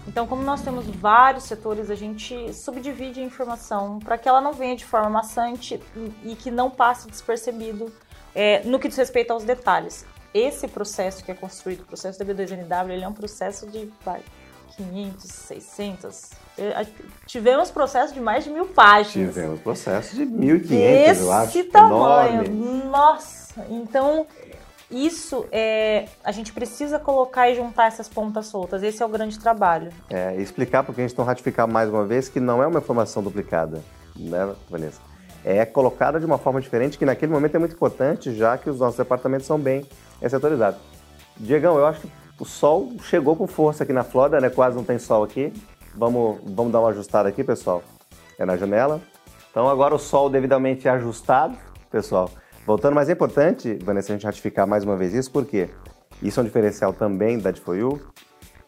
Então, 0.06 0.26
como 0.26 0.42
nós 0.42 0.62
temos 0.62 0.86
vários 0.86 1.44
setores, 1.44 1.90
a 1.90 1.94
gente 1.94 2.52
subdivide 2.52 3.20
a 3.20 3.22
informação 3.22 3.98
para 3.98 4.18
que 4.18 4.28
ela 4.28 4.40
não 4.40 4.52
venha 4.52 4.76
de 4.76 4.84
forma 4.84 5.08
maçante 5.08 5.80
e 6.22 6.36
que 6.36 6.50
não 6.50 6.70
passe 6.70 7.08
despercebido 7.08 7.90
é, 8.34 8.62
no 8.64 8.78
que 8.78 8.88
diz 8.88 8.96
respeito 8.96 9.32
aos 9.32 9.44
detalhes. 9.44 10.04
Esse 10.32 10.66
processo 10.66 11.24
que 11.24 11.30
é 11.30 11.34
construído, 11.34 11.82
o 11.82 11.86
processo 11.86 12.18
da 12.18 12.24
B2NW, 12.24 12.90
ele 12.90 13.04
é 13.04 13.08
um 13.08 13.12
processo 13.12 13.66
de 13.68 13.90
vai, 14.04 14.20
500, 14.76 15.30
600. 15.30 16.30
Tivemos 17.26 17.70
processo 17.70 18.12
de 18.12 18.20
mais 18.20 18.44
de 18.44 18.50
mil 18.50 18.66
páginas. 18.66 19.34
Tivemos 19.34 19.60
processo 19.60 20.16
de 20.16 20.26
1.500, 20.26 21.20
eu 21.20 21.32
acho. 21.32 21.58
Esse 21.58 21.68
tamanho. 21.68 22.44
Enorme. 22.44 22.84
Nossa! 22.84 23.66
Então, 23.70 24.26
isso 24.94 25.46
é. 25.50 26.06
A 26.22 26.32
gente 26.32 26.52
precisa 26.52 26.98
colocar 26.98 27.50
e 27.50 27.56
juntar 27.56 27.86
essas 27.86 28.08
pontas 28.08 28.46
soltas. 28.46 28.82
Esse 28.82 29.02
é 29.02 29.06
o 29.06 29.08
grande 29.08 29.38
trabalho. 29.38 29.90
É, 30.08 30.36
explicar 30.36 30.82
para 30.82 30.92
o 30.92 30.94
cliente 30.94 31.16
não 31.16 31.24
ratificar 31.24 31.66
mais 31.66 31.88
uma 31.88 32.04
vez 32.04 32.28
que 32.28 32.40
não 32.40 32.62
é 32.62 32.66
uma 32.66 32.78
informação 32.78 33.22
duplicada, 33.22 33.82
né, 34.16 34.54
Vanessa? 34.70 35.00
É 35.44 35.64
colocada 35.66 36.18
de 36.18 36.24
uma 36.24 36.38
forma 36.38 36.60
diferente, 36.60 36.96
que 36.96 37.04
naquele 37.04 37.32
momento 37.32 37.54
é 37.54 37.58
muito 37.58 37.74
importante, 37.74 38.34
já 38.34 38.56
que 38.56 38.70
os 38.70 38.78
nossos 38.78 38.96
departamentos 38.96 39.46
são 39.46 39.58
bem 39.58 39.86
setorizados. 40.26 40.80
Diegão, 41.36 41.76
eu 41.76 41.86
acho 41.86 42.00
que 42.00 42.10
o 42.38 42.44
sol 42.44 42.92
chegou 43.02 43.36
com 43.36 43.46
força 43.46 43.84
aqui 43.84 43.92
na 43.92 44.04
Flórida, 44.04 44.40
né? 44.40 44.48
Quase 44.48 44.76
não 44.76 44.84
tem 44.84 44.98
sol 44.98 45.22
aqui. 45.22 45.52
Vamos, 45.94 46.38
vamos 46.44 46.72
dar 46.72 46.80
uma 46.80 46.88
ajustada 46.90 47.28
aqui, 47.28 47.44
pessoal. 47.44 47.82
É 48.38 48.44
na 48.44 48.56
janela. 48.56 49.00
Então 49.50 49.68
agora 49.68 49.94
o 49.94 49.98
sol 49.98 50.28
devidamente 50.28 50.88
ajustado, 50.88 51.56
pessoal. 51.90 52.30
Voltando, 52.66 52.94
mas 52.94 53.10
é 53.10 53.12
importante, 53.12 53.78
Vanessa, 53.82 54.12
a 54.12 54.16
gente 54.16 54.24
ratificar 54.24 54.66
mais 54.66 54.84
uma 54.84 54.96
vez 54.96 55.12
isso, 55.12 55.30
porque 55.30 55.68
isso 56.22 56.40
é 56.40 56.42
um 56.42 56.46
diferencial 56.46 56.94
também 56.94 57.38
da 57.38 57.50
DFOU. 57.50 58.00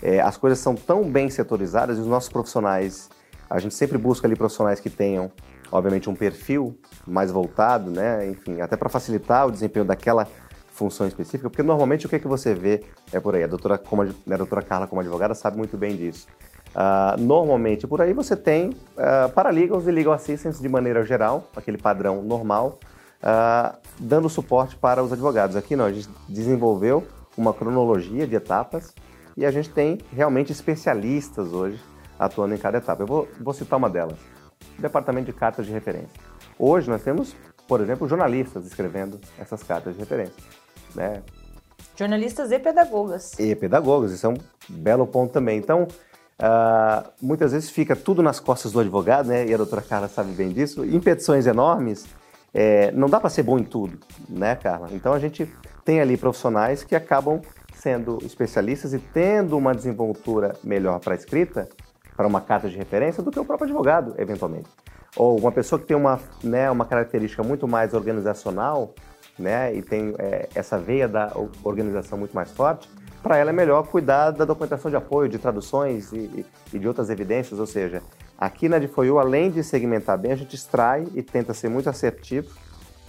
É, 0.03 0.21
as 0.21 0.37
coisas 0.37 0.59
são 0.59 0.75
tão 0.75 1.03
bem 1.11 1.31
setorizadas 1.31 1.97
e 1.97 2.03
os 2.03 2.07
nossos 2.07 2.29
profissionais, 2.29 3.09
a 3.49 3.59
gente 3.59 3.75
sempre 3.75 3.97
busca 3.97 4.27
ali 4.27 4.37
profissionais 4.37 4.81
que 4.81 4.91
tenham, 4.91 5.33
obviamente, 5.73 6.11
um 6.11 6.15
perfil 6.15 6.79
mais 7.07 7.31
voltado, 7.31 7.91
né? 7.91 8.29
Enfim, 8.29 8.61
até 8.61 8.77
para 8.77 8.91
facilitar 8.91 9.47
o 9.47 9.51
desempenho 9.51 9.87
daquela 9.87 10.29
função 10.73 11.07
específica, 11.07 11.49
porque 11.49 11.63
normalmente 11.63 12.05
o 12.05 12.09
que, 12.09 12.17
é 12.17 12.19
que 12.19 12.29
você 12.29 12.53
vê 12.53 12.85
é 13.11 13.19
por 13.19 13.35
aí. 13.35 13.45
A 13.45 13.47
doutora, 13.47 13.79
como 13.79 14.05
né, 14.05 14.13
a 14.31 14.37
doutora 14.37 14.61
Carla, 14.61 14.87
como 14.87 15.01
advogada, 15.01 15.35
sabe 15.35 15.57
muito 15.57 15.79
bem 15.79 15.97
disso. 15.97 16.27
Uh, 16.75 17.19
normalmente 17.19 17.87
por 17.87 18.03
aí 18.03 18.13
você 18.13 18.37
tem 18.37 18.69
uh, 18.69 19.33
paralegals 19.35 19.87
e 19.87 19.91
legal 19.91 20.13
assistants 20.13 20.61
de 20.61 20.69
maneira 20.69 21.03
geral, 21.07 21.49
aquele 21.57 21.79
padrão 21.79 22.23
normal, 22.23 22.79
uh, 23.27 23.77
dando 23.99 24.29
suporte 24.29 24.77
para 24.77 25.03
os 25.03 25.13
advogados. 25.13 25.57
Aqui 25.57 25.75
não, 25.75 25.85
a 25.85 25.93
gente 25.93 26.09
desenvolveu 26.29 27.05
uma 27.37 27.53
cronologia 27.53 28.27
de 28.27 28.37
etapas 28.37 28.95
e 29.37 29.45
a 29.45 29.51
gente 29.51 29.69
tem 29.71 29.99
realmente 30.13 30.53
especialistas 30.53 31.53
hoje 31.53 31.83
atuando 32.19 32.55
em 32.55 32.59
cada 32.59 32.79
etapa. 32.79 33.03
Eu 33.03 33.07
vou, 33.07 33.29
vou 33.41 33.53
citar 33.53 33.79
uma 33.79 33.91
delas: 33.91 34.19
o 34.79 34.83
Departamento 34.83 35.27
de 35.27 35.33
Cartas 35.33 35.67
de 35.67 35.73
Referência. 35.73 36.21
Hoje 36.59 36.89
nós 36.89 37.03
temos, 37.03 37.35
por 37.67 37.81
exemplo, 37.81 38.09
jornalistas 38.09 38.65
escrevendo 38.65 39.21
essas 39.39 39.63
cartas 39.63 39.95
de 39.95 40.01
referência. 40.01 40.43
Né? 40.95 41.23
Jornalistas 41.95 42.51
e 42.53 42.59
pedagogas. 42.59 43.39
E 43.39 43.55
pedagogas, 43.55 44.13
isso 44.13 44.27
é 44.27 44.31
um 44.31 44.37
belo 44.69 45.07
ponto 45.07 45.33
também. 45.33 45.59
Então, 45.59 45.89
Uh, 46.39 47.09
muitas 47.19 47.53
vezes 47.53 47.71
fica 47.71 47.97
tudo 47.97 48.23
nas 48.23 48.39
costas 48.39 48.71
do 48.71 48.81
advogado, 48.81 49.29
né? 49.29 49.47
E 49.47 49.55
a 49.55 49.57
doutora 49.57 49.81
Carla 49.81 50.07
sabe 50.07 50.33
bem 50.33 50.51
disso. 50.51 50.85
Em 50.85 51.01
petições 51.01 51.47
enormes, 51.47 52.05
é, 52.59 52.91
não 52.93 53.07
dá 53.07 53.21
para 53.21 53.29
ser 53.29 53.43
bom 53.43 53.59
em 53.59 53.63
tudo, 53.63 53.99
né, 54.27 54.57
Carla? 54.57 54.89
Então 54.93 55.13
a 55.13 55.19
gente 55.19 55.47
tem 55.85 56.01
ali 56.01 56.17
profissionais 56.17 56.83
que 56.83 56.97
acabam 56.97 57.43
sendo 57.75 58.19
especialistas 58.23 58.95
e 58.95 58.99
tendo 58.99 59.59
uma 59.59 59.75
desenvoltura 59.75 60.57
melhor 60.65 60.99
para 60.99 61.13
a 61.13 61.17
escrita, 61.17 61.69
para 62.17 62.27
uma 62.27 62.41
carta 62.41 62.67
de 62.71 62.79
referência, 62.79 63.23
do 63.23 63.31
que 63.31 63.39
o 63.39 63.45
próprio 63.45 63.67
advogado, 63.67 64.15
eventualmente. 64.17 64.71
Ou 65.19 65.39
uma 65.39 65.53
pessoa 65.53 65.79
que 65.79 65.85
tem 65.85 65.95
uma, 65.95 66.19
né, 66.43 66.71
uma 66.71 66.87
característica 66.87 67.43
muito 67.43 67.69
mais 67.69 67.93
organizacional, 67.93 68.95
né, 69.39 69.75
e 69.75 69.83
tem 69.83 70.15
é, 70.19 70.49
essa 70.55 70.79
veia 70.79 71.07
da 71.07 71.31
organização 71.63 72.17
muito 72.17 72.35
mais 72.35 72.51
forte, 72.51 72.89
para 73.23 73.37
ela 73.37 73.51
é 73.51 73.53
melhor 73.53 73.87
cuidar 73.87 74.31
da 74.31 74.47
documentação 74.47 74.91
de 74.91 74.97
apoio, 74.97 75.29
de 75.29 75.37
traduções 75.37 76.11
e, 76.11 76.47
e 76.73 76.79
de 76.79 76.89
outras 76.89 77.11
evidências, 77.11 77.61
ou 77.61 77.67
seja, 77.67 78.03
aqui 78.39 78.69
na 78.69 78.79
DFOIU, 78.79 79.19
além 79.19 79.51
de 79.51 79.63
segmentar 79.63 80.19
bem, 80.19 80.33
a 80.33 80.37
gente 80.37 80.55
extrai 80.55 81.07
e 81.15 81.23
tenta 81.23 81.55
ser 81.55 81.69
muito 81.69 81.89
assertivo 81.89 82.49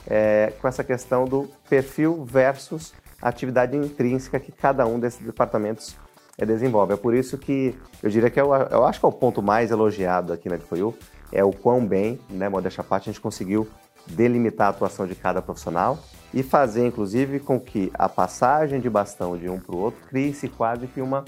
é, 0.07 0.53
com 0.61 0.67
essa 0.67 0.83
questão 0.83 1.25
do 1.25 1.49
perfil 1.69 2.23
versus 2.25 2.93
atividade 3.21 3.75
intrínseca 3.75 4.39
que 4.39 4.51
cada 4.51 4.85
um 4.85 4.99
desses 4.99 5.19
departamentos 5.19 5.95
é, 6.37 6.45
desenvolve. 6.45 6.93
É 6.93 6.97
por 6.97 7.13
isso 7.13 7.37
que 7.37 7.75
eu 8.01 8.09
diria 8.09 8.29
que 8.29 8.39
eu, 8.39 8.53
é 8.55 8.67
eu 8.71 8.85
acho 8.85 8.99
que 8.99 9.05
é 9.05 9.09
o 9.09 9.11
ponto 9.11 9.41
mais 9.41 9.71
elogiado 9.71 10.31
aqui 10.31 10.47
na 10.47 10.55
DFOIU, 10.55 10.95
é 11.31 11.43
o 11.43 11.51
quão 11.51 11.85
bem, 11.85 12.19
né, 12.29 12.47
modéstia 12.47 12.81
à 12.81 12.83
parte, 12.83 13.09
a 13.09 13.11
gente 13.11 13.21
conseguiu 13.21 13.67
delimitar 14.05 14.67
a 14.67 14.69
atuação 14.69 15.05
de 15.05 15.15
cada 15.15 15.41
profissional 15.41 15.99
e 16.33 16.41
fazer, 16.41 16.85
inclusive, 16.85 17.39
com 17.39 17.59
que 17.59 17.91
a 17.93 18.07
passagem 18.07 18.79
de 18.79 18.89
bastão 18.89 19.37
de 19.37 19.49
um 19.49 19.59
para 19.59 19.75
o 19.75 19.79
outro 19.79 19.99
crie-se 20.07 20.47
quase 20.47 20.87
que 20.87 21.01
uma 21.01 21.25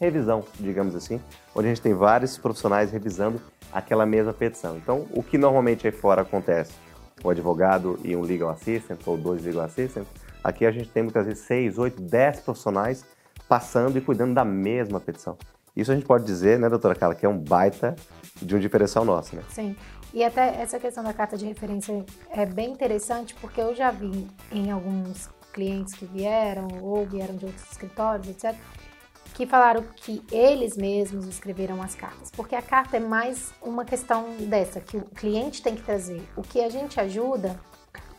revisão, 0.00 0.44
digamos 0.58 0.94
assim, 0.96 1.20
onde 1.54 1.66
a 1.66 1.70
gente 1.70 1.82
tem 1.82 1.94
vários 1.94 2.38
profissionais 2.38 2.90
revisando 2.90 3.40
aquela 3.72 4.04
mesma 4.04 4.32
petição. 4.32 4.76
Então, 4.76 5.06
o 5.10 5.22
que 5.22 5.38
normalmente 5.38 5.86
aí 5.86 5.92
fora 5.92 6.22
acontece, 6.22 6.72
o 7.22 7.30
advogado 7.30 7.98
e 8.04 8.14
um 8.16 8.22
legal 8.22 8.50
assistant, 8.50 9.00
ou 9.06 9.16
dois 9.16 9.44
legal 9.44 9.64
assistants, 9.64 10.08
aqui 10.42 10.66
a 10.66 10.70
gente 10.70 10.88
tem 10.90 11.02
muitas 11.02 11.26
vezes 11.26 11.44
seis, 11.44 11.78
oito, 11.78 12.00
dez 12.00 12.40
profissionais 12.40 13.04
passando 13.48 13.96
e 13.96 14.00
cuidando 14.00 14.34
da 14.34 14.44
mesma 14.44 15.00
petição. 15.00 15.36
Isso 15.74 15.90
a 15.90 15.94
gente 15.94 16.06
pode 16.06 16.24
dizer, 16.24 16.58
né, 16.58 16.68
doutora 16.68 16.94
Carla, 16.94 17.14
que 17.14 17.24
é 17.24 17.28
um 17.28 17.38
baita 17.38 17.96
de 18.40 18.54
um 18.54 18.58
diferencial 18.58 19.04
nosso, 19.04 19.34
né? 19.34 19.42
Sim. 19.48 19.74
E 20.12 20.22
até 20.22 20.60
essa 20.60 20.78
questão 20.78 21.02
da 21.02 21.14
carta 21.14 21.38
de 21.38 21.46
referência 21.46 22.04
é 22.30 22.44
bem 22.44 22.72
interessante 22.72 23.34
porque 23.40 23.60
eu 23.60 23.74
já 23.74 23.90
vi 23.90 24.28
em 24.50 24.70
alguns 24.70 25.30
clientes 25.52 25.94
que 25.94 26.04
vieram 26.04 26.68
ou 26.82 27.06
vieram 27.06 27.34
de 27.36 27.46
outros 27.46 27.70
escritórios, 27.70 28.28
etc., 28.28 28.54
que 29.34 29.46
falaram 29.46 29.82
que 29.96 30.22
eles 30.30 30.76
mesmos 30.76 31.26
escreveram 31.26 31.82
as 31.82 31.94
cartas, 31.94 32.30
porque 32.30 32.54
a 32.54 32.62
carta 32.62 32.96
é 32.96 33.00
mais 33.00 33.52
uma 33.62 33.84
questão 33.84 34.36
dessa, 34.40 34.80
que 34.80 34.96
o 34.96 35.04
cliente 35.04 35.62
tem 35.62 35.74
que 35.74 35.82
trazer. 35.82 36.22
O 36.36 36.42
que 36.42 36.60
a 36.60 36.68
gente 36.68 37.00
ajuda 37.00 37.58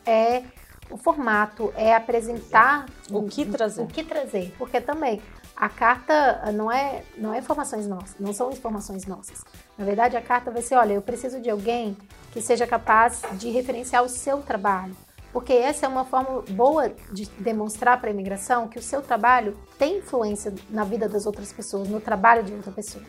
é 0.04 0.42
o 0.90 0.96
formato, 0.96 1.72
é 1.76 1.94
apresentar 1.94 2.86
o 3.10 3.22
que 3.24 3.44
trazer. 3.46 3.82
O 3.82 3.86
que 3.86 4.04
trazer, 4.04 4.54
porque 4.58 4.80
também 4.80 5.22
a 5.56 5.68
carta 5.68 6.50
não 6.52 6.70
é, 6.70 7.04
não 7.16 7.32
é 7.32 7.38
informações 7.38 7.86
nossas, 7.86 8.16
não 8.18 8.32
são 8.32 8.50
informações 8.50 9.06
nossas. 9.06 9.44
Na 9.78 9.84
verdade, 9.84 10.16
a 10.16 10.22
carta 10.22 10.50
vai 10.50 10.62
ser, 10.62 10.74
olha, 10.74 10.94
eu 10.94 11.02
preciso 11.02 11.40
de 11.40 11.48
alguém 11.48 11.96
que 12.32 12.40
seja 12.40 12.66
capaz 12.66 13.22
de 13.34 13.50
referenciar 13.50 14.02
o 14.02 14.08
seu 14.08 14.42
trabalho. 14.42 14.96
Porque 15.34 15.52
essa 15.52 15.84
é 15.84 15.88
uma 15.88 16.04
forma 16.04 16.42
boa 16.50 16.90
de 17.10 17.26
demonstrar 17.40 18.00
para 18.00 18.08
a 18.08 18.12
imigração 18.12 18.68
que 18.68 18.78
o 18.78 18.82
seu 18.82 19.02
trabalho 19.02 19.58
tem 19.76 19.98
influência 19.98 20.54
na 20.70 20.84
vida 20.84 21.08
das 21.08 21.26
outras 21.26 21.52
pessoas, 21.52 21.88
no 21.88 22.00
trabalho 22.00 22.44
de 22.44 22.52
outra 22.52 22.70
pessoa. 22.70 23.02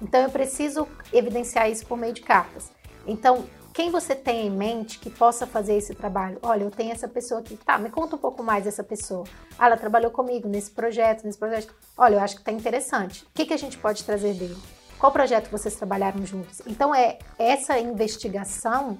Então 0.00 0.20
eu 0.20 0.28
preciso 0.28 0.86
evidenciar 1.10 1.70
isso 1.70 1.86
por 1.86 1.96
meio 1.96 2.12
de 2.12 2.20
cartas. 2.20 2.70
Então, 3.06 3.46
quem 3.72 3.90
você 3.90 4.14
tem 4.14 4.48
em 4.48 4.50
mente 4.50 4.98
que 4.98 5.08
possa 5.08 5.46
fazer 5.46 5.74
esse 5.74 5.94
trabalho? 5.94 6.38
Olha, 6.42 6.64
eu 6.64 6.70
tenho 6.70 6.92
essa 6.92 7.08
pessoa 7.08 7.40
aqui. 7.40 7.56
Tá, 7.56 7.78
me 7.78 7.88
conta 7.88 8.16
um 8.16 8.18
pouco 8.18 8.42
mais 8.42 8.64
dessa 8.64 8.84
pessoa. 8.84 9.24
Ah, 9.58 9.64
ela 9.64 9.78
trabalhou 9.78 10.10
comigo 10.10 10.46
nesse 10.46 10.70
projeto, 10.70 11.24
nesse 11.24 11.38
projeto. 11.38 11.74
Olha, 11.96 12.16
eu 12.16 12.20
acho 12.20 12.36
que 12.36 12.44
tá 12.44 12.52
interessante. 12.52 13.24
O 13.24 13.28
que, 13.32 13.46
que 13.46 13.54
a 13.54 13.58
gente 13.58 13.78
pode 13.78 14.04
trazer 14.04 14.34
dele? 14.34 14.58
Qual 14.98 15.10
projeto 15.10 15.50
vocês 15.50 15.74
trabalharam 15.74 16.24
juntos? 16.26 16.60
Então, 16.66 16.94
é 16.94 17.18
essa 17.38 17.78
investigação 17.78 18.98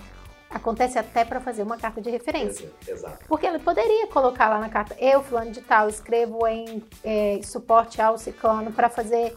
acontece 0.52 0.98
até 0.98 1.24
para 1.24 1.40
fazer 1.40 1.62
uma 1.62 1.76
carta 1.76 2.00
de 2.00 2.10
referência. 2.10 2.70
Exato. 2.86 3.24
Porque 3.26 3.46
ele 3.46 3.58
poderia 3.58 4.06
colocar 4.08 4.48
lá 4.48 4.58
na 4.58 4.68
carta, 4.68 4.96
eu, 4.98 5.22
fulano 5.22 5.50
de 5.50 5.60
tal, 5.60 5.88
escrevo 5.88 6.46
em 6.46 6.82
é, 7.02 7.40
suporte 7.42 8.00
ao 8.00 8.18
ciclano 8.18 8.72
para 8.72 8.88
fazer 8.88 9.34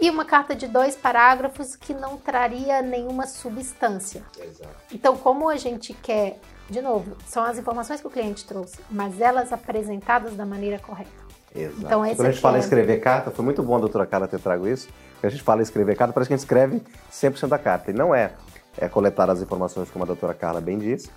e 0.00 0.10
uma 0.10 0.24
carta 0.24 0.54
de 0.54 0.66
dois 0.66 0.96
parágrafos 0.96 1.76
que 1.76 1.94
não 1.94 2.16
traria 2.16 2.82
nenhuma 2.82 3.26
substância. 3.26 4.22
Exato. 4.40 4.74
Então, 4.92 5.16
como 5.16 5.48
a 5.48 5.56
gente 5.56 5.94
quer, 5.94 6.38
de 6.68 6.82
novo, 6.82 7.16
são 7.26 7.44
as 7.44 7.58
informações 7.58 8.00
que 8.00 8.06
o 8.06 8.10
cliente 8.10 8.44
trouxe, 8.44 8.78
mas 8.90 9.20
elas 9.20 9.52
apresentadas 9.52 10.34
da 10.34 10.44
maneira 10.44 10.78
correta. 10.78 11.10
Exato. 11.54 11.76
Então, 11.78 12.00
Quando 12.00 12.26
a 12.26 12.30
gente 12.32 12.40
fala 12.40 12.56
em 12.56 12.60
é 12.60 12.64
escrever 12.64 13.00
carta, 13.00 13.30
foi 13.30 13.44
muito 13.44 13.62
bom 13.62 13.76
a 13.76 13.80
doutora 13.80 14.04
Carla 14.04 14.26
ter 14.26 14.40
trago 14.40 14.66
isso. 14.66 14.88
a 15.22 15.28
gente 15.28 15.42
fala 15.42 15.60
em 15.60 15.62
escrever 15.62 15.96
carta, 15.96 16.12
parece 16.12 16.28
que 16.28 16.34
a 16.34 16.36
gente 16.36 16.44
escreve 16.44 16.82
100% 17.12 17.46
da 17.46 17.58
carta. 17.58 17.92
E 17.92 17.94
não 17.94 18.12
é. 18.12 18.32
É 18.78 18.88
coletar 18.88 19.30
as 19.30 19.40
informações, 19.40 19.90
como 19.90 20.04
a 20.04 20.06
doutora 20.06 20.34
Carla 20.34 20.60
bem 20.60 20.78
disse. 20.78 21.10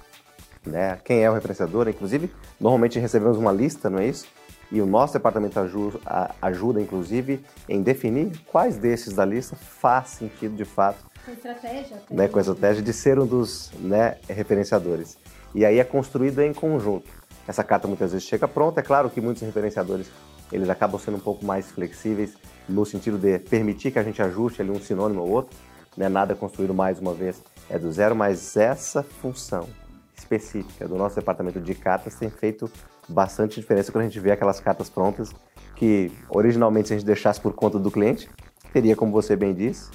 Né? 0.65 0.97
Quem 1.03 1.23
é 1.23 1.29
o 1.29 1.33
referenciador, 1.33 1.87
inclusive, 1.87 2.31
normalmente 2.59 2.99
recebemos 2.99 3.37
uma 3.37 3.51
lista, 3.51 3.89
não 3.89 3.99
é 3.99 4.07
isso? 4.07 4.27
E 4.69 4.81
o 4.81 4.85
nosso 4.85 5.13
departamento 5.13 5.59
ajuda, 5.59 5.99
ajuda, 6.41 6.81
inclusive, 6.81 7.43
em 7.69 7.81
definir 7.81 8.37
quais 8.47 8.77
desses 8.77 9.13
da 9.13 9.23
lista 9.23 9.55
faz 9.55 10.09
sentido 10.09 10.55
de 10.55 10.65
fato. 10.65 11.05
Com 11.25 11.31
estratégia. 11.31 11.97
Né, 12.09 12.27
com 12.27 12.37
a 12.37 12.41
estratégia 12.41 12.83
de 12.83 12.91
ser 12.91 13.17
um 13.17 13.25
dos 13.25 13.71
né, 13.79 14.17
referenciadores. 14.27 15.17
E 15.55 15.65
aí 15.65 15.79
é 15.79 15.83
construído 15.85 16.41
em 16.41 16.53
conjunto. 16.53 17.09
Essa 17.47 17.63
carta 17.63 17.87
muitas 17.87 18.11
vezes 18.11 18.27
chega 18.27 18.45
pronta. 18.45 18.81
É 18.81 18.83
claro 18.83 19.09
que 19.09 19.21
muitos 19.21 19.41
referenciadores 19.41 20.11
eles 20.51 20.69
acabam 20.69 20.99
sendo 20.99 21.17
um 21.17 21.21
pouco 21.21 21.45
mais 21.45 21.71
flexíveis 21.71 22.33
no 22.67 22.85
sentido 22.85 23.17
de 23.17 23.39
permitir 23.39 23.91
que 23.91 23.99
a 23.99 24.03
gente 24.03 24.21
ajuste 24.21 24.61
ali 24.61 24.71
um 24.71 24.79
sinônimo 24.79 25.21
ou 25.21 25.29
outro. 25.29 25.57
Né? 25.97 26.07
Nada 26.07 26.35
construído 26.35 26.73
mais 26.73 26.99
uma 26.99 27.13
vez 27.13 27.41
é 27.69 27.77
do 27.77 27.91
zero, 27.91 28.15
mas 28.15 28.55
essa 28.55 29.01
função 29.01 29.67
específica 30.15 30.87
do 30.87 30.95
nosso 30.95 31.15
departamento 31.15 31.59
de 31.59 31.73
cartas 31.73 32.15
tem 32.15 32.29
feito 32.29 32.71
bastante 33.09 33.59
diferença 33.59 33.91
quando 33.91 34.03
a 34.03 34.07
gente 34.07 34.19
vê 34.19 34.31
aquelas 34.31 34.59
cartas 34.59 34.89
prontas 34.89 35.33
que 35.75 36.11
originalmente 36.29 36.87
se 36.87 36.93
a 36.93 36.97
gente 36.97 37.05
deixasse 37.05 37.39
por 37.39 37.53
conta 37.53 37.77
do 37.77 37.91
cliente, 37.91 38.29
teria, 38.73 38.95
como 38.95 39.11
você 39.11 39.35
bem 39.35 39.53
disse, 39.53 39.89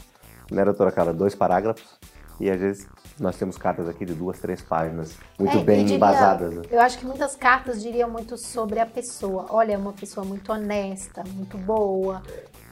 né, 0.50 0.64
doutora 0.64 0.92
Carla, 0.92 1.12
dois 1.12 1.34
parágrafos 1.34 1.98
e 2.40 2.50
às 2.50 2.60
vezes 2.60 2.88
nós 3.18 3.36
temos 3.36 3.58
cartas 3.58 3.88
aqui 3.88 4.04
de 4.04 4.14
duas, 4.14 4.38
três 4.38 4.62
páginas, 4.62 5.16
muito 5.38 5.58
é, 5.58 5.62
bem 5.62 5.80
diria, 5.80 5.96
embasadas. 5.96 6.54
Né? 6.54 6.62
Eu 6.70 6.80
acho 6.80 6.98
que 6.98 7.04
muitas 7.04 7.36
cartas 7.36 7.82
diriam 7.82 8.10
muito 8.10 8.36
sobre 8.36 8.80
a 8.80 8.86
pessoa. 8.86 9.46
Olha, 9.50 9.74
é 9.74 9.78
uma 9.78 9.92
pessoa 9.92 10.24
muito 10.24 10.50
honesta, 10.50 11.22
muito 11.34 11.58
boa. 11.58 12.22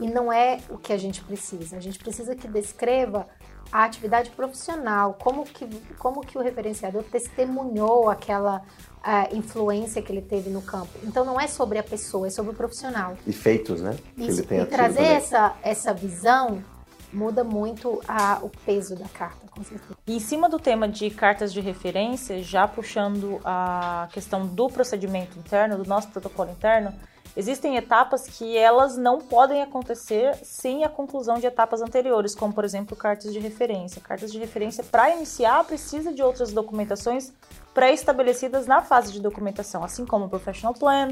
E 0.00 0.08
não 0.08 0.32
é 0.32 0.58
o 0.68 0.78
que 0.78 0.92
a 0.92 0.98
gente 0.98 1.22
precisa. 1.22 1.76
A 1.76 1.80
gente 1.80 1.98
precisa 1.98 2.34
que 2.34 2.48
descreva 2.48 3.26
a 3.70 3.84
atividade 3.84 4.30
profissional, 4.30 5.14
como 5.14 5.44
que, 5.44 5.66
como 5.98 6.22
que 6.22 6.36
o 6.36 6.40
referenciador 6.40 7.04
testemunhou 7.04 8.10
aquela 8.10 8.58
uh, 8.58 9.36
influência 9.36 10.02
que 10.02 10.10
ele 10.10 10.22
teve 10.22 10.50
no 10.50 10.62
campo. 10.62 10.90
Então 11.04 11.24
não 11.24 11.40
é 11.40 11.46
sobre 11.46 11.78
a 11.78 11.82
pessoa, 11.82 12.26
é 12.26 12.30
sobre 12.30 12.52
o 12.52 12.54
profissional. 12.54 13.16
E 13.26 13.32
feitos, 13.32 13.80
né? 13.80 13.96
Isso, 14.16 14.42
e 14.42 14.66
trazer 14.66 15.04
essa, 15.04 15.54
essa 15.62 15.94
visão 15.94 16.64
muda 17.12 17.42
muito 17.44 18.00
a, 18.06 18.38
o 18.42 18.50
peso 18.64 18.96
da 18.96 19.08
carta, 19.08 19.46
com 19.50 19.62
certeza. 19.62 19.96
E 20.06 20.16
em 20.16 20.20
cima 20.20 20.48
do 20.48 20.58
tema 20.58 20.88
de 20.88 21.10
cartas 21.10 21.52
de 21.52 21.60
referência, 21.60 22.42
já 22.42 22.66
puxando 22.66 23.40
a 23.44 24.08
questão 24.12 24.46
do 24.46 24.68
procedimento 24.68 25.38
interno, 25.38 25.76
do 25.76 25.88
nosso 25.88 26.08
protocolo 26.08 26.50
interno, 26.50 26.92
existem 27.36 27.76
etapas 27.76 28.26
que 28.26 28.56
elas 28.56 28.96
não 28.96 29.18
podem 29.18 29.62
acontecer 29.62 30.34
sem 30.42 30.84
a 30.84 30.88
conclusão 30.88 31.38
de 31.38 31.46
etapas 31.46 31.82
anteriores, 31.82 32.34
como 32.34 32.52
por 32.52 32.64
exemplo 32.64 32.96
cartas 32.96 33.32
de 33.32 33.38
referência. 33.38 34.00
Cartas 34.00 34.32
de 34.32 34.38
referência 34.38 34.84
para 34.84 35.14
iniciar 35.14 35.64
precisa 35.64 36.12
de 36.12 36.22
outras 36.22 36.52
documentações 36.52 37.32
pré-estabelecidas 37.72 38.66
na 38.66 38.82
fase 38.82 39.12
de 39.12 39.20
documentação, 39.20 39.84
assim 39.84 40.04
como 40.04 40.26
o 40.26 40.28
professional 40.28 40.74
plan, 40.74 41.08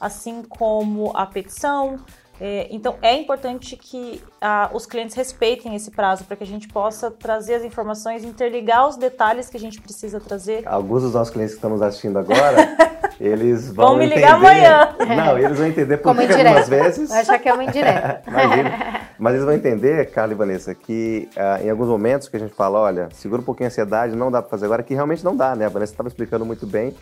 assim 0.00 0.42
como 0.42 1.10
a 1.16 1.26
petição, 1.26 1.98
é, 2.44 2.66
então, 2.70 2.96
é 3.02 3.14
importante 3.14 3.76
que 3.76 4.20
ah, 4.40 4.68
os 4.72 4.84
clientes 4.84 5.14
respeitem 5.14 5.76
esse 5.76 5.92
prazo 5.92 6.24
para 6.24 6.36
que 6.36 6.42
a 6.42 6.46
gente 6.46 6.66
possa 6.66 7.08
trazer 7.08 7.54
as 7.54 7.62
informações, 7.62 8.24
interligar 8.24 8.88
os 8.88 8.96
detalhes 8.96 9.48
que 9.48 9.56
a 9.56 9.60
gente 9.60 9.80
precisa 9.80 10.18
trazer. 10.18 10.66
Alguns 10.66 11.02
dos 11.02 11.14
nossos 11.14 11.32
clientes 11.32 11.54
que 11.54 11.58
estamos 11.58 11.80
assistindo 11.80 12.18
agora, 12.18 12.76
eles 13.20 13.72
vão, 13.72 13.88
vão 13.88 13.96
me 13.96 14.06
entender... 14.06 14.20
ligar 14.20 14.34
amanhã. 14.34 14.96
Não, 15.16 15.38
eles 15.38 15.58
vão 15.58 15.66
entender 15.66 15.96
por 15.98 16.16
que 16.16 16.32
algumas 16.32 16.68
vezes... 16.68 17.08
Vai 17.08 17.20
achar 17.20 17.38
que 17.38 17.48
é 17.48 17.52
uma 17.52 17.64
indireta. 17.64 18.22
Imagina. 18.28 19.02
Mas 19.18 19.34
eles 19.34 19.44
vão 19.44 19.54
entender, 19.54 20.10
Carla 20.10 20.32
e 20.32 20.36
Vanessa, 20.36 20.74
que 20.74 21.28
ah, 21.36 21.60
em 21.62 21.70
alguns 21.70 21.88
momentos 21.88 22.28
que 22.28 22.36
a 22.36 22.40
gente 22.40 22.54
fala, 22.54 22.78
olha, 22.80 23.08
segura 23.12 23.40
um 23.40 23.44
pouquinho 23.44 23.66
a 23.66 23.70
ansiedade, 23.70 24.16
não 24.16 24.30
dá 24.30 24.42
para 24.42 24.50
fazer 24.50 24.66
agora, 24.66 24.82
que 24.82 24.94
realmente 24.94 25.24
não 25.24 25.36
dá, 25.36 25.54
né? 25.54 25.66
A 25.66 25.68
Vanessa 25.68 25.92
estava 25.92 26.08
explicando 26.08 26.44
muito 26.44 26.66
bem 26.66 26.94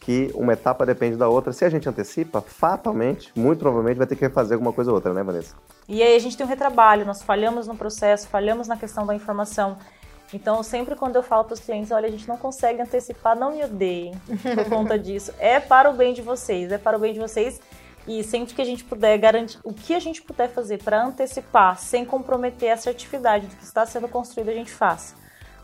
que 0.00 0.30
uma 0.34 0.54
etapa 0.54 0.86
depende 0.86 1.16
da 1.16 1.28
outra. 1.28 1.52
Se 1.52 1.64
a 1.64 1.68
gente 1.68 1.88
antecipa, 1.88 2.40
fatalmente, 2.40 3.30
muito 3.36 3.58
provavelmente 3.58 3.98
vai 3.98 4.06
ter 4.06 4.16
que 4.16 4.22
refazer 4.22 4.54
alguma 4.54 4.72
coisa 4.72 4.90
ou 4.90 4.94
outra, 4.94 5.12
né, 5.12 5.22
Vanessa? 5.22 5.54
E 5.86 6.02
aí 6.02 6.16
a 6.16 6.18
gente 6.18 6.36
tem 6.36 6.46
um 6.46 6.48
retrabalho, 6.48 7.04
nós 7.04 7.22
falhamos 7.22 7.66
no 7.66 7.76
processo, 7.76 8.26
falhamos 8.28 8.66
na 8.68 8.76
questão 8.76 9.06
da 9.06 9.14
informação. 9.14 9.76
Então, 10.32 10.62
sempre 10.62 10.94
quando 10.94 11.16
eu 11.16 11.22
falo 11.22 11.44
para 11.44 11.54
os 11.54 11.60
clientes, 11.60 11.90
olha, 11.90 12.06
a 12.06 12.10
gente 12.10 12.28
não 12.28 12.36
consegue 12.36 12.82
antecipar, 12.82 13.36
não 13.36 13.52
me 13.52 13.64
odeiem 13.64 14.12
por 14.54 14.64
conta 14.68 14.98
disso. 14.98 15.32
É 15.38 15.58
para 15.58 15.90
o 15.90 15.94
bem 15.94 16.12
de 16.12 16.20
vocês, 16.20 16.70
é 16.70 16.78
para 16.78 16.96
o 16.96 17.00
bem 17.00 17.12
de 17.12 17.18
vocês. 17.18 17.60
E 18.06 18.22
sempre 18.24 18.54
que 18.54 18.62
a 18.62 18.64
gente 18.64 18.84
puder 18.84 19.18
garantir, 19.18 19.58
o 19.62 19.72
que 19.72 19.94
a 19.94 19.98
gente 19.98 20.22
puder 20.22 20.48
fazer 20.48 20.82
para 20.82 21.04
antecipar, 21.04 21.78
sem 21.78 22.04
comprometer 22.04 22.70
a 22.70 22.74
assertividade 22.74 23.46
do 23.46 23.56
que 23.56 23.64
está 23.64 23.84
sendo 23.84 24.08
construído, 24.08 24.48
a 24.48 24.54
gente 24.54 24.72
faz 24.72 25.14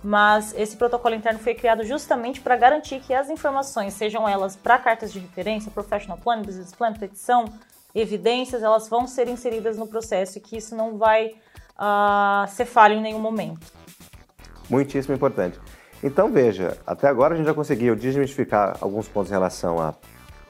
mas 0.05 0.55
esse 0.55 0.77
protocolo 0.77 1.15
interno 1.15 1.39
foi 1.39 1.55
criado 1.55 1.83
justamente 1.83 2.39
para 2.39 2.55
garantir 2.57 3.01
que 3.01 3.15
as 3.15 3.31
informações, 3.31 3.95
sejam 3.95 4.29
elas 4.29 4.55
para 4.55 4.79
cartas 4.79 5.11
de 5.11 5.19
referência, 5.19 5.71
professional 5.71 6.19
plan, 6.19 6.43
business 6.43 6.75
plan, 6.75 6.93
petição, 6.93 7.47
evidências, 7.95 8.63
elas 8.63 8.87
vão 8.87 9.07
ser 9.07 9.29
inseridas 9.29 9.79
no 9.79 9.87
processo 9.87 10.37
e 10.37 10.43
que 10.43 10.59
isso 10.59 10.77
não 10.77 10.99
vai 10.99 11.29
uh, 11.79 12.47
ser 12.49 12.67
falho 12.67 12.97
em 12.97 13.01
nenhum 13.01 13.19
momento. 13.19 13.67
Muitíssimo 14.69 15.15
importante. 15.15 15.61
Então 16.03 16.31
veja, 16.31 16.77
até 16.87 17.09
agora 17.09 17.35
a 17.35 17.37
gente 17.37 17.47
já 17.47 17.55
conseguiu 17.55 17.97
desmistificar 17.97 18.77
alguns 18.81 19.09
pontos 19.09 19.31
em 19.31 19.35
relação 19.35 19.81
a 19.81 19.95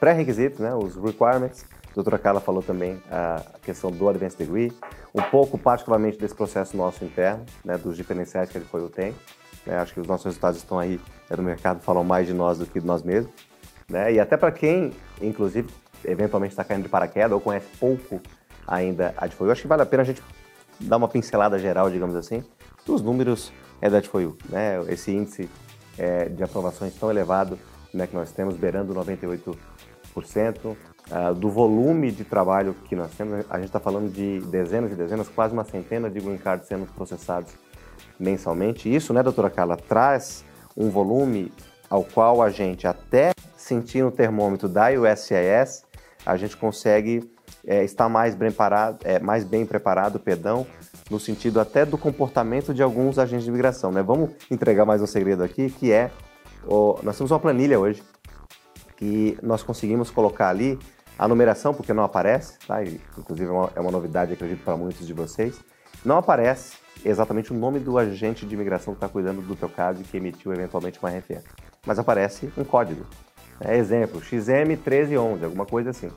pré-requisitos, 0.00 0.60
né, 0.60 0.74
os 0.74 0.96
requirements. 0.96 1.64
A 1.90 1.94
doutora 1.94 2.18
Carla 2.18 2.40
falou 2.40 2.62
também 2.62 3.00
a 3.10 3.40
questão 3.62 3.90
do 3.90 4.08
Advanced 4.08 4.36
Degree, 4.36 4.72
um 5.14 5.22
pouco 5.22 5.56
particularmente 5.56 6.18
desse 6.18 6.34
processo 6.34 6.76
nosso 6.76 7.04
interno, 7.04 7.44
né, 7.64 7.78
dos 7.78 7.96
diferenciais 7.96 8.50
que 8.50 8.58
foi 8.60 8.82
o 8.82 8.88
tem. 8.88 9.14
Né? 9.64 9.78
Acho 9.78 9.94
que 9.94 10.00
os 10.00 10.06
nossos 10.06 10.26
resultados 10.26 10.58
estão 10.58 10.78
aí 10.78 11.00
é, 11.30 11.36
no 11.36 11.42
mercado, 11.42 11.80
falam 11.80 12.02
mais 12.02 12.26
de 12.26 12.34
nós 12.34 12.58
do 12.58 12.66
que 12.66 12.80
de 12.80 12.86
nós 12.86 13.02
mesmos. 13.02 13.32
Né? 13.88 14.14
E 14.14 14.20
até 14.20 14.36
para 14.36 14.50
quem, 14.50 14.92
inclusive, 15.22 15.68
eventualmente 16.04 16.52
está 16.52 16.64
caindo 16.64 16.82
de 16.82 16.88
paraquedas 16.88 17.32
ou 17.32 17.40
conhece 17.40 17.68
pouco 17.78 18.20
ainda 18.66 19.14
a 19.16 19.26
Adfoyu, 19.26 19.52
acho 19.52 19.62
que 19.62 19.68
vale 19.68 19.82
a 19.82 19.86
pena 19.86 20.02
a 20.02 20.06
gente 20.06 20.22
dar 20.80 20.96
uma 20.96 21.08
pincelada 21.08 21.58
geral, 21.58 21.90
digamos 21.90 22.16
assim, 22.16 22.42
dos 22.84 23.00
números 23.00 23.52
é, 23.80 23.90
da 23.90 23.98
Adfoyu. 23.98 24.36
Né? 24.48 24.80
Esse 24.88 25.12
índice 25.12 25.48
é, 25.98 26.28
de 26.28 26.42
aprovações 26.42 26.94
tão 26.94 27.10
elevado 27.10 27.58
né, 27.92 28.06
que 28.06 28.14
nós 28.14 28.32
temos, 28.32 28.56
beirando 28.56 28.94
98%. 28.94 29.56
Uh, 31.04 31.34
do 31.34 31.50
volume 31.50 32.10
de 32.10 32.24
trabalho 32.24 32.74
que 32.86 32.96
nós 32.96 33.10
temos, 33.10 33.44
a 33.50 33.56
gente 33.56 33.66
está 33.66 33.78
falando 33.78 34.10
de 34.10 34.40
dezenas 34.46 34.90
e 34.90 34.94
dezenas, 34.94 35.28
quase 35.28 35.52
uma 35.52 35.62
centena 35.62 36.08
de 36.08 36.18
green 36.18 36.38
cards 36.38 36.66
sendo 36.66 36.86
processados 36.94 37.52
mensalmente. 38.18 38.92
Isso, 38.92 39.12
né, 39.12 39.22
doutora 39.22 39.50
Carla, 39.50 39.76
traz 39.76 40.46
um 40.74 40.88
volume 40.88 41.52
ao 41.90 42.02
qual 42.04 42.40
a 42.40 42.48
gente, 42.48 42.86
até 42.86 43.32
sentir 43.54 44.02
no 44.02 44.10
termômetro 44.10 44.66
da 44.66 44.86
USCIS, 44.92 45.84
a 46.24 46.36
gente 46.38 46.56
consegue 46.56 47.30
é, 47.66 47.84
estar 47.84 48.08
mais 48.08 48.34
bem, 48.34 48.50
parado, 48.50 48.98
é, 49.04 49.18
mais 49.18 49.44
bem 49.44 49.66
preparado, 49.66 50.18
perdão, 50.18 50.66
no 51.10 51.20
sentido 51.20 51.60
até 51.60 51.84
do 51.84 51.98
comportamento 51.98 52.72
de 52.72 52.82
alguns 52.82 53.18
agentes 53.18 53.44
de 53.44 53.50
imigração. 53.50 53.92
Né? 53.92 54.02
Vamos 54.02 54.30
entregar 54.50 54.84
mais 54.84 55.02
um 55.02 55.06
segredo 55.06 55.42
aqui, 55.42 55.70
que 55.70 55.92
é, 55.92 56.10
nós 57.02 57.16
temos 57.16 57.30
uma 57.30 57.40
planilha 57.40 57.78
hoje, 57.78 58.02
que 58.96 59.38
nós 59.42 59.62
conseguimos 59.62 60.10
colocar 60.10 60.48
ali 60.48 60.78
a 61.18 61.28
numeração, 61.28 61.72
porque 61.74 61.92
não 61.92 62.02
aparece, 62.02 62.58
tá? 62.66 62.82
E, 62.82 63.00
inclusive 63.16 63.48
é 63.48 63.52
uma, 63.52 63.70
é 63.76 63.80
uma 63.80 63.90
novidade, 63.90 64.32
acredito, 64.32 64.64
para 64.64 64.76
muitos 64.76 65.06
de 65.06 65.12
vocês, 65.12 65.60
não 66.04 66.18
aparece 66.18 66.78
exatamente 67.04 67.52
o 67.52 67.56
nome 67.56 67.78
do 67.78 67.98
agente 67.98 68.46
de 68.46 68.54
imigração 68.54 68.94
que 68.94 68.98
está 68.98 69.08
cuidando 69.08 69.42
do 69.42 69.54
teu 69.54 69.68
caso 69.68 70.00
e 70.00 70.04
que 70.04 70.16
emitiu 70.16 70.52
eventualmente 70.52 70.98
uma 70.98 71.10
RFE. 71.10 71.38
Mas 71.86 71.98
aparece 71.98 72.50
um 72.56 72.64
código. 72.64 73.06
É, 73.60 73.76
exemplo, 73.76 74.20
XM1311, 74.20 75.44
alguma 75.44 75.66
coisa 75.66 75.90
assim. 75.90 76.10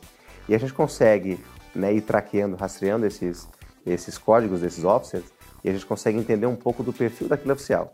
E 0.49 0.55
a 0.55 0.57
gente 0.57 0.73
consegue 0.73 1.39
né, 1.75 1.93
ir 1.93 2.01
traqueando, 2.01 2.55
rastreando 2.55 3.05
esses, 3.05 3.47
esses 3.87 4.17
códigos 4.17 4.61
desses 4.61 4.83
officers 4.83 5.25
e 5.63 5.69
a 5.69 5.73
gente 5.73 5.85
consegue 5.85 6.17
entender 6.17 6.45
um 6.45 6.55
pouco 6.55 6.83
do 6.83 6.93
perfil 6.93 7.27
daquele 7.27 7.53
oficial. 7.53 7.93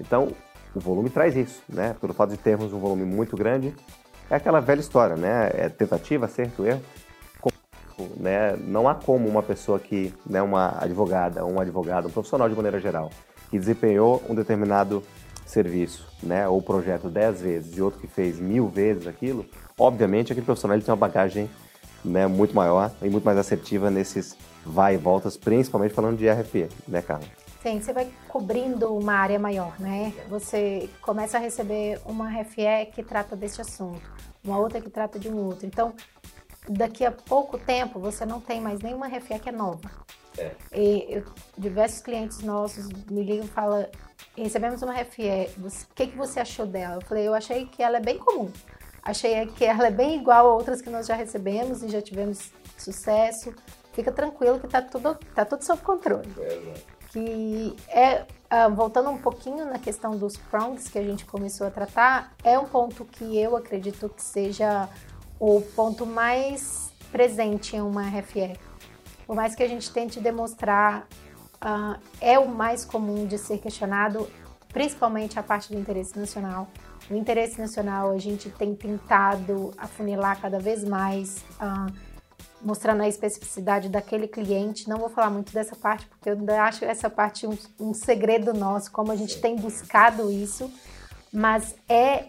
Então, 0.00 0.32
o 0.74 0.80
volume 0.80 1.10
traz 1.10 1.36
isso, 1.36 1.62
né? 1.68 1.94
Pelo 2.00 2.14
fato 2.14 2.30
de 2.30 2.38
termos 2.38 2.72
um 2.72 2.78
volume 2.78 3.04
muito 3.04 3.36
grande, 3.36 3.74
é 4.30 4.36
aquela 4.36 4.60
velha 4.60 4.80
história, 4.80 5.16
né? 5.16 5.50
É 5.52 5.68
tentativa, 5.68 6.26
acerto, 6.26 6.64
erro 6.64 6.82
né, 8.16 8.56
não 8.58 8.88
há 8.88 8.94
como 8.94 9.28
uma 9.28 9.42
pessoa 9.42 9.78
que, 9.78 10.12
né, 10.26 10.40
uma 10.42 10.76
advogada, 10.80 11.44
um 11.44 11.60
advogado, 11.60 12.08
um 12.08 12.10
profissional 12.10 12.48
de 12.48 12.54
maneira 12.54 12.80
geral, 12.80 13.10
que 13.50 13.58
desempenhou 13.58 14.22
um 14.28 14.34
determinado 14.34 15.02
serviço, 15.46 16.06
né, 16.22 16.48
ou 16.48 16.62
projeto 16.62 17.08
dez 17.08 17.40
vezes 17.40 17.76
e 17.76 17.82
outro 17.82 18.00
que 18.00 18.06
fez 18.06 18.38
mil 18.38 18.68
vezes 18.68 19.06
aquilo, 19.06 19.44
obviamente 19.78 20.32
aquele 20.32 20.46
profissional 20.46 20.76
ele 20.76 20.84
tem 20.84 20.92
uma 20.92 20.96
bagagem 20.96 21.50
né, 22.04 22.26
muito 22.26 22.54
maior 22.54 22.90
e 23.00 23.08
muito 23.08 23.24
mais 23.24 23.38
assertiva 23.38 23.90
nesses 23.90 24.36
vai 24.64 24.94
e 24.94 24.98
voltas, 24.98 25.36
principalmente 25.36 25.94
falando 25.94 26.16
de 26.16 26.28
RFE, 26.28 26.68
né, 26.86 27.02
Carla? 27.02 27.26
Sim, 27.62 27.80
você 27.80 27.92
vai 27.92 28.10
cobrindo 28.26 28.92
uma 28.92 29.14
área 29.14 29.38
maior, 29.38 29.78
né? 29.78 30.12
Você 30.28 30.90
começa 31.00 31.38
a 31.38 31.40
receber 31.40 32.00
uma 32.04 32.28
RFE 32.28 32.90
que 32.92 33.04
trata 33.04 33.36
desse 33.36 33.60
assunto, 33.60 34.02
uma 34.42 34.58
outra 34.58 34.80
que 34.80 34.90
trata 34.90 35.16
de 35.16 35.28
um 35.28 35.36
outro. 35.36 35.64
Então, 35.64 35.94
daqui 36.68 37.04
a 37.04 37.12
pouco 37.12 37.56
tempo 37.58 38.00
você 38.00 38.26
não 38.26 38.40
tem 38.40 38.60
mais 38.60 38.80
nenhuma 38.80 39.06
refé 39.06 39.38
que 39.38 39.48
é 39.48 39.52
nova. 39.52 39.88
É. 40.36 40.50
E 40.74 41.06
eu, 41.08 41.24
diversos 41.56 42.00
clientes 42.00 42.40
nossos 42.40 42.88
me 42.88 43.22
ligam 43.22 43.44
e 43.44 43.48
falam: 43.48 43.86
recebemos 44.36 44.82
uma 44.82 44.92
refé, 44.92 45.50
o 45.56 45.94
que, 45.94 46.08
que 46.08 46.16
você 46.16 46.40
achou 46.40 46.66
dela? 46.66 46.96
Eu 46.96 47.02
falei: 47.02 47.28
eu 47.28 47.34
achei 47.34 47.66
que 47.66 47.82
ela 47.82 47.98
é 47.98 48.00
bem 48.00 48.18
comum. 48.18 48.50
Achei 49.02 49.46
que 49.46 49.64
ela 49.64 49.88
é 49.88 49.90
bem 49.90 50.16
igual 50.16 50.46
a 50.46 50.54
outras 50.54 50.80
que 50.80 50.88
nós 50.88 51.06
já 51.06 51.14
recebemos 51.14 51.82
e 51.82 51.88
já 51.88 52.00
tivemos 52.00 52.52
sucesso. 52.78 53.52
Fica 53.92 54.12
tranquilo 54.12 54.60
que 54.60 54.66
está 54.66 54.80
tudo, 54.80 55.18
tá 55.34 55.44
tudo 55.44 55.64
sob 55.64 55.82
controle. 55.82 56.28
É, 56.38 56.74
que 57.08 57.76
é, 57.88 58.22
uh, 58.22 58.74
voltando 58.74 59.10
um 59.10 59.18
pouquinho 59.18 59.66
na 59.66 59.78
questão 59.78 60.16
dos 60.16 60.36
prongs 60.36 60.88
que 60.88 60.98
a 60.98 61.02
gente 61.02 61.26
começou 61.26 61.66
a 61.66 61.70
tratar, 61.70 62.32
é 62.42 62.58
um 62.58 62.64
ponto 62.64 63.04
que 63.04 63.36
eu 63.36 63.56
acredito 63.56 64.08
que 64.08 64.22
seja 64.22 64.88
o 65.38 65.60
ponto 65.60 66.06
mais 66.06 66.90
presente 67.10 67.76
em 67.76 67.82
uma 67.82 68.02
RFE. 68.02 68.56
Por 69.26 69.36
mais 69.36 69.54
que 69.54 69.62
a 69.62 69.68
gente 69.68 69.92
tente 69.92 70.20
demonstrar, 70.20 71.06
uh, 71.62 72.00
é 72.20 72.38
o 72.38 72.48
mais 72.48 72.84
comum 72.84 73.26
de 73.26 73.36
ser 73.36 73.58
questionado, 73.58 74.30
principalmente 74.72 75.38
a 75.38 75.42
parte 75.42 75.72
do 75.72 75.78
interesse 75.78 76.18
nacional. 76.18 76.68
O 77.12 77.14
interesse 77.14 77.60
nacional 77.60 78.10
a 78.10 78.16
gente 78.16 78.48
tem 78.48 78.74
tentado 78.74 79.74
afunilar 79.76 80.40
cada 80.40 80.58
vez 80.58 80.82
mais, 80.82 81.44
uh, 81.60 81.92
mostrando 82.62 83.02
a 83.02 83.08
especificidade 83.08 83.90
daquele 83.90 84.26
cliente. 84.26 84.88
Não 84.88 84.96
vou 84.96 85.10
falar 85.10 85.28
muito 85.28 85.52
dessa 85.52 85.76
parte, 85.76 86.06
porque 86.06 86.30
eu 86.30 86.32
ainda 86.32 86.62
acho 86.62 86.86
essa 86.86 87.10
parte 87.10 87.46
um, 87.46 87.58
um 87.78 87.92
segredo 87.92 88.54
nosso, 88.54 88.90
como 88.90 89.12
a 89.12 89.16
gente 89.16 89.38
tem 89.42 89.56
buscado 89.56 90.32
isso, 90.32 90.72
mas 91.30 91.74
é 91.86 92.28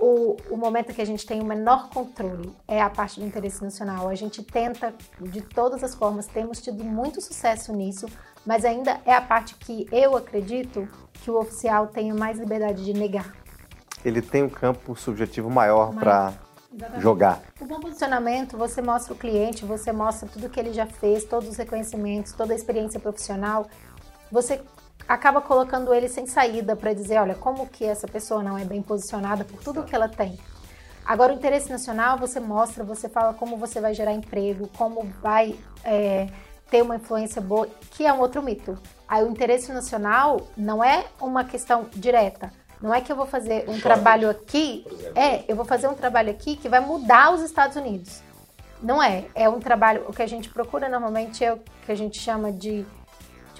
o, 0.00 0.36
o 0.50 0.56
momento 0.56 0.92
que 0.92 1.00
a 1.00 1.06
gente 1.06 1.24
tem 1.24 1.40
o 1.40 1.44
menor 1.44 1.88
controle 1.90 2.52
é 2.66 2.82
a 2.82 2.90
parte 2.90 3.20
do 3.20 3.26
interesse 3.26 3.62
nacional. 3.62 4.08
A 4.08 4.16
gente 4.16 4.42
tenta, 4.42 4.92
de 5.20 5.42
todas 5.42 5.84
as 5.84 5.94
formas, 5.94 6.26
temos 6.26 6.60
tido 6.60 6.82
muito 6.82 7.20
sucesso 7.20 7.72
nisso, 7.72 8.06
mas 8.44 8.64
ainda 8.64 9.00
é 9.04 9.14
a 9.14 9.20
parte 9.20 9.54
que 9.54 9.86
eu 9.92 10.16
acredito 10.16 10.88
que 11.22 11.30
o 11.30 11.38
oficial 11.38 11.86
tem 11.86 12.12
mais 12.12 12.36
liberdade 12.36 12.84
de 12.84 12.92
negar. 12.92 13.43
Ele 14.04 14.20
tem 14.20 14.42
um 14.42 14.48
campo 14.48 14.94
subjetivo 14.94 15.48
maior 15.48 15.94
para 15.94 16.34
jogar. 16.98 17.40
O 17.60 17.64
bom 17.64 17.80
posicionamento, 17.80 18.56
você 18.56 18.82
mostra 18.82 19.14
o 19.14 19.16
cliente, 19.16 19.64
você 19.64 19.92
mostra 19.92 20.28
tudo 20.28 20.48
que 20.48 20.58
ele 20.58 20.72
já 20.72 20.86
fez, 20.86 21.24
todos 21.24 21.48
os 21.48 21.56
reconhecimentos, 21.56 22.32
toda 22.32 22.52
a 22.52 22.56
experiência 22.56 22.98
profissional. 23.00 23.68
você 24.30 24.60
acaba 25.08 25.40
colocando 25.40 25.92
ele 25.92 26.08
sem 26.08 26.26
saída 26.26 26.74
para 26.74 26.92
dizer, 26.92 27.18
olha, 27.18 27.34
como 27.34 27.68
que 27.68 27.84
essa 27.84 28.08
pessoa 28.08 28.42
não 28.42 28.58
é 28.58 28.64
bem 28.64 28.82
posicionada 28.82 29.44
por 29.44 29.62
tudo 29.62 29.84
que 29.84 29.94
ela 29.94 30.08
tem. 30.08 30.38
Agora, 31.04 31.32
o 31.32 31.36
interesse 31.36 31.70
nacional, 31.70 32.18
você 32.18 32.40
mostra, 32.40 32.82
você 32.82 33.08
fala 33.08 33.34
como 33.34 33.58
você 33.58 33.80
vai 33.80 33.92
gerar 33.92 34.14
emprego, 34.14 34.68
como 34.76 35.04
vai 35.22 35.54
é, 35.84 36.28
ter 36.70 36.80
uma 36.82 36.96
influência 36.96 37.42
boa, 37.42 37.68
que 37.90 38.06
é 38.06 38.12
um 38.12 38.20
outro 38.20 38.42
mito. 38.42 38.78
Aí, 39.06 39.22
o 39.22 39.28
interesse 39.28 39.70
nacional 39.70 40.40
não 40.56 40.82
é 40.82 41.04
uma 41.20 41.44
questão 41.44 41.86
direta. 41.94 42.50
Não 42.80 42.94
é 42.94 43.00
que 43.00 43.10
eu 43.10 43.16
vou 43.16 43.26
fazer 43.26 43.64
um 43.68 43.80
trabalho 43.80 44.28
aqui, 44.28 44.86
é, 45.14 45.44
eu 45.48 45.56
vou 45.56 45.64
fazer 45.64 45.88
um 45.88 45.94
trabalho 45.94 46.30
aqui 46.30 46.56
que 46.56 46.68
vai 46.68 46.80
mudar 46.80 47.32
os 47.32 47.42
Estados 47.42 47.76
Unidos. 47.76 48.22
Não 48.82 49.02
é, 49.02 49.24
é 49.34 49.48
um 49.48 49.60
trabalho, 49.60 50.04
o 50.08 50.12
que 50.12 50.22
a 50.22 50.26
gente 50.26 50.48
procura 50.50 50.88
normalmente 50.88 51.44
é 51.44 51.54
o 51.54 51.60
que 51.86 51.92
a 51.92 51.94
gente 51.94 52.18
chama 52.18 52.52
de 52.52 52.84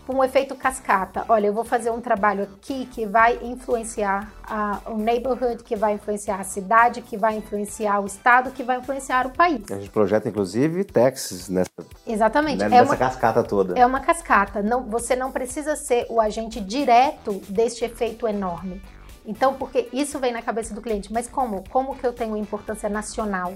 tipo 0.04 0.14
um 0.14 0.22
efeito 0.22 0.54
cascata. 0.54 1.24
Olha, 1.28 1.46
eu 1.46 1.52
vou 1.54 1.64
fazer 1.64 1.90
um 1.90 2.00
trabalho 2.00 2.42
aqui 2.44 2.86
que 2.86 3.06
vai 3.06 3.38
influenciar 3.42 4.30
a, 4.42 4.80
o 4.86 4.98
neighborhood, 4.98 5.64
que 5.64 5.74
vai 5.74 5.94
influenciar 5.94 6.38
a 6.38 6.44
cidade, 6.44 7.00
que 7.00 7.16
vai 7.16 7.36
influenciar 7.36 8.00
o 8.00 8.06
estado, 8.06 8.50
que 8.50 8.62
vai 8.62 8.76
influenciar 8.76 9.26
o 9.26 9.30
país. 9.30 9.62
A 9.70 9.76
gente 9.76 9.90
projeta, 9.90 10.28
inclusive, 10.28 10.84
Texas 10.84 11.48
nessa, 11.48 11.70
Exatamente. 12.06 12.58
né, 12.58 12.66
é 12.66 12.68
nessa 12.68 12.84
uma, 12.84 12.96
cascata 12.96 13.42
toda. 13.42 13.78
é 13.78 13.86
uma 13.86 14.00
cascata. 14.00 14.62
Não, 14.62 14.82
você 14.82 15.16
não 15.16 15.32
precisa 15.32 15.74
ser 15.74 16.06
o 16.10 16.20
agente 16.20 16.60
direto 16.60 17.40
deste 17.48 17.84
efeito 17.84 18.28
enorme. 18.28 18.82
Então, 19.26 19.54
porque 19.54 19.88
isso 19.92 20.18
vem 20.18 20.32
na 20.32 20.42
cabeça 20.42 20.74
do 20.74 20.82
cliente. 20.82 21.12
Mas 21.12 21.26
como? 21.26 21.64
Como 21.70 21.96
que 21.96 22.06
eu 22.06 22.12
tenho 22.12 22.36
importância 22.36 22.88
nacional? 22.88 23.54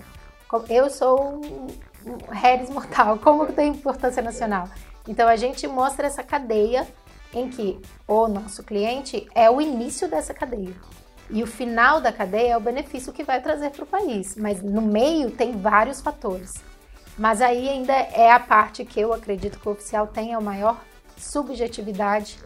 Eu 0.68 0.88
sou 0.88 1.42
Harris 2.30 2.70
mortal. 2.70 3.18
Como 3.22 3.44
que 3.44 3.52
eu 3.52 3.56
tenho 3.56 3.74
importância 3.74 4.22
nacional? 4.22 4.68
Então, 5.06 5.28
a 5.28 5.36
gente 5.36 5.66
mostra 5.66 6.06
essa 6.06 6.22
cadeia 6.22 6.86
em 7.34 7.50
que 7.50 7.78
o 8.06 8.26
nosso 8.26 8.62
cliente 8.62 9.28
é 9.34 9.50
o 9.50 9.60
início 9.60 10.08
dessa 10.08 10.32
cadeia. 10.32 10.74
E 11.30 11.42
o 11.42 11.46
final 11.46 12.00
da 12.00 12.10
cadeia 12.10 12.52
é 12.52 12.56
o 12.56 12.60
benefício 12.60 13.12
que 13.12 13.22
vai 13.22 13.42
trazer 13.42 13.70
para 13.70 13.84
o 13.84 13.86
país. 13.86 14.34
Mas 14.36 14.62
no 14.62 14.80
meio 14.80 15.30
tem 15.30 15.52
vários 15.52 16.00
fatores. 16.00 16.54
Mas 17.18 17.42
aí 17.42 17.68
ainda 17.68 17.92
é 17.92 18.30
a 18.30 18.40
parte 18.40 18.84
que 18.84 18.98
eu 18.98 19.12
acredito 19.12 19.58
que 19.58 19.68
o 19.68 19.72
oficial 19.72 20.06
tenha 20.06 20.38
a 20.38 20.40
maior 20.40 20.80
subjetividade 21.18 22.38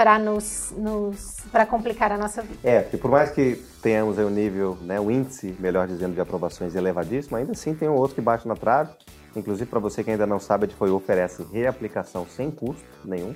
para 0.00 0.18
nos, 0.18 0.72
nos 0.78 1.40
para 1.52 1.66
complicar 1.66 2.10
a 2.10 2.16
nossa 2.16 2.40
vida. 2.40 2.58
É, 2.64 2.80
porque 2.80 2.96
por 2.96 3.10
mais 3.10 3.30
que 3.30 3.62
tenhamos 3.82 4.18
aí 4.18 4.24
um 4.24 4.30
nível, 4.30 4.78
né, 4.80 4.98
um 4.98 5.10
índice, 5.10 5.54
melhor 5.60 5.86
dizendo, 5.86 6.14
de 6.14 6.20
aprovações 6.22 6.74
elevadíssimo, 6.74 7.36
ainda 7.36 7.52
assim 7.52 7.74
tem 7.74 7.86
um 7.86 7.92
outro 7.92 8.14
que 8.14 8.20
bate 8.22 8.48
na 8.48 8.56
trave. 8.56 8.94
Inclusive, 9.36 9.68
para 9.68 9.78
você 9.78 10.02
que 10.02 10.10
ainda 10.10 10.26
não 10.26 10.40
sabe, 10.40 10.64
a 10.64 10.66
Edifoi 10.68 10.88
oferece 10.88 11.46
reaplicação 11.52 12.26
sem 12.26 12.50
custo 12.50 12.82
nenhum, 13.04 13.34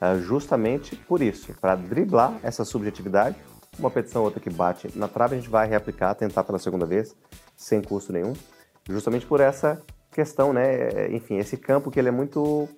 ah, 0.00 0.16
justamente 0.16 0.96
por 0.96 1.22
isso, 1.22 1.54
para 1.60 1.76
driblar 1.76 2.40
essa 2.42 2.64
subjetividade. 2.64 3.36
Uma 3.78 3.88
petição 3.88 4.22
ou 4.22 4.26
outra 4.26 4.40
que 4.40 4.50
bate 4.50 4.90
na 4.98 5.06
trave, 5.06 5.36
a 5.36 5.38
gente 5.38 5.48
vai 5.48 5.68
reaplicar, 5.68 6.12
tentar 6.16 6.42
pela 6.42 6.58
segunda 6.58 6.84
vez, 6.84 7.14
sem 7.56 7.80
custo 7.80 8.12
nenhum, 8.12 8.32
justamente 8.90 9.26
por 9.26 9.38
essa 9.38 9.80
questão, 10.10 10.52
né? 10.52 11.14
Enfim, 11.14 11.36
esse 11.36 11.56
campo 11.56 11.88
que 11.88 12.00
ele 12.00 12.08
é 12.08 12.12
muito, 12.12 12.68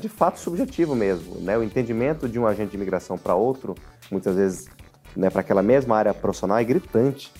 de 0.00 0.08
fato, 0.08 0.38
subjetivo 0.38 0.94
mesmo, 0.94 1.36
né? 1.40 1.58
O 1.58 1.62
entendimento 1.62 2.26
de 2.28 2.38
um 2.38 2.46
agente 2.46 2.70
de 2.70 2.76
imigração 2.76 3.18
para 3.18 3.34
outro, 3.34 3.74
muitas 4.10 4.34
vezes, 4.34 4.68
né, 5.14 5.28
para 5.28 5.42
aquela 5.42 5.62
mesma 5.62 5.96
área 5.96 6.14
profissional, 6.14 6.56
é 6.56 6.64
gritante, 6.64 7.30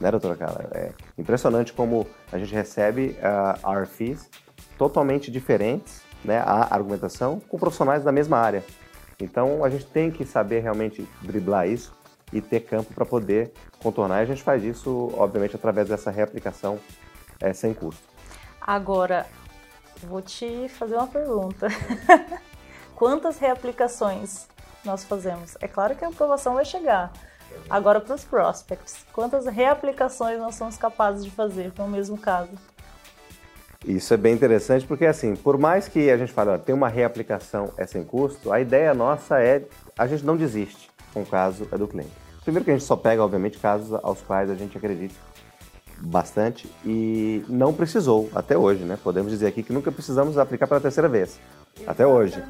né, 0.00 0.10
doutora 0.10 0.34
Carla? 0.34 0.68
É 0.72 0.92
impressionante 1.16 1.72
como 1.72 2.06
a 2.32 2.38
gente 2.38 2.52
recebe 2.52 3.16
uh, 3.20 4.16
totalmente 4.76 5.30
diferentes, 5.30 6.02
né, 6.24 6.38
a 6.38 6.74
argumentação, 6.74 7.40
com 7.48 7.58
profissionais 7.58 8.02
da 8.02 8.10
mesma 8.10 8.38
área. 8.38 8.64
Então, 9.20 9.64
a 9.64 9.70
gente 9.70 9.86
tem 9.86 10.10
que 10.10 10.24
saber 10.24 10.60
realmente 10.60 11.08
driblar 11.22 11.68
isso 11.68 11.92
e 12.32 12.40
ter 12.40 12.60
campo 12.60 12.92
para 12.92 13.04
poder 13.04 13.52
contornar. 13.80 14.18
E 14.18 14.22
a 14.22 14.26
gente 14.26 14.42
faz 14.42 14.64
isso, 14.64 15.12
obviamente, 15.16 15.54
através 15.54 15.88
dessa 15.88 16.10
reaplicação 16.10 16.80
é, 17.40 17.52
sem 17.52 17.72
custo. 17.72 18.02
Agora, 18.60 19.26
vou 20.02 20.20
te 20.22 20.68
fazer 20.68 20.96
uma 20.96 21.06
pergunta. 21.06 21.68
Quantas 22.94 23.38
reaplicações 23.38 24.46
nós 24.84 25.04
fazemos? 25.04 25.56
É 25.60 25.68
claro 25.68 25.94
que 25.96 26.04
a 26.04 26.08
aprovação 26.08 26.54
vai 26.54 26.64
chegar. 26.64 27.12
Agora, 27.68 28.00
para 28.00 28.14
os 28.14 28.24
prospects, 28.24 29.04
quantas 29.12 29.46
reaplicações 29.46 30.38
nós 30.38 30.56
somos 30.56 30.76
capazes 30.76 31.24
de 31.24 31.30
fazer 31.30 31.72
no 31.78 31.88
mesmo 31.88 32.18
caso? 32.18 32.50
Isso 33.86 34.12
é 34.14 34.16
bem 34.16 34.34
interessante 34.34 34.86
porque, 34.86 35.06
assim, 35.06 35.36
por 35.36 35.58
mais 35.58 35.86
que 35.86 36.10
a 36.10 36.16
gente 36.16 36.32
fale, 36.32 36.50
ó, 36.50 36.58
tem 36.58 36.74
uma 36.74 36.88
reaplicação 36.88 37.72
é 37.76 37.86
sem 37.86 38.02
custo, 38.02 38.52
a 38.52 38.60
ideia 38.60 38.94
nossa 38.94 39.40
é 39.40 39.66
a 39.96 40.06
gente 40.06 40.24
não 40.24 40.36
desiste 40.36 40.90
com 41.12 41.22
o 41.22 41.26
caso 41.26 41.68
é 41.70 41.78
do 41.78 41.86
cliente. 41.86 42.10
Primeiro 42.42 42.64
que 42.64 42.70
a 42.70 42.74
gente 42.74 42.84
só 42.84 42.96
pega, 42.96 43.22
obviamente, 43.22 43.58
casos 43.58 43.98
aos 44.02 44.20
quais 44.22 44.50
a 44.50 44.54
gente 44.54 44.76
acredita 44.76 45.14
bastante 46.04 46.70
e 46.84 47.44
não 47.48 47.72
precisou 47.72 48.28
até 48.34 48.56
hoje, 48.56 48.84
né? 48.84 48.98
Podemos 49.02 49.30
dizer 49.30 49.46
aqui 49.46 49.62
que 49.62 49.72
nunca 49.72 49.90
precisamos 49.90 50.38
aplicar 50.38 50.66
pela 50.66 50.80
terceira 50.80 51.08
vez, 51.08 51.40
até 51.86 52.06
hoje. 52.06 52.42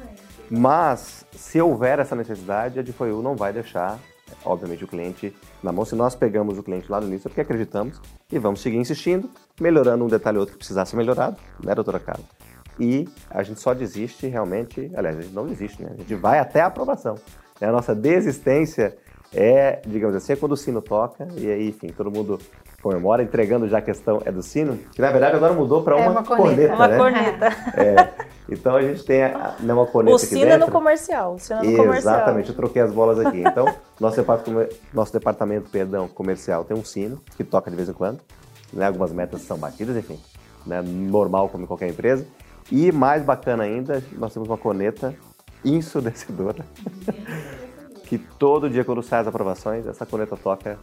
Mas 0.49 1.25
se 1.31 1.59
houver 1.59 1.99
essa 1.99 2.15
necessidade, 2.15 2.79
a 2.79 2.83
DFOU 2.83 3.21
não 3.21 3.35
vai 3.35 3.51
deixar, 3.51 3.99
obviamente, 4.43 4.83
o 4.83 4.87
cliente 4.87 5.35
na 5.63 5.71
mão. 5.71 5.85
Se 5.85 5.95
nós 5.95 6.15
pegamos 6.15 6.57
o 6.57 6.63
cliente 6.63 6.91
lá 6.91 7.01
no 7.01 7.07
início, 7.07 7.27
é 7.27 7.29
porque 7.29 7.41
acreditamos 7.41 7.99
e 8.31 8.37
vamos 8.37 8.61
seguir 8.61 8.77
insistindo, 8.77 9.29
melhorando 9.59 10.03
um 10.03 10.07
detalhe 10.07 10.37
ou 10.37 10.41
outro 10.41 10.53
que 10.53 10.59
precisasse 10.59 10.91
ser 10.91 10.97
melhorado, 10.97 11.37
né, 11.63 11.73
doutora 11.73 11.99
Carla? 11.99 12.23
E 12.79 13.07
a 13.29 13.41
gente 13.41 13.59
só 13.59 13.73
desiste 13.73 14.27
realmente, 14.27 14.91
aliás, 14.95 15.17
a 15.17 15.21
gente 15.21 15.33
não 15.33 15.47
desiste, 15.47 15.81
né? 15.81 15.91
A 15.93 15.97
gente 15.97 16.13
vai 16.15 16.39
até 16.39 16.61
a 16.61 16.67
aprovação. 16.67 17.15
A 17.61 17.71
nossa 17.71 17.95
desistência 17.95 18.95
é, 19.33 19.81
digamos 19.85 20.15
assim, 20.15 20.33
é 20.33 20.35
quando 20.35 20.53
o 20.53 20.57
sino 20.57 20.81
toca 20.81 21.27
e 21.37 21.49
aí, 21.51 21.69
enfim, 21.69 21.87
todo 21.87 22.09
mundo 22.09 22.39
comemora, 22.85 23.23
entregando 23.23 23.67
já 23.67 23.79
a 23.79 23.81
questão 23.81 24.21
é 24.23 24.31
do 24.31 24.43
sino, 24.43 24.77
que 24.77 25.01
na 25.01 25.09
verdade 25.09 25.35
agora 25.35 25.53
mudou 25.53 25.81
para 25.81 25.97
É 25.97 26.01
uma, 26.07 26.19
uma 26.19 26.23
corneta. 26.23 26.75
Uma 26.75 26.87
né? 26.87 26.97
corneta. 26.99 27.47
É, 27.75 28.09
então 28.47 28.75
a 28.75 28.81
gente 28.83 29.03
tem 29.03 29.23
a, 29.23 29.55
né, 29.59 29.73
uma 29.73 29.87
corneta 29.87 30.13
O 30.13 30.17
aqui 30.17 30.27
sino 30.27 30.41
é 30.41 30.49
dentro. 30.51 30.67
no 30.67 30.71
comercial. 30.71 31.33
O 31.33 31.39
sino 31.39 31.61
é 31.61 31.63
no 31.63 31.77
comercial. 31.77 32.15
Exatamente, 32.15 32.49
eu 32.49 32.55
troquei 32.55 32.83
as 32.83 32.93
bolas 32.93 33.17
aqui. 33.17 33.39
Então, 33.39 33.65
nosso 33.99 34.17
departamento, 34.17 34.75
nosso 34.93 35.11
departamento 35.11 35.67
perdão, 35.71 36.07
comercial 36.07 36.63
tem 36.63 36.77
um 36.77 36.85
sino 36.85 37.19
que 37.35 37.43
toca 37.43 37.71
de 37.71 37.75
vez 37.75 37.89
em 37.89 37.93
quando. 37.93 38.19
Né? 38.71 38.85
Algumas 38.85 39.11
metas 39.11 39.41
são 39.41 39.57
batidas, 39.57 39.97
enfim, 39.97 40.19
né? 40.63 40.83
normal 40.83 41.49
como 41.49 41.63
em 41.63 41.67
qualquer 41.67 41.89
empresa. 41.89 42.23
E 42.71 42.91
mais 42.91 43.23
bacana 43.23 43.63
ainda, 43.63 44.03
nós 44.11 44.31
temos 44.31 44.47
uma 44.47 44.59
corneta 44.59 45.15
ensurdecedora 45.63 46.63
que 48.05 48.19
todo 48.19 48.69
dia 48.69 48.85
quando 48.85 49.01
sai 49.01 49.21
as 49.21 49.27
aprovações, 49.27 49.87
essa 49.87 50.05
corneta 50.05 50.37
toca, 50.37 50.77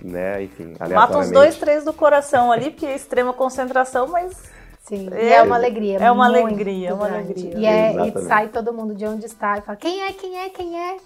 né, 0.00 0.42
enfim, 0.44 0.74
Mata 0.92 1.18
uns 1.18 1.30
dois, 1.30 1.56
três 1.56 1.84
do 1.84 1.92
coração 1.92 2.52
ali, 2.52 2.70
porque 2.70 2.86
é 2.86 2.94
extrema 2.94 3.32
concentração, 3.32 4.06
mas 4.08 4.54
Sim, 4.86 5.08
É- 5.12 5.24
e 5.24 5.32
é 5.32 5.42
uma 5.42 5.56
alegria. 5.56 5.98
é 5.98 6.10
uma 6.10 6.26
alegria, 6.26 6.90
é 6.90 6.94
uma 6.94 7.06
alegria. 7.06 7.58
E, 7.58 7.66
é, 7.66 8.06
e 8.06 8.22
sai 8.22 8.48
todo 8.48 8.72
mundo 8.72 8.94
de 8.94 9.04
onde 9.04 9.26
está 9.26 9.58
e 9.58 9.60
fala: 9.60 9.76
quem 9.76 10.02
é, 10.02 10.12
quem 10.12 10.38
é, 10.38 10.48
quem 10.48 10.80
é? 10.80 10.96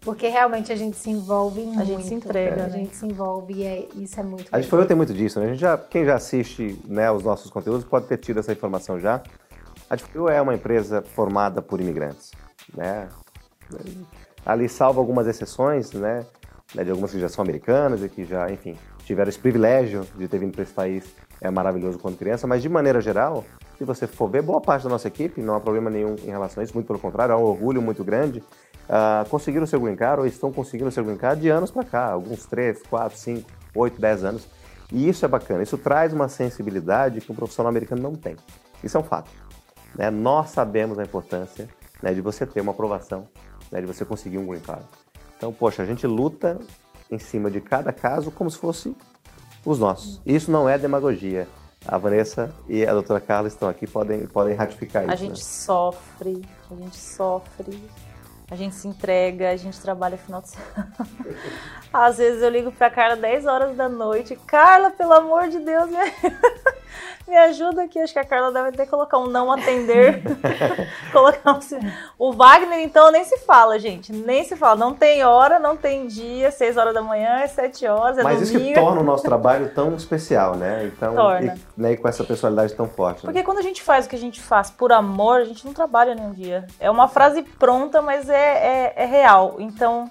Porque 0.00 0.28
realmente 0.28 0.70
a 0.70 0.76
gente 0.76 0.96
se 0.96 1.10
envolve 1.10 1.62
muito. 1.62 1.84
gente 1.84 2.04
se 2.04 2.14
entrega, 2.14 2.62
A 2.62 2.66
né? 2.68 2.70
gente 2.70 2.94
se 2.94 3.04
envolve 3.04 3.54
e 3.54 3.64
é, 3.64 3.88
isso 3.96 4.20
é 4.20 4.22
muito 4.22 4.46
A 4.52 4.60
gente 4.60 4.70
foi 4.70 4.86
tem 4.86 4.96
muito 4.96 5.12
disso, 5.12 5.40
né? 5.40 5.46
A 5.46 5.48
gente 5.48 5.58
já, 5.58 5.76
quem 5.76 6.04
já 6.04 6.14
assiste 6.14 6.78
né, 6.84 7.10
os 7.10 7.24
nossos 7.24 7.50
conteúdos 7.50 7.84
pode 7.84 8.06
ter 8.06 8.16
tido 8.18 8.38
essa 8.38 8.52
informação 8.52 9.00
já. 9.00 9.20
A 9.90 9.96
Difio 9.96 10.28
é 10.28 10.40
uma 10.40 10.54
empresa 10.54 11.02
formada 11.02 11.60
por 11.60 11.80
imigrantes, 11.80 12.30
né? 12.72 13.08
Ali, 14.44 14.68
salvo 14.68 15.00
algumas 15.00 15.26
exceções, 15.26 15.90
né? 15.92 16.24
Né, 16.74 16.84
De 16.84 16.90
algumas 16.90 17.10
que 17.12 17.20
já 17.20 17.28
são 17.28 17.42
americanas 17.42 18.02
e 18.02 18.08
que 18.08 18.24
já, 18.24 18.50
enfim, 18.50 18.76
tiveram 19.04 19.28
esse 19.28 19.38
privilégio 19.38 20.06
de 20.16 20.26
ter 20.28 20.38
vindo 20.38 20.52
para 20.52 20.62
esse 20.62 20.72
país. 20.72 21.04
É 21.40 21.50
maravilhoso 21.50 21.98
quando 21.98 22.16
criança, 22.16 22.46
mas 22.46 22.62
de 22.62 22.68
maneira 22.68 23.00
geral, 23.00 23.44
se 23.76 23.84
você 23.84 24.06
for 24.06 24.28
ver, 24.28 24.42
boa 24.42 24.60
parte 24.60 24.84
da 24.84 24.88
nossa 24.88 25.06
equipe, 25.06 25.42
não 25.42 25.54
há 25.54 25.60
problema 25.60 25.90
nenhum 25.90 26.16
em 26.24 26.30
relação 26.30 26.60
a 26.60 26.64
isso, 26.64 26.72
muito 26.72 26.86
pelo 26.86 26.98
contrário, 26.98 27.34
há 27.34 27.38
um 27.38 27.42
orgulho 27.42 27.82
muito 27.82 28.02
grande. 28.02 28.42
ah, 28.88 29.24
conseguiram 29.28 29.64
o 29.64 29.66
seu 29.66 29.80
green 29.80 29.96
card 29.96 30.20
ou 30.20 30.26
estão 30.26 30.50
conseguindo 30.52 30.88
o 30.88 30.92
seu 30.92 31.04
green 31.04 31.16
card 31.16 31.40
de 31.42 31.48
anos 31.50 31.70
para 31.70 31.84
cá, 31.84 32.10
alguns 32.10 32.46
3, 32.46 32.82
4, 32.88 33.18
5, 33.18 33.50
8, 33.74 34.00
10 34.00 34.24
anos. 34.24 34.48
E 34.92 35.08
isso 35.08 35.24
é 35.24 35.28
bacana, 35.28 35.62
isso 35.62 35.76
traz 35.76 36.12
uma 36.12 36.28
sensibilidade 36.28 37.20
que 37.20 37.30
um 37.30 37.34
profissional 37.34 37.68
americano 37.70 38.00
não 38.00 38.14
tem. 38.14 38.36
Isso 38.82 38.96
é 38.96 39.00
um 39.00 39.04
fato. 39.04 39.30
né? 39.94 40.10
Nós 40.10 40.50
sabemos 40.50 40.98
a 40.98 41.02
importância 41.02 41.68
né, 42.02 42.14
de 42.14 42.20
você 42.20 42.46
ter 42.46 42.60
uma 42.60 42.72
aprovação, 42.72 43.28
né, 43.72 43.80
de 43.80 43.86
você 43.86 44.04
conseguir 44.04 44.38
um 44.38 44.46
green 44.46 44.60
card. 44.60 44.84
Então, 45.36 45.52
poxa, 45.52 45.82
a 45.82 45.86
gente 45.86 46.06
luta 46.06 46.58
em 47.10 47.18
cima 47.18 47.50
de 47.50 47.60
cada 47.60 47.92
caso 47.92 48.30
como 48.30 48.50
se 48.50 48.58
fosse 48.58 48.96
os 49.64 49.78
nossos. 49.78 50.20
Isso 50.24 50.50
não 50.50 50.68
é 50.68 50.78
demagogia. 50.78 51.48
A 51.86 51.98
Vanessa 51.98 52.52
e 52.68 52.84
a 52.84 52.92
doutora 52.92 53.20
Carla 53.20 53.46
estão 53.46 53.68
aqui, 53.68 53.86
podem, 53.86 54.26
podem 54.26 54.54
ratificar 54.56 55.02
isso. 55.02 55.12
a 55.12 55.14
né? 55.14 55.16
gente 55.16 55.44
sofre, 55.44 56.42
a 56.68 56.74
gente 56.74 56.96
sofre, 56.96 57.80
a 58.50 58.56
gente 58.56 58.74
se 58.74 58.88
entrega, 58.88 59.50
a 59.50 59.56
gente 59.56 59.80
trabalha 59.80 60.16
final 60.16 60.42
de 60.42 60.48
semana. 60.48 60.92
Às 61.92 62.18
vezes 62.18 62.42
eu 62.42 62.48
ligo 62.48 62.72
pra 62.72 62.90
Carla 62.90 63.14
10 63.16 63.46
horas 63.46 63.76
da 63.76 63.88
noite. 63.88 64.36
Carla, 64.46 64.90
pelo 64.90 65.12
amor 65.12 65.48
de 65.48 65.60
Deus, 65.60 65.88
me... 65.88 65.96
Me 67.26 67.36
ajuda 67.36 67.82
aqui, 67.82 67.98
acho 67.98 68.12
que 68.12 68.18
a 68.18 68.24
Carla 68.24 68.52
deve 68.52 68.68
até 68.68 68.86
colocar 68.86 69.18
um 69.18 69.26
não 69.26 69.50
atender. 69.50 70.22
colocar 71.12 71.54
um... 71.54 71.60
O 72.18 72.32
Wagner, 72.32 72.80
então, 72.80 73.10
nem 73.10 73.24
se 73.24 73.38
fala, 73.38 73.78
gente. 73.78 74.12
Nem 74.12 74.44
se 74.44 74.54
fala. 74.56 74.76
Não 74.76 74.94
tem 74.94 75.24
hora, 75.24 75.58
não 75.58 75.76
tem 75.76 76.06
dia, 76.06 76.50
6 76.50 76.76
horas 76.76 76.94
da 76.94 77.02
manhã, 77.02 77.40
é 77.40 77.46
7 77.46 77.86
horas, 77.86 78.18
é 78.18 78.22
Mas 78.22 78.40
domingo. 78.40 78.58
isso 78.58 78.68
que 78.68 78.80
torna 78.80 79.00
o 79.00 79.04
nosso 79.04 79.24
trabalho 79.24 79.70
tão 79.74 79.94
especial, 79.94 80.54
né? 80.56 80.84
Então, 80.84 81.14
Torna. 81.14 81.54
E, 81.54 81.80
né, 81.80 81.92
e 81.92 81.96
com 81.96 82.08
essa 82.08 82.22
personalidade 82.22 82.74
tão 82.74 82.88
forte. 82.88 83.26
né? 83.26 83.32
Porque 83.32 83.42
quando 83.42 83.58
a 83.58 83.62
gente 83.62 83.82
faz 83.82 84.06
o 84.06 84.08
que 84.08 84.16
a 84.16 84.18
gente 84.18 84.40
faz 84.40 84.70
por 84.70 84.92
amor, 84.92 85.40
a 85.40 85.44
gente 85.44 85.64
não 85.66 85.72
trabalha 85.72 86.14
nenhum 86.14 86.32
dia. 86.32 86.66
É 86.78 86.90
uma 86.90 87.08
frase 87.08 87.42
pronta, 87.42 88.00
mas 88.00 88.28
é, 88.28 88.34
é, 88.34 88.92
é 88.96 89.04
real. 89.04 89.56
Então, 89.58 90.10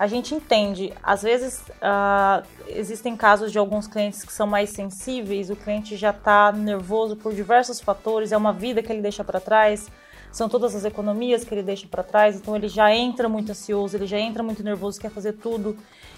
a 0.00 0.06
gente 0.06 0.34
entende. 0.34 0.94
Às 1.02 1.20
vezes, 1.20 1.62
ah, 1.82 2.42
existem 2.68 3.14
casos 3.14 3.52
de 3.52 3.58
alguns 3.58 3.86
clientes 3.86 4.24
que 4.24 4.32
são 4.32 4.46
mais 4.46 4.70
sensíveis, 4.70 5.50
o 5.50 5.56
cliente 5.56 5.94
já 5.94 6.08
está 6.08 6.50
nervoso 6.52 7.16
por 7.16 7.34
diversos 7.34 7.82
fatores, 7.82 8.32
é 8.32 8.36
uma 8.36 8.50
vida 8.50 8.82
que 8.82 8.90
ele 8.90 9.02
deixa 9.02 9.22
para 9.22 9.38
trás, 9.38 9.88
são 10.32 10.48
todas 10.48 10.74
as 10.74 10.86
economias 10.86 11.44
que 11.44 11.52
ele 11.52 11.62
deixa 11.62 11.86
para 11.86 12.02
trás, 12.02 12.36
então 12.36 12.56
ele 12.56 12.66
já 12.66 12.90
entra 12.94 13.28
muito 13.28 13.50
ansioso, 13.50 13.94
ele 13.94 14.06
já 14.06 14.18
entra 14.18 14.42
muito 14.42 14.64
nervoso, 14.64 14.98
quer 14.98 15.10
fazer 15.10 15.34
tudo. 15.34 15.76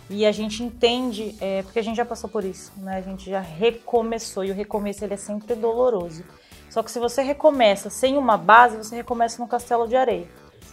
E 0.08 0.24
a 0.24 0.30
gente 0.30 0.62
entende, 0.62 1.34
é, 1.40 1.62
porque 1.64 1.80
a 1.80 1.82
gente 1.82 1.96
já 1.96 2.04
passou 2.04 2.30
por 2.30 2.44
isso, 2.44 2.70
né? 2.76 2.98
A 2.98 3.00
gente 3.00 3.28
já 3.28 3.40
recomeçou, 3.40 4.44
e 4.44 4.52
o 4.52 4.54
recomeço 4.54 5.04
ele 5.04 5.14
é 5.14 5.16
sempre 5.16 5.56
doloroso. 5.56 6.22
Só 6.70 6.84
que 6.84 6.90
se 6.90 7.00
você 7.00 7.20
recomeça 7.20 7.90
sem 7.90 8.16
uma 8.16 8.36
base, 8.36 8.76
você 8.76 8.94
recomeça 8.94 9.42
no 9.42 9.48
castelo 9.48 9.88
de 9.88 9.96
areia. 9.96 10.28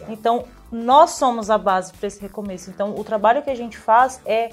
Então, 0.07 0.45
nós 0.71 1.11
somos 1.11 1.49
a 1.49 1.57
base 1.57 1.91
para 1.93 2.07
esse 2.07 2.21
recomeço. 2.21 2.69
Então, 2.69 2.95
o 2.95 3.03
trabalho 3.03 3.41
que 3.41 3.49
a 3.49 3.55
gente 3.55 3.77
faz 3.77 4.21
é 4.25 4.49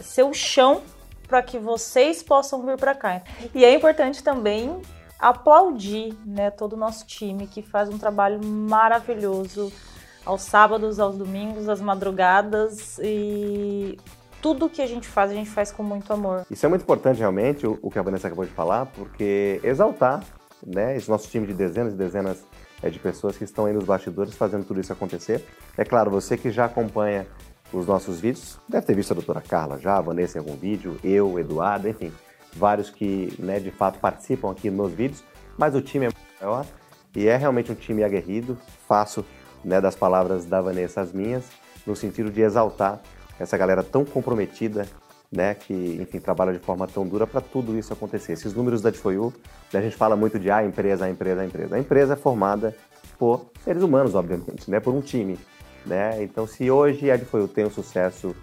ser 0.00 0.24
o 0.24 0.34
chão 0.34 0.82
para 1.26 1.42
que 1.42 1.58
vocês 1.58 2.22
possam 2.22 2.64
vir 2.64 2.76
para 2.76 2.94
cá. 2.94 3.22
E 3.54 3.64
é 3.64 3.74
importante 3.74 4.22
também 4.22 4.80
aplaudir, 5.18 6.16
né, 6.24 6.50
todo 6.50 6.74
o 6.74 6.76
nosso 6.76 7.06
time 7.06 7.46
que 7.46 7.60
faz 7.60 7.88
um 7.88 7.98
trabalho 7.98 8.44
maravilhoso 8.44 9.72
aos 10.24 10.42
sábados, 10.42 11.00
aos 11.00 11.16
domingos, 11.16 11.68
às 11.68 11.80
madrugadas 11.80 12.98
e 13.02 13.98
tudo 14.40 14.68
que 14.68 14.80
a 14.80 14.86
gente 14.86 15.08
faz, 15.08 15.30
a 15.30 15.34
gente 15.34 15.50
faz 15.50 15.72
com 15.72 15.82
muito 15.82 16.12
amor. 16.12 16.46
Isso 16.50 16.64
é 16.64 16.68
muito 16.68 16.82
importante 16.82 17.18
realmente, 17.18 17.66
o, 17.66 17.78
o 17.82 17.90
que 17.90 17.98
a 17.98 18.02
Vanessa 18.02 18.28
acabou 18.28 18.44
de 18.44 18.52
falar, 18.52 18.86
porque 18.86 19.60
exaltar 19.64 20.22
né, 20.64 20.96
esse 20.96 21.08
nosso 21.08 21.28
time 21.28 21.46
de 21.46 21.54
dezenas 21.54 21.94
e 21.94 21.96
dezenas 21.96 22.44
é, 22.82 22.90
de 22.90 22.98
pessoas 22.98 23.36
que 23.36 23.44
estão 23.44 23.66
aí 23.66 23.72
nos 23.72 23.84
bastidores 23.84 24.34
fazendo 24.34 24.64
tudo 24.64 24.80
isso 24.80 24.92
acontecer. 24.92 25.44
É 25.76 25.84
claro, 25.84 26.10
você 26.10 26.36
que 26.36 26.50
já 26.50 26.64
acompanha 26.64 27.26
os 27.72 27.86
nossos 27.86 28.20
vídeos, 28.20 28.58
deve 28.68 28.86
ter 28.86 28.94
visto 28.94 29.10
a 29.10 29.14
doutora 29.14 29.40
Carla 29.40 29.78
já, 29.78 29.96
a 29.96 30.00
Vanessa 30.00 30.38
em 30.38 30.40
algum 30.40 30.56
vídeo, 30.56 30.98
eu, 31.04 31.38
Eduardo, 31.38 31.88
enfim, 31.88 32.12
vários 32.54 32.88
que 32.90 33.34
né, 33.38 33.60
de 33.60 33.70
fato 33.70 33.98
participam 33.98 34.50
aqui 34.50 34.70
nos 34.70 34.92
vídeos, 34.92 35.22
mas 35.56 35.74
o 35.74 35.82
time 35.82 36.06
é 36.06 36.10
maior 36.40 36.64
e 37.14 37.26
é 37.26 37.36
realmente 37.36 37.70
um 37.70 37.74
time 37.74 38.02
aguerrido, 38.02 38.56
faço 38.86 39.24
né, 39.64 39.80
das 39.80 39.94
palavras 39.94 40.46
da 40.46 40.60
Vanessa 40.60 41.00
as 41.00 41.12
minhas, 41.12 41.44
no 41.86 41.94
sentido 41.94 42.30
de 42.30 42.40
exaltar 42.40 43.00
essa 43.38 43.56
galera 43.56 43.82
tão 43.82 44.04
comprometida, 44.04 44.86
né, 45.30 45.54
que, 45.54 45.98
enfim, 46.00 46.18
trabalha 46.18 46.52
de 46.52 46.58
forma 46.58 46.86
tão 46.86 47.06
dura 47.06 47.26
para 47.26 47.40
tudo 47.40 47.78
isso 47.78 47.92
acontecer. 47.92 48.32
Esses 48.32 48.54
números 48.54 48.80
da 48.80 48.90
Difoyu, 48.90 49.32
a 49.72 49.80
gente 49.80 49.96
fala 49.96 50.16
muito 50.16 50.38
de 50.38 50.50
ah, 50.50 50.64
empresa, 50.64 51.04
a 51.04 51.10
empresa, 51.10 51.42
a 51.42 51.44
empresa. 51.44 51.76
A 51.76 51.78
empresa 51.78 52.12
é 52.14 52.16
formada 52.16 52.74
por 53.18 53.50
seres 53.62 53.82
humanos, 53.82 54.14
obviamente, 54.14 54.70
né, 54.70 54.80
por 54.80 54.94
um 54.94 55.00
time, 55.00 55.38
né? 55.84 56.22
Então, 56.22 56.46
se 56.46 56.70
hoje 56.70 57.10
a 57.10 57.16
Difoyu 57.16 57.48
tem 57.48 57.64
o 57.64 57.70
sucesso 57.70 58.34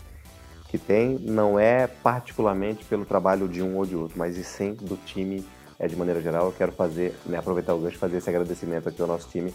que 0.68 0.78
tem, 0.78 1.18
não 1.20 1.60
é 1.60 1.88
particularmente 1.88 2.84
pelo 2.86 3.06
trabalho 3.06 3.48
de 3.48 3.62
um 3.62 3.78
ou 3.78 3.86
de 3.86 3.96
outro, 3.96 4.18
mas 4.18 4.38
e 4.38 4.44
sim 4.44 4.74
do 4.74 4.98
time 4.98 5.46
é, 5.80 5.88
de 5.88 5.96
maneira 5.96 6.22
geral. 6.22 6.48
Eu 6.48 6.52
quero 6.52 6.72
fazer, 6.72 7.16
né, 7.26 7.38
aproveitar 7.38 7.74
o 7.74 7.80
gancho 7.80 7.98
fazer 7.98 8.18
esse 8.18 8.30
agradecimento 8.30 8.90
aqui 8.90 9.02
ao 9.02 9.08
nosso 9.08 9.30
time, 9.30 9.54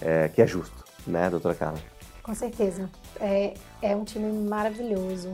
é, 0.00 0.28
que 0.28 0.40
é 0.40 0.46
justo, 0.46 0.84
né, 1.06 1.28
doutora 1.30 1.54
Carla? 1.54 1.78
Com 2.22 2.34
certeza. 2.34 2.88
É, 3.20 3.54
é 3.82 3.96
um 3.96 4.04
time 4.04 4.32
maravilhoso. 4.48 5.32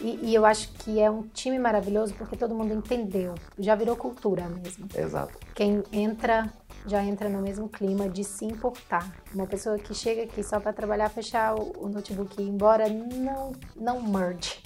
E, 0.00 0.30
e, 0.30 0.34
eu 0.34 0.44
acho 0.44 0.72
que 0.72 1.00
é 1.00 1.10
um 1.10 1.22
time 1.22 1.58
maravilhoso 1.58 2.14
porque 2.14 2.36
todo 2.36 2.54
mundo 2.54 2.74
entendeu. 2.74 3.34
Já 3.58 3.74
virou 3.74 3.96
cultura 3.96 4.48
mesmo. 4.48 4.88
Exato. 4.94 5.38
Quem 5.54 5.82
entra 5.92 6.50
já 6.86 7.02
entra 7.02 7.28
no 7.28 7.40
mesmo 7.40 7.68
clima 7.68 8.08
de 8.08 8.22
se 8.22 8.44
importar. 8.44 9.10
Uma 9.34 9.46
pessoa 9.46 9.78
que 9.78 9.94
chega 9.94 10.24
aqui 10.24 10.42
só 10.42 10.60
para 10.60 10.72
trabalhar, 10.72 11.08
fechar 11.08 11.54
o, 11.54 11.72
o, 11.84 11.88
notebook 11.88 12.38
e 12.38 12.44
ir 12.44 12.48
embora, 12.48 12.88
não, 12.88 13.52
não 13.74 14.02
merge. 14.02 14.62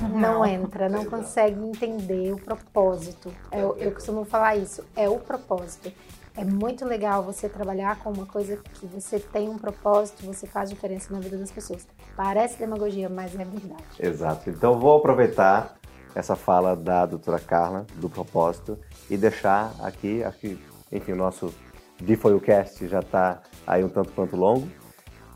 Não, 0.00 0.18
não 0.18 0.46
entra, 0.46 0.88
não 0.88 1.02
Exato. 1.02 1.16
consegue 1.16 1.60
entender 1.60 2.32
o 2.32 2.38
propósito. 2.38 3.32
Eu, 3.52 3.76
eu 3.76 3.92
costumo 3.92 4.24
falar 4.24 4.56
isso, 4.56 4.84
é 4.96 5.08
o 5.08 5.18
propósito. 5.18 5.92
É 6.34 6.44
muito 6.44 6.84
legal 6.86 7.22
você 7.22 7.48
trabalhar 7.48 7.98
com 7.98 8.10
uma 8.10 8.24
coisa 8.24 8.56
que 8.56 8.86
você 8.86 9.18
tem 9.18 9.48
um 9.50 9.58
propósito, 9.58 10.24
você 10.24 10.46
faz 10.46 10.70
diferença 10.70 11.12
na 11.12 11.20
vida 11.20 11.36
das 11.36 11.50
pessoas. 11.50 11.86
Parece 12.16 12.58
demagogia, 12.58 13.08
mas 13.08 13.34
é 13.34 13.44
verdade. 13.44 13.84
Exato. 14.00 14.48
Então 14.48 14.78
vou 14.78 14.96
aproveitar 14.96 15.76
essa 16.14 16.34
fala 16.34 16.74
da 16.74 17.04
doutora 17.04 17.38
Carla, 17.38 17.86
do 17.96 18.08
propósito, 18.08 18.78
e 19.10 19.16
deixar 19.16 19.74
aqui, 19.80 20.22
que, 20.40 20.58
enfim, 20.90 21.12
o 21.12 21.16
nosso 21.16 21.54
DFOIUcast 22.00 22.88
já 22.88 23.00
está 23.00 23.42
aí 23.66 23.84
um 23.84 23.88
tanto 23.88 24.12
quanto 24.12 24.34
longo. 24.34 24.66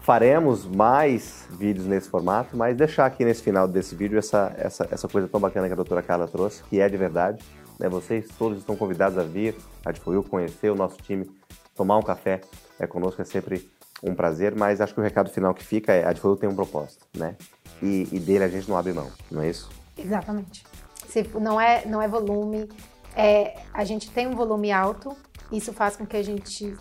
Faremos 0.00 0.64
mais 0.64 1.46
vídeos 1.50 1.84
nesse 1.86 2.08
formato, 2.08 2.56
mas 2.56 2.76
deixar 2.76 3.06
aqui 3.06 3.24
nesse 3.24 3.42
final 3.42 3.66
desse 3.66 3.94
vídeo 3.94 4.18
essa, 4.18 4.54
essa, 4.56 4.86
essa 4.90 5.08
coisa 5.08 5.26
tão 5.26 5.40
bacana 5.40 5.66
que 5.66 5.72
a 5.72 5.76
doutora 5.76 6.02
Carla 6.02 6.28
trouxe, 6.28 6.62
que 6.64 6.80
é 6.80 6.88
de 6.88 6.96
verdade. 6.96 7.44
Né? 7.78 7.88
Vocês 7.88 8.28
todos 8.38 8.58
estão 8.58 8.76
convidados 8.76 9.18
a 9.18 9.22
vir 9.22 9.54
a 9.84 9.92
Difoil, 9.92 10.22
conhecer 10.22 10.70
o 10.70 10.74
nosso 10.74 10.96
time, 10.98 11.30
tomar 11.74 11.96
um 11.98 12.02
café 12.02 12.40
é, 12.78 12.86
conosco, 12.86 13.20
é 13.22 13.24
sempre 13.24 13.68
um 14.02 14.14
prazer, 14.14 14.54
mas 14.54 14.80
acho 14.80 14.94
que 14.94 15.00
o 15.00 15.02
recado 15.02 15.30
final 15.30 15.54
que 15.54 15.64
fica 15.64 15.92
é 15.92 16.06
a 16.06 16.12
Difoil 16.12 16.36
tem 16.36 16.48
um 16.48 16.54
propósito, 16.54 17.06
né? 17.16 17.36
E, 17.82 18.08
e, 18.10 18.18
dele 18.18 18.44
a 18.44 18.48
gente 18.48 18.68
não 18.68 18.76
abre 18.76 18.92
mão, 18.92 19.10
não 19.30 19.42
é 19.42 19.50
isso? 19.50 19.68
Exatamente. 19.96 20.64
Se 21.06 21.22
não 21.38 21.60
é, 21.60 21.84
não 21.86 22.00
é 22.00 22.08
volume, 22.08 22.68
é, 23.14 23.58
a 23.72 23.84
gente 23.84 24.10
tem 24.10 24.26
um 24.26 24.34
volume 24.34 24.72
alto, 24.72 25.14
isso 25.52 25.72
faz 25.72 25.96
com 25.96 26.06
que 26.06 26.16
a 26.16 26.22
gente 26.22 26.76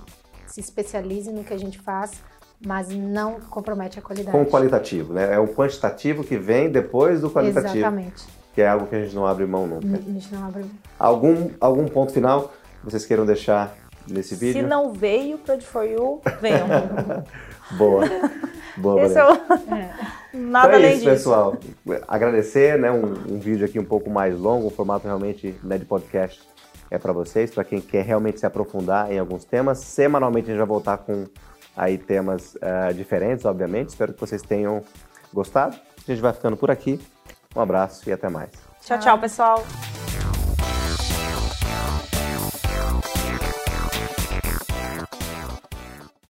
se 0.47 0.59
especialize 0.59 1.31
no 1.31 1.43
que 1.43 1.53
a 1.53 1.57
gente 1.57 1.79
faz, 1.79 2.23
mas 2.65 2.89
não 2.89 3.39
compromete 3.41 3.99
a 3.99 4.01
qualidade. 4.01 4.31
Com 4.31 4.43
o 4.43 4.45
qualitativo, 4.45 5.13
né? 5.13 5.33
É 5.33 5.39
o 5.39 5.47
quantitativo 5.47 6.23
que 6.23 6.37
vem 6.37 6.69
depois 6.69 7.21
do 7.21 7.29
qualitativo. 7.29 7.77
Exatamente 7.77 8.44
que 8.55 8.61
é 8.61 8.69
algo 8.69 8.87
que 8.87 8.95
a 8.95 9.01
gente 9.01 9.13
não 9.13 9.27
abre 9.27 9.45
mão 9.45 9.67
nunca. 9.67 9.85
A 9.85 10.11
gente 10.11 10.33
não 10.33 10.45
abre 10.45 10.61
mão. 10.61 10.71
Algum, 10.97 11.49
algum 11.59 11.85
ponto 11.89 12.13
final 12.13 12.53
que 12.79 12.85
vocês 12.85 13.05
queiram 13.05 13.25
deixar 13.25 13.75
nesse 14.07 14.33
vídeo? 14.33 14.61
Se 14.61 14.67
não 14.67 14.93
veio 14.93 15.37
para 15.37 15.59
For 15.59 15.83
You, 15.83 16.21
venham. 16.41 16.65
Boa. 17.77 18.05
Boa, 18.77 19.03
Esse 19.03 19.17
é 19.17 19.25
o... 19.25 19.33
é. 19.33 19.93
Nada 20.33 20.67
então 20.67 20.71
é 20.71 20.75
além 20.75 20.91
isso, 20.91 20.99
disso. 21.01 21.09
pessoal. 21.09 21.57
Agradecer, 22.07 22.79
né? 22.79 22.91
Um, 22.91 23.35
um, 23.35 23.39
vídeo 23.39 23.65
aqui 23.65 23.77
um 23.77 23.85
pouco 23.85 24.09
mais 24.09 24.37
longo, 24.37 24.67
um 24.67 24.69
formato 24.69 25.05
realmente 25.05 25.53
né, 25.61 25.77
de 25.77 25.85
podcast 25.85 26.41
é 26.89 26.97
para 26.97 27.11
vocês, 27.11 27.51
para 27.51 27.63
quem 27.63 27.81
quer 27.81 28.05
realmente 28.05 28.39
se 28.39 28.45
aprofundar 28.45 29.11
em 29.11 29.19
alguns 29.19 29.43
temas. 29.43 29.79
Semanalmente 29.79 30.47
a 30.47 30.53
gente 30.53 30.59
vai 30.59 30.67
voltar 30.67 30.99
com 30.99 31.25
aí 31.75 31.97
temas 31.97 32.55
uh, 32.55 32.93
diferentes, 32.93 33.43
obviamente. 33.43 33.89
Espero 33.89 34.13
que 34.13 34.19
vocês 34.19 34.41
tenham 34.41 34.81
gostado. 35.33 35.75
A 35.75 36.11
gente 36.11 36.21
vai 36.21 36.31
ficando 36.31 36.55
por 36.55 36.71
aqui. 36.71 37.01
Um 37.55 37.61
abraço 37.61 38.09
e 38.09 38.13
até 38.13 38.29
mais. 38.29 38.49
Tchau, 38.81 38.99
tchau, 38.99 39.17
pessoal. 39.17 39.65